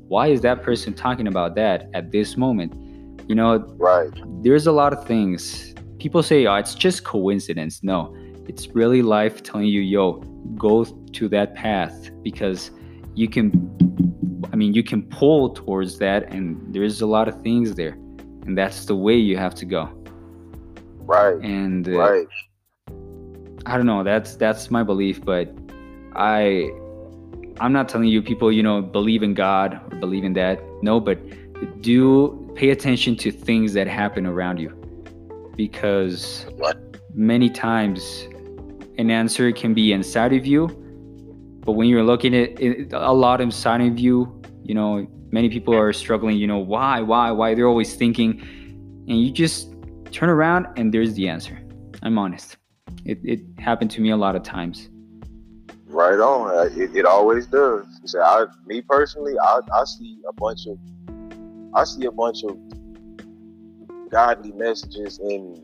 why 0.07 0.27
is 0.27 0.41
that 0.41 0.63
person 0.63 0.93
talking 0.93 1.27
about 1.27 1.55
that 1.55 1.89
at 1.93 2.11
this 2.11 2.37
moment 2.37 2.73
you 3.29 3.35
know 3.35 3.57
Right. 3.77 4.09
there's 4.43 4.67
a 4.67 4.71
lot 4.71 4.93
of 4.93 5.05
things 5.05 5.73
people 5.99 6.21
say 6.23 6.45
oh 6.45 6.55
it's 6.55 6.75
just 6.75 7.03
coincidence 7.03 7.83
no 7.83 8.15
it's 8.47 8.67
really 8.69 9.01
life 9.01 9.43
telling 9.43 9.67
you 9.67 9.81
yo 9.81 10.13
go 10.57 10.83
to 10.85 11.27
that 11.29 11.55
path 11.55 12.09
because 12.23 12.71
you 13.15 13.27
can 13.27 13.51
i 14.53 14.55
mean 14.55 14.73
you 14.73 14.83
can 14.83 15.01
pull 15.03 15.49
towards 15.49 15.97
that 15.99 16.31
and 16.31 16.73
there's 16.73 17.01
a 17.01 17.07
lot 17.07 17.27
of 17.27 17.41
things 17.41 17.75
there 17.75 17.93
and 18.45 18.57
that's 18.57 18.85
the 18.85 18.95
way 18.95 19.15
you 19.15 19.37
have 19.37 19.53
to 19.55 19.65
go 19.65 19.89
Right. 20.99 21.35
and 21.41 21.87
uh, 21.87 21.91
Right. 21.91 22.27
I 23.67 23.75
don't 23.75 23.85
know. 23.85 24.01
That's 24.01 24.35
that's 24.37 24.71
my 24.71 24.81
belief, 24.81 25.23
but 25.23 25.53
I 26.15 26.69
I'm 27.59 27.73
not 27.73 27.89
telling 27.89 28.07
you 28.07 28.21
people, 28.21 28.49
you 28.49 28.63
know, 28.63 28.81
believe 28.81 29.23
in 29.23 29.33
God 29.33 29.81
or 29.91 29.97
believe 29.99 30.23
in 30.23 30.33
that. 30.33 30.61
No, 30.81 31.01
but 31.01 31.19
do 31.81 32.49
pay 32.55 32.69
attention 32.69 33.17
to 33.17 33.31
things 33.31 33.73
that 33.73 33.87
happen 33.87 34.25
around 34.25 34.59
you 34.59 34.69
because 35.57 36.45
Right. 36.57 36.75
many 37.13 37.49
times 37.49 38.27
an 38.97 39.11
answer 39.11 39.51
can 39.51 39.73
be 39.73 39.91
inside 39.91 40.31
of 40.31 40.45
you, 40.45 40.67
but 41.65 41.73
when 41.73 41.89
you're 41.89 42.03
looking 42.03 42.33
at 42.35 42.61
it, 42.61 42.93
a 42.93 43.13
lot 43.13 43.41
inside 43.41 43.81
of 43.81 43.99
you, 43.99 44.41
you 44.63 44.75
know, 44.75 45.05
many 45.31 45.49
people 45.49 45.75
are 45.75 45.91
struggling, 45.91 46.37
you 46.37 46.47
know, 46.47 46.59
why, 46.59 47.01
why, 47.01 47.31
why? 47.31 47.53
They're 47.53 47.67
always 47.67 47.95
thinking, 47.95 48.39
and 49.09 49.21
you 49.21 49.29
just 49.29 49.73
turn 50.11 50.29
around 50.29 50.67
and 50.77 50.93
there's 50.93 51.15
the 51.15 51.27
answer. 51.27 51.59
I'm 52.01 52.17
honest. 52.17 52.57
It, 53.05 53.19
it 53.23 53.39
happened 53.59 53.91
to 53.91 54.01
me 54.01 54.11
a 54.11 54.17
lot 54.17 54.35
of 54.35 54.43
times. 54.43 54.89
Right 55.87 56.19
on. 56.19 56.55
Uh, 56.55 56.69
It, 56.75 56.95
it 56.95 57.05
always 57.05 57.47
does. 57.47 57.85
You 58.01 58.07
say, 58.07 58.19
I, 58.19 58.45
me 58.65 58.81
personally, 58.81 59.33
I, 59.41 59.59
I 59.73 59.83
see 59.85 60.19
a 60.27 60.33
bunch 60.33 60.67
of, 60.67 60.77
I 61.73 61.83
see 61.85 62.05
a 62.05 62.11
bunch 62.11 62.43
of 62.43 62.57
godly 64.09 64.51
messages 64.53 65.19
in 65.19 65.63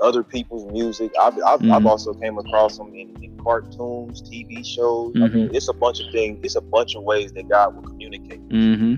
other 0.00 0.22
people's 0.24 0.70
music. 0.72 1.12
I've, 1.20 1.34
I've, 1.34 1.62
I've 1.70 1.82
Mhm. 1.82 1.86
also 1.86 2.12
came 2.14 2.36
across 2.38 2.78
them 2.78 2.88
in, 2.94 3.14
in 3.22 3.36
cartoons, 3.38 4.22
TV 4.22 4.64
shows. 4.66 5.14
I 5.16 5.28
mean, 5.28 5.50
it's 5.54 5.68
a 5.68 5.72
bunch 5.72 6.00
of 6.00 6.06
things. 6.12 6.40
It's 6.42 6.56
a 6.56 6.60
bunch 6.60 6.96
of 6.96 7.04
ways 7.04 7.32
that 7.32 7.48
God 7.48 7.74
will 7.76 7.82
communicate. 7.82 8.40
Mm-hmm. 8.48 8.94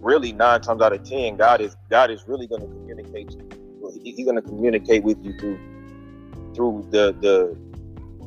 Really, 0.00 0.32
nine 0.32 0.60
times 0.62 0.82
out 0.82 0.92
of 0.92 1.04
ten, 1.04 1.36
God 1.36 1.60
is 1.60 1.76
God 1.88 2.10
is 2.10 2.24
really 2.26 2.46
going 2.48 2.62
to 2.62 2.66
communicate. 2.66 3.30
to 3.30 3.36
you. 3.36 4.00
He- 4.02 4.12
He's 4.12 4.24
going 4.26 4.36
to 4.36 4.42
communicate 4.42 5.04
with 5.04 5.18
you 5.22 5.32
through 5.38 5.58
through 6.54 6.86
the 6.90 7.14
the 7.20 7.56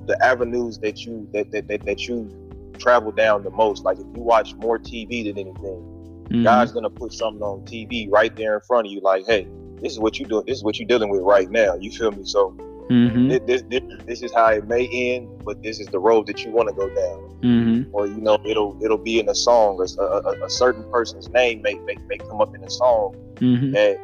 the 0.08 0.24
avenues 0.24 0.78
that 0.80 1.06
you 1.06 1.28
that 1.34 1.52
that, 1.52 1.68
that, 1.68 1.86
that 1.86 2.08
you 2.08 2.30
travel 2.78 3.12
down 3.12 3.44
the 3.44 3.52
most. 3.52 3.84
Like 3.84 3.98
if 3.98 4.06
you 4.16 4.22
watch 4.22 4.54
more 4.56 4.78
TV 4.80 5.26
than 5.26 5.38
anything, 5.38 5.92
Mm-hmm. 6.26 6.44
God's 6.44 6.72
gonna 6.72 6.90
put 6.90 7.14
something 7.14 7.44
on 7.44 7.62
TV 7.66 8.12
right 8.12 8.36
there 8.36 8.56
in 8.56 8.62
front 8.62 8.88
of 8.88 8.92
you. 8.92 9.00
Like, 9.00 9.28
hey, 9.28 9.48
this 9.80 9.94
is 9.94 10.00
what 10.00 10.18
you 10.18 10.26
doing. 10.26 10.44
This 10.48 10.58
is 10.58 10.64
what 10.64 10.80
you're 10.80 10.88
dealing 10.88 11.10
with 11.10 11.22
right 11.22 11.48
now. 11.52 11.76
You 11.76 11.92
feel 11.92 12.12
me? 12.12 12.26
So 12.26 12.58
Mm-hmm. 12.90 13.30
this, 13.48 13.64
this 13.70 13.82
this 14.06 14.22
is 14.22 14.32
how 14.34 14.48
it 14.48 14.68
may 14.68 14.88
end, 14.88 15.28
but 15.44 15.62
this 15.64 15.80
is 15.80 15.88
the 15.88 16.00
road 16.00 16.28
that 16.28 16.44
you 16.44 16.52
want 16.52 16.70
to 16.70 16.76
go 16.76 16.88
down. 16.88 17.40
Mm-hmm. 17.42 17.96
Or 17.96 18.06
you 18.08 18.18
know, 18.18 18.38
it'll 18.46 18.78
it'll 18.84 18.98
be 18.98 19.20
in 19.20 19.30
a 19.30 19.36
song. 19.36 19.80
A, 19.80 20.02
a, 20.04 20.46
a 20.46 20.50
certain 20.50 20.84
person's 20.92 21.30
name 21.30 21.62
may, 21.64 21.76
may 21.76 21.96
may 22.08 22.18
come 22.18 22.42
up 22.42 22.56
in 22.56 22.64
a 22.64 22.70
song 22.70 23.16
Mm-hmm. 23.36 23.72
that 23.72 23.98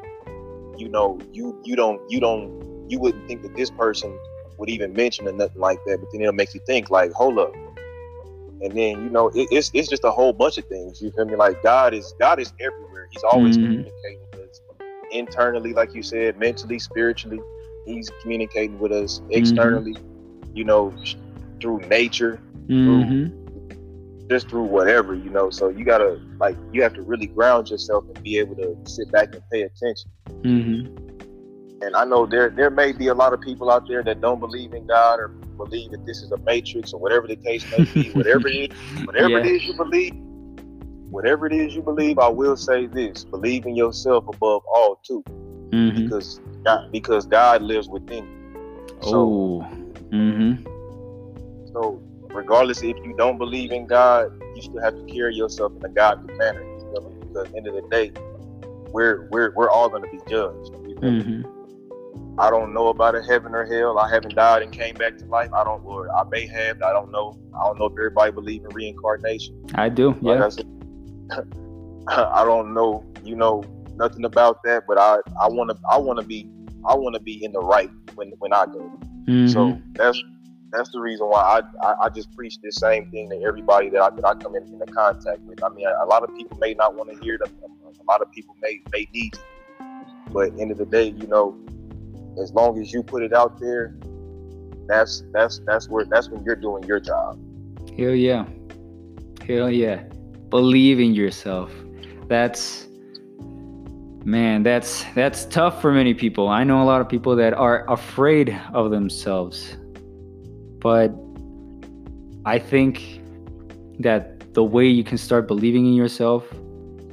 you 0.78 0.90
know 0.90 1.20
you 1.32 1.60
you 1.64 1.76
don't 1.76 2.02
you 2.10 2.20
don't 2.20 2.52
you 2.92 3.00
wouldn't 3.00 3.26
think 3.28 3.42
that 3.42 3.56
this 3.56 3.72
person 3.72 4.20
would 4.58 4.70
even 4.70 4.94
mention 4.94 5.28
or 5.28 5.32
nothing 5.32 5.62
like 5.62 5.80
that 5.86 6.00
but 6.00 6.10
then 6.12 6.22
it'll 6.22 6.34
make 6.34 6.54
you 6.54 6.60
think 6.68 6.90
like 6.92 7.12
hold 7.14 7.40
up 7.40 7.54
and 8.62 8.78
then 8.78 9.04
you 9.04 9.10
know 9.10 9.30
it, 9.30 9.48
it's 9.52 9.72
it's 9.74 9.88
just 9.88 10.04
a 10.04 10.12
whole 10.12 10.34
bunch 10.34 10.58
of 10.58 10.66
things 10.66 11.02
you 11.02 11.10
feel 11.12 11.26
me 11.26 11.36
like 11.36 11.62
god 11.64 11.94
is 11.94 12.14
god 12.20 12.40
is 12.40 12.54
everywhere 12.60 13.08
he's 13.10 13.24
always 13.24 13.58
Mhm. 13.58 13.64
communicating 13.64 14.20
with 14.34 14.50
us 14.50 14.62
internally 15.12 15.74
like 15.74 15.96
you 15.96 16.04
said 16.04 16.38
mentally 16.38 16.78
spiritually 16.80 17.40
he's 17.86 18.12
communicating 18.22 18.78
with 18.78 18.92
us 18.92 19.22
externally 19.32 19.96
you 20.54 20.64
know 20.66 20.94
through 21.62 21.80
nature 21.88 22.40
Mm-hmm. 22.70 24.30
just 24.30 24.50
through 24.50 24.64
whatever 24.64 25.14
you 25.16 25.30
know 25.30 25.50
so 25.50 25.70
you 25.70 25.84
gotta 25.86 26.20
like 26.40 26.58
you 26.72 26.82
have 26.82 26.94
to 26.94 27.02
really 27.02 27.28
ground 27.28 27.70
yourself 27.70 28.04
and 28.14 28.22
be 28.24 28.38
able 28.38 28.56
to 28.56 28.76
sit 28.86 29.12
back 29.12 29.30
and 29.34 29.42
pay 29.52 29.62
attention 29.64 30.10
Mm-hmm. 30.44 31.21
And 31.82 31.96
I 31.96 32.06
know 32.06 32.26
there 32.26 32.50
there 32.56 32.70
may 32.70 32.92
be 32.92 33.08
a 33.08 33.14
lot 33.14 33.34
of 33.34 33.42
people 33.42 33.72
out 33.72 33.84
there 33.88 34.04
that 34.04 34.22
don't 34.22 34.40
believe 34.40 34.74
in 34.74 34.86
God 34.88 35.20
or 35.20 35.32
believe 35.58 35.92
that 35.92 36.06
this 36.06 36.22
is 36.24 36.32
a 36.32 36.38
matrix 36.46 36.94
or 36.94 37.00
whatever 37.00 37.28
the 37.28 37.36
case 37.36 37.66
may 37.72 37.86
be. 37.94 38.10
whatever 38.14 38.48
it 38.48 38.72
is, 38.72 38.78
whatever 39.06 39.38
it 39.40 39.46
Yeah. 39.46 39.52
is 39.54 39.66
you 39.66 39.74
believe, 39.76 40.14
whatever 41.10 41.48
it 41.48 41.54
is 41.54 41.76
you 41.76 41.82
believe, 41.82 42.20
I 42.20 42.28
will 42.30 42.56
say 42.56 42.88
this: 42.88 43.26
believe 43.32 43.66
in 43.66 43.76
yourself 43.76 44.26
above 44.28 44.62
all 44.74 45.00
too, 45.04 45.24
Mm-hmm. 45.74 46.04
because 46.04 46.40
God, 46.66 46.80
because 46.92 47.26
God 47.28 47.62
lives 47.64 47.90
within 47.90 48.26
you. 48.26 48.30
So, 49.02 49.16
Oh. 49.18 49.68
Mm-hmm. 50.14 50.64
so 51.74 52.02
regardless 52.34 52.84
if 52.84 52.98
you 53.06 53.14
don't 53.18 53.38
believe 53.38 53.72
in 53.72 53.88
God, 53.88 54.28
you 54.56 54.62
still 54.62 54.82
have 54.84 54.94
to 54.96 55.14
carry 55.14 55.34
yourself 55.36 55.72
in 55.78 55.86
a 55.86 55.94
godly 55.94 56.30
manner. 56.38 56.62
You 56.94 57.02
me? 57.02 57.16
Because 57.22 57.48
at 57.48 57.52
the 57.52 57.58
end 57.58 57.68
of 57.68 57.74
the 57.76 57.84
day, 57.92 58.12
we're 58.92 59.28
we're 59.32 59.54
we're 59.56 59.70
all 59.70 59.90
going 59.90 60.04
to 60.04 60.10
be 60.10 60.20
judged. 60.30 60.72
You 60.88 60.96
me? 61.02 61.22
Mm-hmm. 61.22 61.61
I 62.38 62.50
don't 62.50 62.74
know 62.74 62.88
about 62.88 63.16
a 63.16 63.22
heaven 63.24 63.54
or 63.54 63.66
hell. 63.66 64.00
I 64.00 64.10
haven't 64.10 64.36
died 64.36 64.62
and 64.64 64.72
came 64.72 64.96
back 64.96 65.18
to 65.18 65.26
life. 65.26 65.52
I 65.54 65.64
don't, 65.64 65.84
or 65.86 66.10
I 66.16 66.24
may 66.30 66.48
have. 66.48 66.82
I 66.82 66.94
don't 66.94 67.12
know. 67.12 67.38
I 67.54 67.66
don't 67.66 67.78
know 67.80 67.86
if 67.86 67.94
everybody 67.94 68.32
believe 68.32 68.64
in 68.64 68.70
reincarnation. 68.70 69.64
I 69.76 69.90
do. 69.90 70.16
Like 70.22 70.40
Yeah. 70.40 70.46
I 70.46 70.50
said, 70.50 70.68
I 72.08 72.44
don't 72.46 72.74
know. 72.74 73.06
You 73.24 73.36
know 73.36 73.64
nothing 73.96 74.26
about 74.26 74.64
that, 74.64 74.84
but 74.88 74.98
I, 74.98 75.18
I 75.40 75.48
want 75.48 75.70
to, 75.70 75.78
I 75.90 75.98
want 75.98 76.20
to 76.20 76.26
be, 76.26 76.50
I 76.86 76.96
want 76.96 77.16
to 77.16 77.22
be 77.22 77.44
in 77.44 77.52
the 77.52 77.60
right 77.60 77.92
when, 78.16 78.32
when 78.40 78.54
I 78.54 78.66
go. 78.66 78.92
Mm-hmm. 79.28 79.48
So 79.48 79.80
that's, 79.94 80.22
that's 80.72 80.92
the 80.92 81.00
reason 81.00 81.28
why 81.28 81.62
I, 81.62 81.86
I, 81.86 82.06
I 82.06 82.10
just 82.10 82.36
preach 82.36 82.58
this 82.64 82.78
same 82.78 83.12
thing 83.12 83.30
to 83.30 83.42
everybody 83.42 83.90
that 83.90 84.02
I, 84.02 84.10
that 84.10 84.26
I 84.26 84.34
come 84.36 84.56
in, 84.56 84.64
into 84.64 84.86
contact 84.86 85.42
with. 85.42 85.64
I 85.64 85.70
mean, 85.70 85.86
a, 85.86 86.06
a 86.06 86.08
lot 86.08 86.24
of 86.24 86.36
people 86.36 86.58
may 86.58 86.74
not 86.74 86.96
want 86.96 87.12
to 87.12 87.24
hear 87.24 87.36
it. 87.36 87.42
A, 87.42 87.46
a 87.46 88.06
lot 88.08 88.22
of 88.22 88.32
people 88.32 88.56
may, 88.62 88.82
may 88.92 89.08
need 89.14 89.36
it. 89.36 89.40
But 90.32 90.58
end 90.58 90.72
of 90.72 90.78
the 90.78 90.86
day, 90.86 91.10
you 91.10 91.28
know, 91.28 91.58
as 92.40 92.54
long 92.54 92.80
as 92.80 92.92
you 92.94 93.04
put 93.04 93.24
it 93.24 93.34
out 93.34 93.60
there, 93.60 93.96
that's 94.88 95.24
that's 95.32 95.62
that's 95.66 95.90
where 95.90 96.06
that's 96.06 96.30
when 96.30 96.44
you're 96.44 96.56
doing 96.56 96.84
your 96.84 97.00
job. 97.00 97.40
Hell 97.98 98.16
yeah. 98.16 98.46
Hell 99.48 99.70
yeah. 99.70 100.04
Believe 100.50 101.00
in 101.00 101.14
yourself. 101.14 101.72
That's 102.28 102.88
man, 104.24 104.64
that's 104.64 105.06
that's 105.16 105.46
tough 105.46 105.82
for 105.82 105.92
many 105.92 106.14
people. 106.14 106.48
I 106.48 106.64
know 106.64 106.82
a 106.82 106.86
lot 106.86 107.02
of 107.02 107.10
people 107.10 107.36
that 107.36 107.54
are 107.54 107.90
afraid 107.90 108.60
of 108.74 108.92
themselves. 108.92 109.78
But 110.80 111.14
I 112.46 112.58
think 112.58 113.22
that 114.00 114.54
the 114.54 114.64
way 114.64 114.88
you 114.88 115.04
can 115.04 115.18
start 115.18 115.48
believing 115.48 115.86
in 115.86 115.94
yourself 115.94 116.44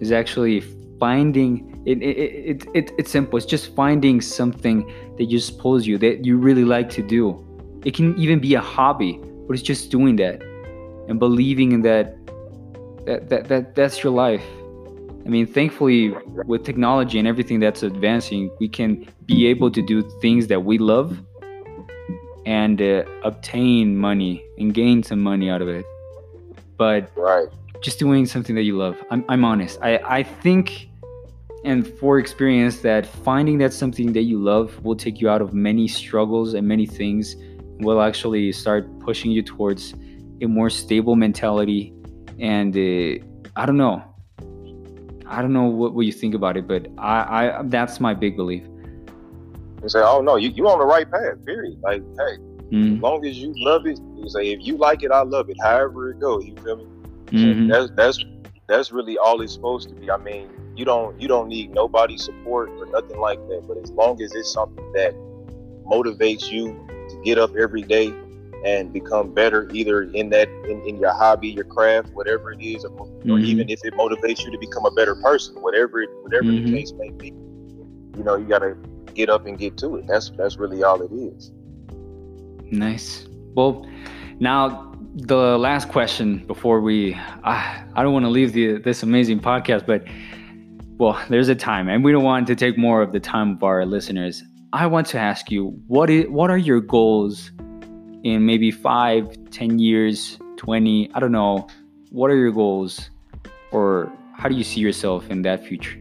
is 0.01 0.11
actually 0.11 0.61
finding 0.99 1.68
it, 1.91 2.03
it, 2.03 2.17
it, 2.51 2.67
it, 2.75 2.93
it's 2.99 3.11
simple. 3.11 3.37
It's 3.37 3.47
just 3.47 3.75
finding 3.75 4.21
something 4.21 4.91
that 5.17 5.29
just 5.29 5.59
pulls 5.59 5.87
you 5.87 5.99
that 5.99 6.25
you 6.25 6.37
really 6.37 6.65
like 6.65 6.91
to 6.91 7.03
do. 7.03 7.45
It 7.85 7.95
can 7.95 8.19
even 8.19 8.41
be 8.41 8.55
a 8.55 8.61
hobby 8.61 9.21
but 9.49 9.55
it's 9.55 9.63
just 9.63 9.91
doing 9.91 10.17
that 10.17 10.43
and 11.09 11.19
believing 11.19 11.73
in 11.73 11.83
that 11.83 12.15
that, 13.07 13.31
that, 13.31 13.49
that 13.49 13.75
that's 13.75 14.05
your 14.05 14.13
life. 14.13 14.45
I 15.25 15.31
mean 15.31 15.47
thankfully 15.47 16.15
with 16.47 16.65
technology 16.65 17.19
and 17.19 17.27
everything 17.27 17.59
that's 17.59 17.83
advancing 17.83 18.51
we 18.61 18.69
can 18.69 19.09
be 19.25 19.47
able 19.47 19.71
to 19.71 19.83
do 19.83 20.03
things 20.21 20.47
that 20.49 20.61
we 20.61 20.79
love 20.79 21.19
and 22.45 22.81
uh, 22.81 23.05
obtain 23.25 23.97
money 23.97 24.45
and 24.59 24.73
gain 24.73 25.03
some 25.03 25.21
money 25.21 25.51
out 25.51 25.63
of 25.63 25.69
it. 25.69 25.85
But 26.77 27.11
right. 27.17 27.49
just 27.81 27.99
doing 27.99 28.27
something 28.27 28.55
that 28.55 28.63
you 28.63 28.77
love. 28.77 28.97
I'm, 29.11 29.25
I'm 29.29 29.45
honest. 29.45 29.79
I, 29.83 29.99
I 30.05 30.23
think 30.23 30.89
and 31.65 31.87
for 31.99 32.19
experience 32.19 32.81
that 32.81 33.07
finding 33.07 33.59
that 33.59 33.73
something 33.73 34.13
that 34.13 34.23
you 34.23 34.39
love 34.39 34.83
will 34.85 34.95
take 34.97 35.21
you 35.21 35.29
out 35.29 35.43
of 35.43 35.53
many 35.53 35.89
struggles 35.89 36.55
and 36.55 36.67
many 36.67 36.87
things 36.87 37.37
will 37.81 38.01
actually 38.01 38.53
start 38.53 38.87
pushing 39.01 39.31
you 39.31 39.43
towards 39.43 39.95
a 40.41 40.47
more 40.47 40.71
stable 40.71 41.17
mentality. 41.17 41.93
And 42.39 42.77
uh, 42.77 43.25
i 43.57 43.67
don't 43.67 43.77
know. 43.77 44.03
I 45.27 45.43
don't 45.43 45.53
know 45.53 45.65
what, 45.65 45.95
what 45.95 46.07
you 46.07 46.13
think 46.13 46.35
about 46.35 46.57
it 46.57 46.67
but 46.67 46.87
i, 46.97 47.59
I 47.59 47.63
that's 47.65 48.01
my 48.01 48.15
big 48.15 48.37
belief. 48.37 48.65
And 49.83 49.91
say 49.91 50.01
oh 50.01 50.21
no 50.21 50.37
you, 50.37 50.51
you're 50.51 50.69
on 50.69 50.79
the 50.79 50.87
right 50.87 51.11
path 51.11 51.45
period. 51.45 51.81
Like 51.83 52.03
hey 52.03 52.37
mm-hmm. 52.71 52.97
as 52.97 53.01
long 53.01 53.27
as 53.27 53.37
you 53.37 53.53
love 53.57 53.87
it 53.87 53.99
you 54.17 54.29
say 54.29 54.53
if 54.53 54.61
you 54.65 54.77
like 54.77 55.03
it 55.03 55.11
i 55.11 55.23
love 55.23 55.51
it 55.51 55.57
however 55.63 56.13
it 56.13 56.21
goes 56.21 56.45
you 56.45 56.55
feel 56.57 56.77
me? 56.77 56.87
Mm-hmm. 57.27 57.69
that's 57.69 57.91
that's 57.95 58.25
that's 58.69 58.93
really 58.93 59.19
all 59.19 59.41
it's 59.41 59.55
supposed 59.55 59.89
to 59.89 59.95
be. 59.95 60.11
I 60.11 60.19
mean 60.19 60.49
you 60.79 60.85
don't 60.85 61.21
you 61.21 61.27
don't 61.27 61.49
need 61.49 61.75
nobody's 61.75 62.25
support 62.25 62.71
or 62.71 62.87
nothing 62.87 63.19
like 63.19 63.41
that. 63.49 63.65
But 63.67 63.79
as 63.79 63.91
long 63.91 64.23
as 64.23 64.33
it's 64.35 64.53
something 64.53 64.93
that 64.93 65.13
motivates 65.85 66.51
you 66.51 66.87
to 67.09 67.21
get 67.25 67.37
up 67.37 67.57
every 67.57 67.83
day 67.83 68.15
and 68.65 68.93
become 68.93 69.33
better 69.35 69.69
either 69.73 70.03
in 70.03 70.31
that 70.31 70.49
in, 70.69 70.83
in 70.87 70.97
your 70.99 71.13
hobby 71.13 71.49
your 71.49 71.65
craft 71.65 72.11
whatever 72.11 72.53
it 72.53 72.61
is 72.61 72.85
or, 72.85 72.91
mm-hmm. 72.91 73.31
or, 73.31 73.39
even 73.39 73.71
if 73.71 73.81
it 73.85 73.95
motivates 73.95 74.45
you 74.45 74.51
to 74.51 74.59
become 74.59 74.85
a 74.85 74.91
better 74.91 75.15
person 75.15 75.55
whatever 75.63 76.03
it, 76.03 76.11
whatever 76.23 76.45
mm-hmm. 76.45 76.67
the 76.67 76.79
case 76.79 76.93
may 76.99 77.09
be 77.11 77.29
you 77.29 78.25
know 78.25 78.37
you 78.37 78.45
got 78.45 78.59
to 78.59 78.77
get 79.15 79.31
up 79.31 79.47
and 79.47 79.59
get 79.59 79.77
to 79.77 79.97
it 79.97 80.07
that's 80.09 80.31
that's 80.31 80.57
really 80.57 80.83
all 80.83 81.01
it 81.01 81.13
is 81.13 81.53
nice 82.73 83.29
well 83.55 83.87
now 84.41 84.93
the 85.15 85.57
last 85.57 85.89
question 85.89 86.39
before 86.47 86.81
we 86.81 87.15
i, 87.45 87.85
I 87.95 88.03
don't 88.03 88.13
want 88.13 88.25
to 88.25 88.31
leave 88.31 88.53
the, 88.53 88.79
this 88.79 89.05
amazing 89.05 89.39
podcast 89.39 89.87
but 89.87 90.05
well, 90.99 91.19
there's 91.29 91.49
a 91.49 91.55
time, 91.55 91.89
and 91.89 92.03
we 92.03 92.11
don't 92.11 92.25
want 92.25 92.49
to 92.49 92.57
take 92.57 92.77
more 92.77 93.03
of 93.03 93.13
the 93.13 93.21
time 93.21 93.53
of 93.53 93.63
our 93.63 93.87
listeners. 93.87 94.43
I 94.73 94.87
want 94.87 95.07
to 95.09 95.19
ask 95.19 95.51
you, 95.51 95.69
what 95.87 96.11
is 96.11 96.27
what 96.29 96.51
are 96.51 96.59
your 96.59 96.81
goals 96.81 97.53
in 98.25 98.45
maybe 98.45 98.73
five, 98.73 99.29
ten 99.51 99.79
years, 99.79 100.39
twenty? 100.57 101.09
I 101.15 101.21
don't 101.21 101.31
know. 101.31 101.69
What 102.11 102.33
are 102.33 102.37
your 102.37 102.51
goals, 102.51 103.11
or 103.71 104.13
how 104.35 104.49
do 104.49 104.57
you 104.57 104.65
see 104.65 104.81
yourself 104.81 105.31
in 105.31 105.43
that 105.43 105.65
future? 105.65 106.01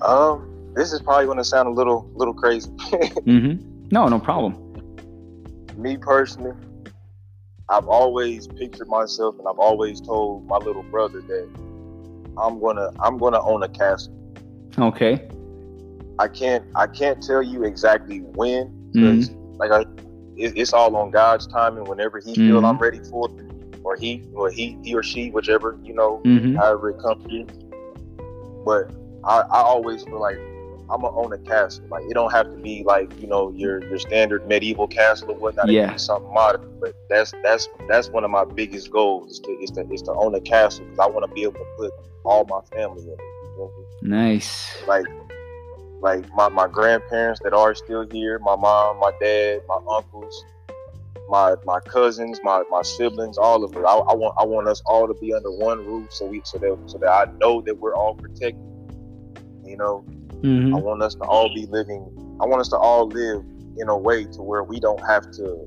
Um, 0.00 0.72
this 0.74 0.92
is 0.92 1.00
probably 1.00 1.26
going 1.26 1.38
to 1.38 1.44
sound 1.44 1.68
a 1.68 1.72
little 1.72 2.10
little 2.14 2.34
crazy. 2.34 2.70
mm-hmm. 2.80 3.88
No, 3.92 4.08
no 4.08 4.18
problem. 4.18 4.60
Me 5.76 5.96
personally, 5.96 6.56
I've 7.68 7.86
always 7.86 8.48
pictured 8.48 8.88
myself, 8.88 9.38
and 9.38 9.46
I've 9.46 9.60
always 9.60 10.00
told 10.00 10.48
my 10.48 10.56
little 10.56 10.82
brother 10.82 11.20
that 11.20 11.48
I'm 12.38 12.60
gonna 12.60 12.90
I'm 13.00 13.18
gonna 13.18 13.42
own 13.42 13.62
a 13.62 13.68
castle. 13.68 14.14
Okay. 14.78 15.28
I 16.18 16.28
can't 16.28 16.64
I 16.74 16.86
can't 16.86 17.22
tell 17.22 17.42
you 17.42 17.64
exactly 17.64 18.20
when 18.20 18.90
because 18.92 19.30
mm-hmm. 19.30 19.56
like 19.56 19.70
I, 19.70 19.80
it, 20.36 20.56
it's 20.56 20.72
all 20.72 20.94
on 20.96 21.10
God's 21.10 21.46
timing. 21.46 21.84
Whenever 21.84 22.20
He 22.20 22.32
mm-hmm. 22.32 22.48
feels 22.48 22.64
I'm 22.64 22.78
ready 22.78 22.98
for 22.98 23.28
it, 23.30 23.80
or 23.82 23.96
He 23.96 24.24
or 24.34 24.50
He 24.50 24.78
He 24.82 24.94
or 24.94 25.02
she, 25.02 25.30
whichever 25.30 25.78
you 25.82 25.94
know, 25.94 26.20
mm-hmm. 26.24 26.54
however 26.56 26.90
it 26.90 27.00
comes 27.00 27.24
to. 27.26 27.44
But 28.64 28.90
I, 29.24 29.40
I 29.40 29.62
always 29.62 30.04
feel 30.04 30.20
like 30.20 30.38
I'm 30.90 31.00
gonna 31.00 31.16
own 31.16 31.32
a 31.32 31.38
castle. 31.38 31.84
Like 31.88 32.04
it 32.04 32.14
don't 32.14 32.32
have 32.32 32.50
to 32.50 32.56
be 32.56 32.82
like 32.84 33.10
you 33.20 33.26
know 33.26 33.50
your 33.50 33.84
your 33.84 33.98
standard 33.98 34.46
medieval 34.46 34.86
castle 34.86 35.30
or 35.30 35.36
whatnot. 35.36 35.68
Yeah. 35.68 35.82
It 35.82 35.84
can 35.86 35.94
be 35.94 35.98
something 35.98 36.32
modern. 36.32 36.78
But 36.80 36.94
that's 37.08 37.32
that's 37.42 37.68
that's 37.88 38.08
one 38.08 38.24
of 38.24 38.30
my 38.30 38.44
biggest 38.44 38.90
goals 38.90 39.32
is 39.32 39.40
to 39.40 39.50
is 39.52 39.70
to, 39.72 39.90
is 39.92 40.02
to 40.02 40.12
own 40.12 40.34
a 40.34 40.40
castle 40.40 40.84
because 40.84 40.98
I 40.98 41.06
want 41.06 41.28
to 41.28 41.34
be 41.34 41.42
able 41.42 41.54
to 41.54 41.66
put 41.76 41.92
all 42.24 42.44
my 42.44 42.60
family 42.76 43.02
in 43.02 43.08
it. 43.08 43.18
You 43.18 43.54
know? 43.58 43.70
Nice. 44.02 44.76
Like 44.86 45.06
like 46.04 46.24
my, 46.34 46.50
my 46.50 46.68
grandparents 46.68 47.40
that 47.44 47.54
are 47.54 47.74
still 47.74 48.06
here, 48.12 48.38
my 48.40 48.54
mom, 48.54 49.00
my 49.00 49.10
dad, 49.20 49.62
my 49.66 49.78
uncles, 49.88 50.44
my 51.30 51.54
my 51.64 51.80
cousins, 51.80 52.38
my, 52.42 52.62
my 52.70 52.82
siblings, 52.82 53.38
all 53.38 53.64
of 53.64 53.74
it. 53.74 53.78
I, 53.78 53.96
I 53.96 54.14
want 54.14 54.34
I 54.38 54.44
want 54.44 54.68
us 54.68 54.82
all 54.84 55.08
to 55.08 55.14
be 55.14 55.32
under 55.32 55.50
one 55.50 55.78
roof 55.78 56.12
so 56.12 56.26
we 56.26 56.42
so 56.44 56.58
that 56.58 56.78
so 56.86 56.98
that 56.98 57.08
I 57.08 57.32
know 57.40 57.62
that 57.62 57.78
we're 57.78 57.94
all 57.94 58.14
protected. 58.14 58.60
You 59.64 59.78
know, 59.78 60.04
mm-hmm. 60.44 60.74
I 60.74 60.78
want 60.78 61.02
us 61.02 61.14
to 61.16 61.24
all 61.24 61.52
be 61.52 61.66
living. 61.66 62.02
I 62.40 62.46
want 62.46 62.60
us 62.60 62.68
to 62.68 62.76
all 62.76 63.08
live 63.08 63.42
in 63.78 63.88
a 63.88 63.96
way 63.96 64.24
to 64.24 64.42
where 64.42 64.62
we 64.62 64.78
don't 64.78 65.04
have 65.06 65.30
to 65.32 65.66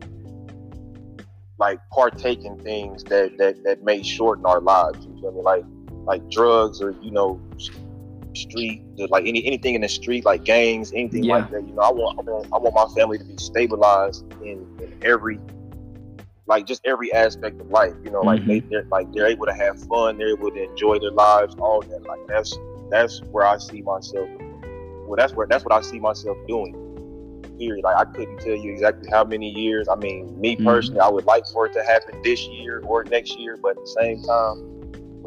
like 1.60 1.80
partake 1.92 2.46
in 2.46 2.58
things 2.60 3.04
that 3.06 3.38
that 3.38 3.64
that 3.64 3.84
may 3.84 4.04
shorten 4.04 4.46
our 4.46 4.62
lives. 4.62 5.06
You 5.06 5.20
feel 5.20 5.32
me? 5.32 5.42
Like 5.42 5.64
like 6.06 6.30
drugs 6.30 6.82
or 6.82 6.92
you 7.02 7.12
know 7.12 7.40
street 8.36 8.84
like 9.10 9.26
any 9.26 9.46
anything 9.46 9.76
in 9.76 9.82
the 9.82 9.90
street 9.90 10.24
like 10.24 10.44
gangs 10.44 10.94
anything 10.94 11.24
yeah. 11.24 11.38
like 11.38 11.52
that 11.52 11.68
you 11.68 11.74
know 11.74 11.82
I 11.82 11.92
want, 11.92 12.20
I 12.20 12.22
want 12.22 12.48
I 12.54 12.58
want 12.58 12.76
my 12.76 12.96
family 12.96 13.18
to 13.18 13.24
be 13.24 13.36
stabilized 13.38 14.32
in, 14.42 14.66
in 14.80 14.98
every 15.02 15.40
like 16.46 16.66
just 16.66 16.86
every 16.86 17.12
aspect 17.14 17.60
of 17.60 17.70
life 17.70 17.94
you 18.04 18.12
know 18.12 18.22
like 18.22 18.42
mm-hmm. 18.42 18.50
they, 18.50 18.60
they're 18.60 18.86
like 18.92 19.12
they're 19.12 19.28
able 19.28 19.48
to 19.48 19.54
have 19.54 19.82
fun 19.88 20.18
they're 20.18 20.30
able 20.30 20.52
to 20.52 20.64
enjoy 20.64 21.00
their 21.00 21.12
lives 21.12 21.56
all 21.60 21.82
that 21.82 22.04
like 22.04 22.20
that's 22.28 22.58
that's 22.90 23.22
where 23.32 23.46
I 23.46 23.58
see 23.58 23.82
myself 23.82 24.30
well 25.08 25.18
that's 25.18 25.34
where 25.34 25.48
that's 25.48 25.64
what 25.64 25.74
I 25.74 25.82
see 25.82 26.00
myself 26.00 26.38
doing 26.48 26.84
period 27.58 27.84
like 27.84 27.96
I 27.96 28.06
couldn't 28.06 28.38
tell 28.40 28.56
you 28.56 28.72
exactly 28.72 29.10
how 29.10 29.24
many 29.24 29.50
years 29.50 29.88
I 29.88 29.96
mean 29.96 30.40
me 30.40 30.56
mm-hmm. 30.56 30.66
personally 30.66 31.00
I 31.00 31.10
would 31.10 31.26
like 31.26 31.46
for 31.48 31.66
it 31.66 31.74
to 31.74 31.84
happen 31.84 32.22
this 32.24 32.46
year 32.48 32.82
or 32.86 33.04
next 33.06 33.40
year 33.40 33.58
but 33.62 33.70
at 33.70 33.78
the 33.78 33.96
same 34.00 34.22
time 34.22 34.78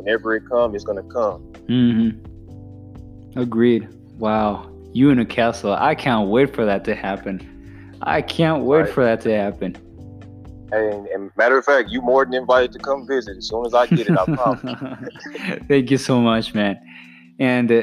whenever 0.01 0.35
it 0.35 0.49
comes, 0.49 0.75
it's 0.75 0.85
gonna 0.85 1.03
come. 1.05 1.43
Mm-hmm. 1.69 3.39
Agreed. 3.39 3.89
Wow. 4.19 4.71
You 4.93 5.11
in 5.11 5.19
a 5.21 5.25
castle. 5.25 5.75
I 5.75 5.95
can't 5.95 6.29
wait 6.29 6.55
for 6.55 6.65
that 6.65 6.85
to 6.87 6.95
happen. 6.95 7.99
I 8.03 8.23
can't 8.23 8.65
wait 8.65 8.81
right. 8.81 8.89
for 8.89 9.05
that 9.05 9.21
to 9.23 9.37
happen. 9.37 9.77
And, 10.73 11.07
and, 11.09 11.31
matter 11.37 11.59
of 11.59 11.65
fact, 11.65 11.91
you 11.91 12.01
more 12.01 12.25
than 12.25 12.35
invited 12.35 12.73
to 12.73 12.79
come 12.79 13.07
visit 13.07 13.37
as 13.37 13.49
soon 13.49 13.67
as 13.67 13.75
I 13.75 13.87
get 13.87 14.09
it. 14.09 14.17
I 14.17 14.25
promise. 14.25 14.79
thank 15.69 15.91
you 15.91 15.99
so 15.99 16.21
much, 16.21 16.55
man. 16.55 16.81
And 17.41 17.71
uh, 17.71 17.83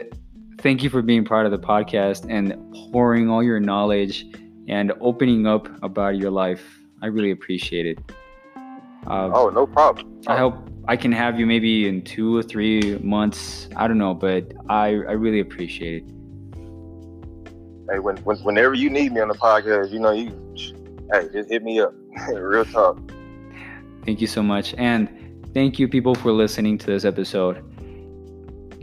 thank 0.59 0.83
you 0.83 0.89
for 0.89 1.01
being 1.01 1.23
part 1.23 1.45
of 1.45 1.51
the 1.51 1.59
podcast 1.59 2.25
and 2.29 2.55
pouring 2.91 3.29
all 3.29 3.43
your 3.43 3.59
knowledge 3.59 4.25
and 4.67 4.91
opening 4.99 5.47
up 5.47 5.67
about 5.83 6.17
your 6.17 6.31
life. 6.31 6.79
I 7.01 7.07
really 7.07 7.31
appreciate 7.31 7.85
it. 7.85 7.99
Uh, 9.07 9.31
oh, 9.33 9.49
no 9.49 9.65
problem. 9.65 10.21
I 10.27 10.37
hope 10.37 10.55
I 10.87 10.97
can 10.97 11.11
have 11.11 11.39
you 11.39 11.45
maybe 11.45 11.87
in 11.87 12.01
two 12.01 12.35
or 12.35 12.43
three 12.43 12.97
months. 12.99 13.69
I 13.75 13.87
don't 13.87 13.97
know, 13.97 14.13
but 14.13 14.51
I, 14.67 14.87
I 14.87 15.13
really 15.13 15.39
appreciate 15.39 16.03
it. 16.03 16.09
Hey, 17.89 17.99
when, 17.99 18.17
when, 18.17 18.37
whenever 18.39 18.73
you 18.73 18.89
need 18.89 19.13
me 19.13 19.21
on 19.21 19.29
the 19.29 19.35
podcast, 19.35 19.91
you 19.91 19.99
know, 19.99 20.11
you, 20.11 20.31
hey, 21.11 21.29
just 21.31 21.49
hit 21.49 21.63
me 21.63 21.79
up. 21.79 21.93
Real 22.33 22.65
talk. 22.65 22.99
Thank 24.05 24.19
you 24.19 24.27
so 24.27 24.43
much. 24.43 24.73
And 24.77 25.09
thank 25.53 25.79
you, 25.79 25.87
people, 25.87 26.15
for 26.15 26.31
listening 26.31 26.77
to 26.79 26.85
this 26.85 27.05
episode. 27.05 27.63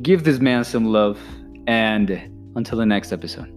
Give 0.03 0.25
this 0.25 0.41
man 0.41 0.65
some 0.65 0.87
love. 0.87 1.19
And 1.67 2.53
until 2.57 2.79
the 2.79 2.87
next 2.87 3.13
episode. 3.13 3.51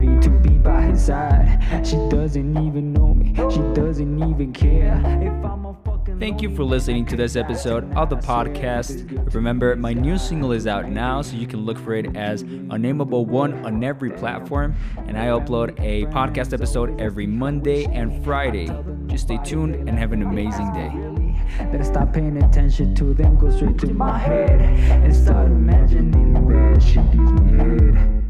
To 0.00 0.30
be 0.42 0.50
by 0.58 0.82
his 0.82 1.06
side. 1.06 1.60
She 1.84 1.96
does 2.08 2.22
doesn't 2.32 2.66
even 2.66 2.94
know 2.94 3.12
me. 3.12 3.34
She 3.50 3.60
doesn't 3.74 4.22
even 4.30 4.54
care 4.54 4.96
if 5.20 5.44
I'm 5.44 5.66
a 5.66 5.76
Thank 6.18 6.40
you 6.40 6.54
for 6.56 6.64
listening 6.64 7.04
to 7.06 7.16
this 7.16 7.36
episode 7.36 7.92
of 7.94 8.08
the 8.08 8.16
podcast. 8.16 9.34
Remember, 9.34 9.76
my 9.76 9.92
new 9.92 10.16
single 10.16 10.52
is 10.52 10.66
out 10.66 10.88
now, 10.88 11.20
so 11.20 11.36
you 11.36 11.46
can 11.46 11.66
look 11.66 11.76
for 11.76 11.94
it 11.94 12.16
as 12.16 12.40
Unnameable 12.40 13.26
One 13.26 13.66
on 13.66 13.84
every 13.84 14.10
platform. 14.10 14.74
And 15.06 15.18
I 15.18 15.26
upload 15.26 15.78
a 15.78 16.06
podcast 16.06 16.54
episode 16.54 16.98
every 16.98 17.26
Monday 17.26 17.84
and 17.84 18.24
Friday. 18.24 18.70
Just 19.08 19.24
stay 19.24 19.38
tuned 19.44 19.74
and 19.86 19.98
have 19.98 20.12
an 20.12 20.22
amazing 20.22 20.72
day. 20.72 21.11
Better 21.70 21.84
stop 21.84 22.12
paying 22.12 22.42
attention 22.42 22.94
to 22.96 23.14
them, 23.14 23.38
go 23.38 23.50
straight 23.50 23.78
to 23.78 23.92
my 23.92 24.18
head 24.18 24.60
and 24.60 25.14
start 25.14 25.46
imagining 25.46 26.32
that 26.48 26.82
shit 26.82 27.10
gives 27.10 27.32
me 27.32 27.58
head. 27.58 28.21